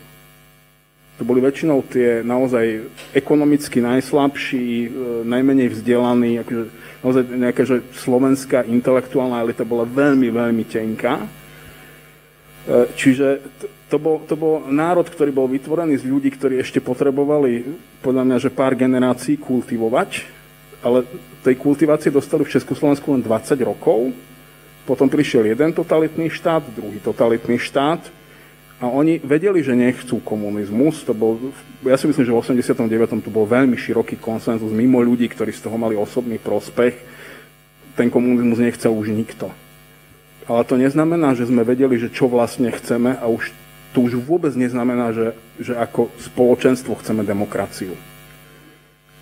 To 1.21 1.23
boli 1.25 1.37
väčšinou 1.37 1.85
tie 1.85 2.25
naozaj 2.25 2.81
ekonomicky 3.13 3.77
najslabší, 3.77 4.65
e, 4.65 4.89
najmenej 5.21 5.69
vzdelaní, 5.69 6.41
akože 6.41 6.63
naozaj 7.05 7.23
nejaká 7.29 7.61
že 7.61 7.77
slovenská 7.93 8.65
intelektuálna 8.65 9.45
elita 9.45 9.61
bola 9.61 9.85
veľmi, 9.85 10.33
veľmi 10.33 10.65
tenká. 10.65 11.21
E, 11.21 11.27
čiže 12.97 13.37
to 13.85 14.01
bol, 14.01 14.25
to 14.25 14.33
bol 14.33 14.65
národ, 14.65 15.05
ktorý 15.05 15.29
bol 15.29 15.45
vytvorený 15.45 16.01
z 16.01 16.09
ľudí, 16.09 16.33
ktorí 16.33 16.57
ešte 16.57 16.81
potrebovali, 16.81 17.69
podľa 18.01 18.23
mňa, 18.25 18.37
že 18.41 18.49
pár 18.49 18.73
generácií 18.73 19.37
kultivovať, 19.37 20.40
ale 20.81 21.05
tej 21.45 21.55
kultivácie 21.57 22.09
dostali 22.09 22.41
v 22.45 22.53
Československu 22.57 23.13
len 23.13 23.21
20 23.21 23.53
rokov. 23.61 24.13
Potom 24.85 25.07
prišiel 25.07 25.45
jeden 25.45 25.71
totalitný 25.77 26.33
štát, 26.33 26.65
druhý 26.73 26.97
totalitný 26.97 27.61
štát 27.61 28.01
a 28.81 28.89
oni 28.89 29.21
vedeli, 29.21 29.61
že 29.61 29.77
nechcú 29.77 30.17
komunizmus. 30.25 31.05
To 31.05 31.13
bol, 31.13 31.37
ja 31.85 31.93
si 32.01 32.09
myslím, 32.09 32.25
že 32.25 32.33
v 32.33 32.41
89. 32.41 33.21
to 33.21 33.29
bol 33.29 33.45
veľmi 33.45 33.77
široký 33.77 34.17
konsenzus 34.17 34.73
mimo 34.73 34.97
ľudí, 35.05 35.29
ktorí 35.29 35.53
z 35.53 35.69
toho 35.69 35.77
mali 35.77 35.93
osobný 35.93 36.41
prospech. 36.41 36.97
Ten 37.93 38.09
komunizmus 38.09 38.57
nechcel 38.57 38.89
už 38.89 39.13
nikto. 39.13 39.53
Ale 40.49 40.65
to 40.65 40.81
neznamená, 40.81 41.37
že 41.37 41.45
sme 41.45 41.61
vedeli, 41.61 42.01
že 42.01 42.09
čo 42.09 42.25
vlastne 42.25 42.73
chceme 42.73 43.13
a 43.21 43.29
už 43.29 43.53
to 43.93 44.01
už 44.01 44.17
vôbec 44.17 44.57
neznamená, 44.57 45.13
že, 45.13 45.37
že 45.61 45.77
ako 45.77 46.09
spoločenstvo 46.17 46.97
chceme 46.97 47.21
demokraciu 47.21 47.93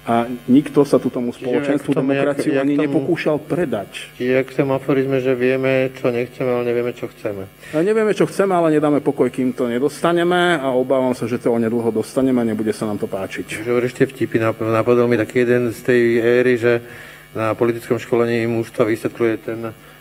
a 0.09 0.25
nikto 0.49 0.81
sa 0.89 0.97
tu 0.97 1.13
tomu 1.13 1.29
spoločenstvu 1.29 1.93
demokraciu 1.93 2.49
jak, 2.49 2.57
jak 2.57 2.65
ani 2.65 2.75
tomu, 2.81 2.83
nepokúšal 2.89 3.37
predať. 3.37 4.09
Čiže 4.17 4.31
jak 4.41 4.47
som 4.57 4.73
aforizme, 4.73 5.21
že 5.21 5.37
vieme, 5.37 5.93
čo 5.93 6.09
nechceme, 6.09 6.49
ale 6.49 6.63
nevieme, 6.65 6.91
čo 6.97 7.05
chceme. 7.13 7.45
A 7.45 7.85
nevieme, 7.85 8.17
čo 8.17 8.25
chceme, 8.25 8.57
ale 8.57 8.73
nedáme 8.73 9.05
pokoj, 9.05 9.29
kým 9.29 9.53
to 9.53 9.69
nedostaneme 9.69 10.57
a 10.57 10.73
obávam 10.73 11.13
sa, 11.13 11.29
že 11.29 11.37
to 11.37 11.53
nedlho 11.53 11.93
dostaneme 11.93 12.41
a 12.41 12.49
nebude 12.49 12.73
sa 12.73 12.89
nám 12.89 12.97
to 12.97 13.05
páčiť. 13.05 13.61
Že 13.61 13.69
hovoríš 13.69 13.93
tie 13.93 14.09
vtipy, 14.09 14.41
napadol 14.57 15.05
mi 15.05 15.21
taký 15.21 15.45
jeden 15.45 15.69
z 15.69 15.79
tej 15.85 16.01
éry, 16.25 16.57
že 16.57 16.81
na 17.37 17.53
politickom 17.53 18.01
školení 18.01 18.49
mužstva 18.49 18.89
vysvetľuje 18.89 19.33
ten 19.45 19.59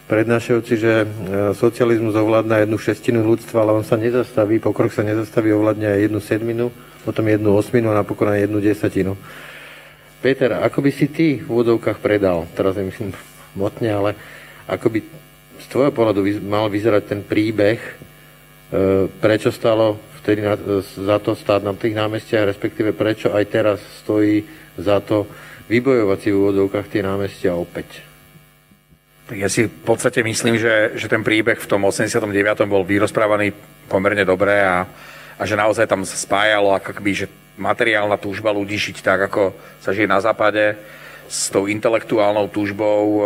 prednášajúci, 0.08 0.74
že 0.80 1.04
e, 1.04 1.06
socializmus 1.52 2.16
ovládna 2.16 2.64
jednu 2.64 2.80
šestinu 2.80 3.20
ľudstva, 3.28 3.60
ale 3.60 3.76
on 3.76 3.84
sa 3.84 4.00
nezastaví, 4.00 4.56
pokrok 4.56 4.88
sa 4.88 5.04
nezastaví, 5.04 5.52
ovládne 5.52 5.84
aj 5.84 6.00
jednu 6.08 6.20
sedminu, 6.24 6.66
potom 7.04 7.28
jednu 7.28 7.52
osminu 7.52 7.92
a 7.92 8.00
napokon 8.00 8.32
aj 8.32 8.48
jednu 8.48 8.58
desatinu. 8.64 9.12
Peter, 10.18 10.50
ako 10.58 10.82
by 10.82 10.90
si 10.90 11.06
ty 11.06 11.38
v 11.38 11.46
úvodovkách 11.46 12.02
predal, 12.02 12.50
teraz 12.58 12.74
nemyslím 12.74 13.14
motne, 13.54 13.90
ale 13.94 14.10
ako 14.66 14.90
by 14.90 14.98
z 15.58 15.66
tvojho 15.70 15.92
pohľadu 15.94 16.20
mal 16.42 16.66
vyzerať 16.66 17.02
ten 17.06 17.20
príbeh, 17.22 17.78
e, 17.78 17.92
prečo 19.22 19.54
stalo 19.54 19.98
vtedy 20.18 20.42
za 20.82 21.16
to 21.22 21.38
stáť 21.38 21.62
na 21.62 21.72
tých 21.72 21.94
námestiach, 21.94 22.50
respektíve 22.50 22.92
prečo 22.92 23.30
aj 23.30 23.44
teraz 23.46 23.78
stojí 24.02 24.42
za 24.74 24.98
to 24.98 25.24
vybojovať 25.70 26.18
si 26.18 26.28
v 26.34 26.38
úvodovkách 26.38 26.86
tie 26.90 27.02
námestia 27.06 27.54
opäť? 27.54 28.02
Tak 29.28 29.36
ja 29.36 29.48
si 29.52 29.68
v 29.68 29.82
podstate 29.84 30.24
myslím, 30.24 30.56
že, 30.56 30.96
že 30.96 31.06
ten 31.06 31.20
príbeh 31.20 31.60
v 31.60 31.68
tom 31.68 31.84
89. 31.84 32.32
bol 32.64 32.82
vyrozprávaný 32.82 33.52
pomerne 33.84 34.24
dobre 34.24 34.56
a, 34.64 34.88
a 35.36 35.42
že 35.44 35.52
naozaj 35.52 35.84
tam 35.84 36.02
sa 36.02 36.16
spájalo 36.16 36.72
ako 36.72 36.96
keby, 36.96 37.12
že 37.12 37.26
materiálna 37.58 38.16
túžba 38.16 38.54
ľudí 38.54 38.78
žiť 38.78 39.02
tak, 39.02 39.28
ako 39.28 39.52
sa 39.82 39.90
žije 39.90 40.08
na 40.08 40.22
západe, 40.22 40.78
s 41.28 41.52
tou 41.52 41.68
intelektuálnou 41.68 42.48
túžbou 42.48 43.02
e, 43.04 43.20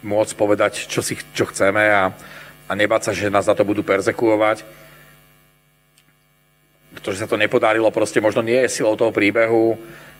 môcť 0.00 0.32
povedať, 0.38 0.88
čo 0.88 1.04
si 1.04 1.18
čo 1.36 1.44
chceme 1.50 1.84
a, 1.92 2.14
a 2.64 2.72
nebáť 2.72 3.10
sa, 3.10 3.12
že 3.12 3.28
nás 3.28 3.44
za 3.44 3.52
to 3.52 3.68
budú 3.68 3.84
persekuovať. 3.84 4.64
To, 7.04 7.12
že 7.12 7.20
sa 7.20 7.30
to 7.30 7.36
nepodarilo, 7.36 7.92
proste 7.92 8.18
možno 8.18 8.40
nie 8.40 8.64
je 8.64 8.80
silou 8.80 8.96
toho 8.96 9.12
príbehu, 9.12 9.76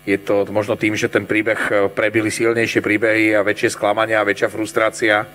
je 0.07 0.15
to 0.15 0.47
možno 0.47 0.79
tým, 0.79 0.95
že 0.95 1.09
ten 1.09 1.25
príbeh 1.25 1.61
e, 1.67 1.73
prebili 1.89 2.29
silnejšie 2.29 2.83
príbehy 2.83 3.33
a 3.33 3.41
väčšie 3.41 3.73
sklamania 3.73 4.21
a 4.21 4.27
väčšia 4.27 4.53
frustrácia 4.53 5.25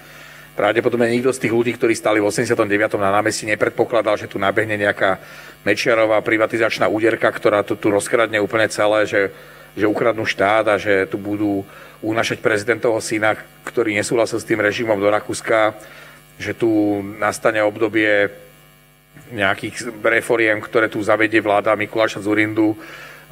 Pravdepodobne 0.55 1.11
nikto 1.11 1.35
z 1.35 1.43
tých 1.43 1.55
ľudí, 1.55 1.75
ktorí 1.75 1.99
stali 1.99 2.23
v 2.23 2.31
89. 2.31 2.95
na 2.95 3.11
námestí, 3.11 3.43
nepredpokladal, 3.43 4.15
že 4.15 4.31
tu 4.31 4.39
nabehne 4.39 4.79
nejaká 4.79 5.19
Mečiarová 5.67 6.23
privatizačná 6.23 6.87
úderka, 6.87 7.27
ktorá 7.27 7.67
to 7.67 7.75
tu 7.75 7.91
rozkradne 7.91 8.39
úplne 8.39 8.71
celé, 8.71 9.03
že, 9.03 9.35
že 9.75 9.91
ukradnú 9.91 10.23
štát 10.23 10.65
a 10.71 10.77
že 10.79 11.11
tu 11.11 11.19
budú 11.19 11.67
unašať 12.07 12.39
prezidentovho 12.39 13.03
syna, 13.03 13.35
ktorý 13.67 13.99
nesúhlasil 13.99 14.39
s 14.39 14.47
tým 14.47 14.63
režimom 14.63 14.95
do 14.95 15.11
Rakúska, 15.11 15.75
že 16.39 16.55
tu 16.55 17.03
nastane 17.19 17.59
obdobie 17.59 18.31
nejakých 19.35 19.91
reforiem, 20.03 20.63
ktoré 20.63 20.87
tu 20.87 21.03
zavedie 21.03 21.43
vláda 21.43 21.75
Mikuláša 21.75 22.23
Zurindu, 22.23 22.79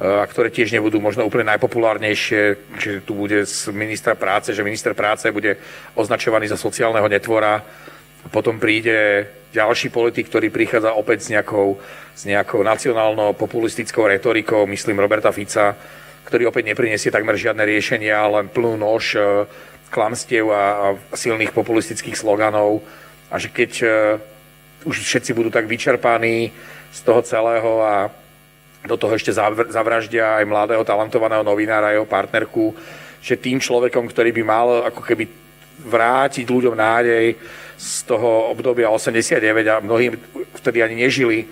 a 0.03 0.27
ktoré 0.27 0.51
tiež 0.51 0.75
nebudú 0.75 0.99
možno 0.99 1.23
úplne 1.23 1.55
najpopulárnejšie, 1.55 2.41
že 2.75 2.99
tu 3.07 3.15
bude 3.15 3.47
z 3.47 3.71
ministra 3.71 4.19
práce, 4.19 4.51
že 4.51 4.59
minister 4.59 4.91
práce 4.91 5.31
bude 5.31 5.55
označovaný 5.95 6.51
za 6.51 6.59
sociálneho 6.59 7.07
netvora. 7.07 7.63
Potom 8.27 8.59
príde 8.59 9.27
ďalší 9.55 9.87
politik, 9.95 10.27
ktorý 10.27 10.51
prichádza 10.51 10.91
opäť 10.91 11.23
s 11.23 11.31
nejakou, 11.31 11.79
s 12.11 12.27
nejakou 12.27 12.59
nacionálno-populistickou 12.67 14.03
retorikou, 14.03 14.67
myslím 14.67 14.99
Roberta 14.99 15.31
Fica, 15.31 15.71
ktorý 16.27 16.51
opäť 16.51 16.75
nepriniesie 16.75 17.07
takmer 17.07 17.39
žiadne 17.39 17.63
riešenia, 17.63 18.27
len 18.27 18.51
plnú 18.51 18.75
nož 18.75 19.15
e, 19.15 19.47
klamstiev 19.87 20.51
a, 20.51 20.55
a 20.55 21.15
silných 21.15 21.55
populistických 21.55 22.17
sloganov. 22.17 22.83
A 23.29 23.37
že 23.41 23.49
keď 23.49 23.71
uh, 23.81 23.89
už 24.85 25.01
všetci 25.01 25.33
budú 25.33 25.49
tak 25.49 25.65
vyčerpaní 25.65 26.53
z 26.93 26.99
toho 27.01 27.21
celého 27.25 27.81
a 27.81 28.13
do 28.83 28.95
toho 28.99 29.15
ešte 29.15 29.31
zavraždia 29.71 30.43
aj 30.43 30.45
mladého 30.45 30.83
talentovaného 30.83 31.43
novinára, 31.43 31.95
jeho 31.95 32.07
partnerku, 32.07 32.75
že 33.23 33.39
tým 33.39 33.59
človekom, 33.59 34.03
ktorý 34.11 34.35
by 34.35 34.43
mal 34.43 34.67
ako 34.91 34.99
keby 34.99 35.23
vrátiť 35.87 36.45
ľuďom 36.47 36.75
nádej 36.75 37.39
z 37.79 37.89
toho 38.05 38.51
obdobia 38.51 38.91
89 38.91 39.39
a 39.67 39.79
mnohí 39.79 40.11
vtedy 40.59 40.83
ani 40.83 40.95
nežili, 41.07 41.47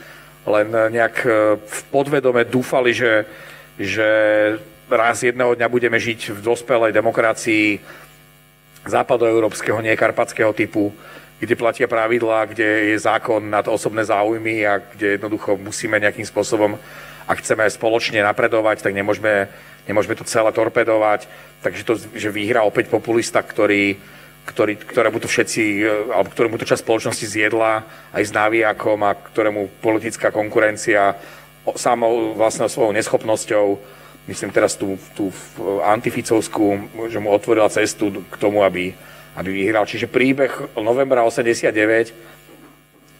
len 0.46 0.68
nejak 0.72 1.16
e, 1.26 1.30
v 1.60 1.80
podvedome 1.90 2.44
dúfali, 2.46 2.94
že, 2.94 3.26
že 3.80 4.10
raz 4.90 5.24
jedného 5.24 5.56
dňa 5.56 5.68
budeme 5.72 5.98
žiť 5.98 6.36
v 6.36 6.40
dospelej 6.44 6.92
demokracii 6.92 7.80
západoeurópskeho, 8.86 9.80
nie 9.82 9.94
karpatského 9.94 10.52
typu, 10.54 10.92
kde 11.42 11.58
platia 11.58 11.90
pravidlá, 11.90 12.46
kde 12.54 12.94
je 12.94 12.98
zákon 12.98 13.42
nad 13.42 13.66
osobné 13.66 14.06
záujmy 14.06 14.66
a 14.66 14.78
kde 14.78 15.18
jednoducho 15.18 15.58
musíme 15.58 15.98
nejakým 15.98 16.26
spôsobom 16.26 16.78
ak 17.28 17.42
chceme 17.42 17.70
spoločne 17.70 18.22
napredovať, 18.22 18.86
tak 18.86 18.94
nemôžeme, 18.94 19.50
nemôžeme 19.86 20.16
to 20.18 20.26
celé 20.26 20.50
torpedovať. 20.54 21.28
Takže 21.62 21.82
to, 21.86 21.94
že 21.98 22.34
vyhrá 22.34 22.66
opäť 22.66 22.90
populista, 22.90 23.42
ktorý, 23.42 23.98
ktorý, 24.50 24.82
ktorému 24.82 25.22
to 25.22 25.30
všetci, 25.30 25.64
alebo 26.10 26.34
ktorému 26.34 26.58
to 26.58 26.66
časť 26.66 26.82
spoločnosti 26.82 27.26
zjedla 27.26 27.86
aj 28.14 28.24
s 28.26 28.32
náviakom 28.34 28.98
a 29.06 29.14
ktorému 29.14 29.82
politická 29.82 30.34
konkurencia 30.34 31.14
samou 31.78 32.34
vlastnou 32.34 32.66
svojou 32.66 32.92
neschopnosťou, 32.98 33.66
myslím 34.26 34.50
teraz 34.50 34.74
tú, 34.74 34.98
tú 35.14 35.30
antificovskú, 35.86 36.90
že 37.10 37.22
mu 37.22 37.30
otvorila 37.30 37.70
cestu 37.70 38.26
k 38.26 38.36
tomu, 38.42 38.66
aby, 38.66 38.94
aby 39.38 39.50
vyhral. 39.50 39.86
Čiže 39.86 40.10
príbeh 40.10 40.74
novembra 40.78 41.22
89 41.22 42.14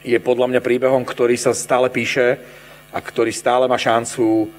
je 0.02 0.18
podľa 0.18 0.46
mňa 0.50 0.60
príbehom, 0.60 1.06
ktorý 1.06 1.38
sa 1.38 1.54
stále 1.54 1.86
píše, 1.86 2.42
a 2.92 2.98
ktorý 3.00 3.32
stále 3.32 3.64
má 3.64 3.80
šancu 3.80 4.52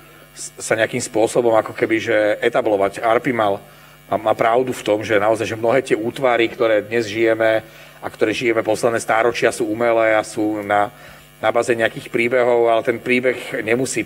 sa 0.57 0.73
nejakým 0.73 1.01
spôsobom 1.01 1.53
ako 1.53 1.77
keby 1.77 2.01
že 2.01 2.17
etablovať. 2.41 3.05
Arpi 3.05 3.29
mal, 3.29 3.61
má 4.09 4.33
pravdu 4.33 4.73
v 4.73 4.85
tom, 4.85 4.99
že 5.05 5.21
naozaj, 5.21 5.45
že 5.45 5.57
mnohé 5.57 5.79
tie 5.85 5.93
útvary, 5.93 6.49
ktoré 6.49 6.81
dnes 6.81 7.05
žijeme 7.05 7.61
a 8.01 8.07
ktoré 8.09 8.33
žijeme 8.33 8.65
posledné 8.65 8.99
stáročia 8.99 9.53
sú 9.53 9.69
umelé 9.69 10.17
a 10.17 10.25
sú 10.25 10.59
na, 10.65 10.89
na 11.37 11.49
baze 11.53 11.71
nejakých 11.77 12.09
príbehov, 12.09 12.67
ale 12.67 12.81
ten 12.81 12.97
príbeh 12.97 13.61
nemusí, 13.61 14.03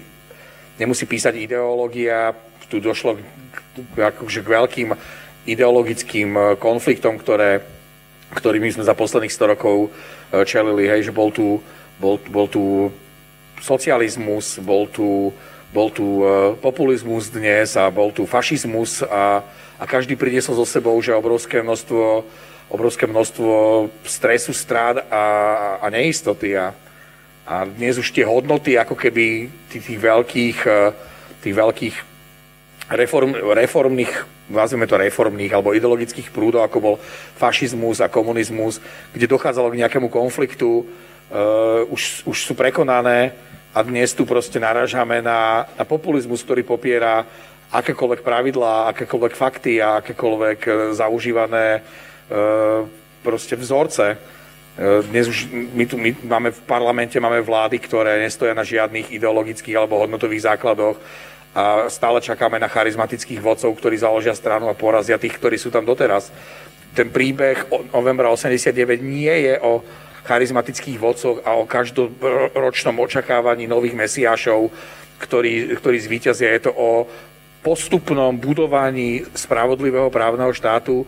nemusí 0.75 1.07
písať 1.07 1.33
ideológia. 1.39 2.35
Tu 2.67 2.83
došlo 2.83 3.15
k, 3.15 3.95
akože 3.95 4.43
k 4.43 4.51
veľkým 4.51 4.89
ideologickým 5.47 6.59
konfliktom, 6.59 7.15
ktoré, 7.15 7.63
ktorými 8.35 8.67
sme 8.75 8.83
za 8.83 8.91
posledných 8.91 9.31
100 9.31 9.53
rokov 9.55 9.87
eh, 9.87 10.43
čelili. 10.43 10.91
Hej, 10.91 11.09
že 11.09 11.15
bol 11.15 11.31
tu, 11.31 11.63
bol, 11.95 12.19
bol 12.27 12.51
tu 12.51 12.91
socializmus, 13.61 14.59
bol 14.61 14.87
tu 14.87 15.33
bol 15.67 15.91
tu 15.91 16.23
populizmus 16.63 17.27
dnes 17.27 17.75
a 17.75 17.91
bol 17.91 18.11
tu 18.15 18.23
fašizmus 18.23 19.03
a, 19.03 19.43
a 19.77 19.83
každý 19.83 20.15
priniesol 20.15 20.55
so 20.55 20.65
sebou, 20.65 20.95
že 21.03 21.11
obrovské 21.11 21.59
množstvo, 21.59 22.23
obrovské 22.71 23.03
množstvo 23.03 23.51
stresu, 24.07 24.55
strát 24.55 25.03
a, 25.11 25.23
a 25.83 25.87
neistoty. 25.91 26.55
A, 26.55 26.71
a 27.47 27.67
dnes 27.67 27.99
už 27.99 28.11
tie 28.15 28.23
hodnoty 28.23 28.79
ako 28.79 28.95
keby 28.95 29.51
tých, 29.71 29.83
tých 29.91 29.99
veľkých, 29.99 30.59
tých 31.43 31.55
veľkých 31.55 31.95
reform, 32.91 33.35
reformných, 33.35 34.13
nazvime 34.47 34.87
to 34.87 34.95
reformných 34.95 35.51
alebo 35.51 35.75
ideologických 35.75 36.31
prúdov, 36.31 36.63
ako 36.63 36.77
bol 36.79 36.95
fašizmus 37.35 37.99
a 37.99 38.07
komunizmus, 38.07 38.79
kde 39.11 39.27
dochádzalo 39.27 39.75
k 39.75 39.79
nejakému 39.83 40.07
konfliktu, 40.07 40.87
uh, 40.87 41.83
už, 41.91 42.23
už 42.23 42.37
sú 42.47 42.55
prekonané 42.55 43.35
a 43.77 43.85
dnes 43.85 44.09
tu 44.17 44.25
proste 44.25 44.57
narážame 44.57 45.21
na, 45.21 45.69
na 45.77 45.85
populizmus, 45.85 46.41
ktorý 46.41 46.65
popiera 46.65 47.21
akékoľvek 47.69 48.25
pravidlá, 48.25 48.89
akékoľvek 48.89 49.33
fakty 49.37 49.77
a 49.77 50.01
akékoľvek 50.01 50.59
uh, 50.65 50.73
zaužívané 50.97 51.85
uh, 51.85 52.89
proste 53.21 53.53
vzorce. 53.53 54.17
Dnes 55.09 55.25
už 55.25 55.49
my 55.49 55.89
tu 55.89 55.97
my 55.97 56.13
máme 56.21 56.53
v 56.53 56.61
parlamente 56.69 57.17
máme 57.17 57.41
vlády, 57.41 57.81
ktoré 57.81 58.21
nestoja 58.21 58.53
na 58.53 58.61
žiadnych 58.61 59.09
ideologických 59.09 59.73
alebo 59.73 59.97
hodnotových 59.97 60.53
základoch, 60.53 61.01
a 61.57 61.89
stále 61.89 62.21
čakáme 62.21 62.61
na 62.61 62.69
charizmatických 62.69 63.41
vodcov, 63.41 63.73
ktorí 63.73 63.97
založia 63.97 64.37
stranu 64.37 64.69
a 64.69 64.77
porazia 64.77 65.17
tých, 65.17 65.33
ktorí 65.41 65.57
sú 65.57 65.73
tam 65.73 65.81
doteraz. 65.81 66.29
Ten 66.93 67.09
príbeh 67.09 67.65
novembra 67.89 68.29
89 68.29 69.01
nie 69.01 69.33
je 69.49 69.57
o 69.65 69.81
charizmatických 70.27 70.99
vodcoch 70.99 71.39
a 71.47 71.55
o 71.55 71.63
každoročnom 71.63 72.99
očakávaní 72.99 73.63
nových 73.63 73.95
mesiášov, 73.95 74.67
ktorí, 75.23 75.79
ktorí 75.79 75.97
zvíťazia. 76.03 76.51
Je 76.59 76.67
to 76.67 76.75
o 76.75 77.07
postupnom 77.63 78.35
budovaní 78.35 79.23
spravodlivého 79.31 80.11
právneho 80.11 80.51
štátu, 80.51 81.07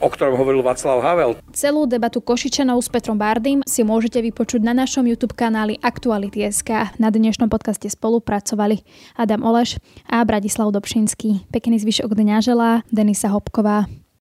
o 0.00 0.08
ktorom 0.08 0.40
hovoril 0.40 0.64
Václav 0.64 1.04
Havel. 1.04 1.36
Celú 1.52 1.84
debatu 1.84 2.24
Košičanov 2.24 2.80
s 2.80 2.88
Petrom 2.88 3.20
Bardym 3.20 3.60
si 3.68 3.84
môžete 3.84 4.24
vypočuť 4.24 4.64
na 4.64 4.72
našom 4.72 5.04
YouTube 5.04 5.36
kanáli 5.36 5.76
Aktuality.sk. 5.84 6.96
Na 6.96 7.12
dnešnom 7.12 7.52
podcaste 7.52 7.84
spolupracovali 7.92 8.80
Adam 9.12 9.44
Oleš 9.44 9.76
a 10.08 10.24
Bradislav 10.24 10.72
Dobšinský. 10.72 11.52
Pekný 11.52 11.76
zvyšok 11.84 12.16
dňa 12.16 12.36
želá 12.40 12.80
Denisa 12.88 13.28
Hopková. 13.28 13.84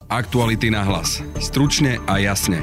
Aktuality 0.10 0.74
na 0.74 0.82
hlas. 0.84 1.22
Stručne 1.38 2.02
a 2.10 2.18
jasne. 2.18 2.60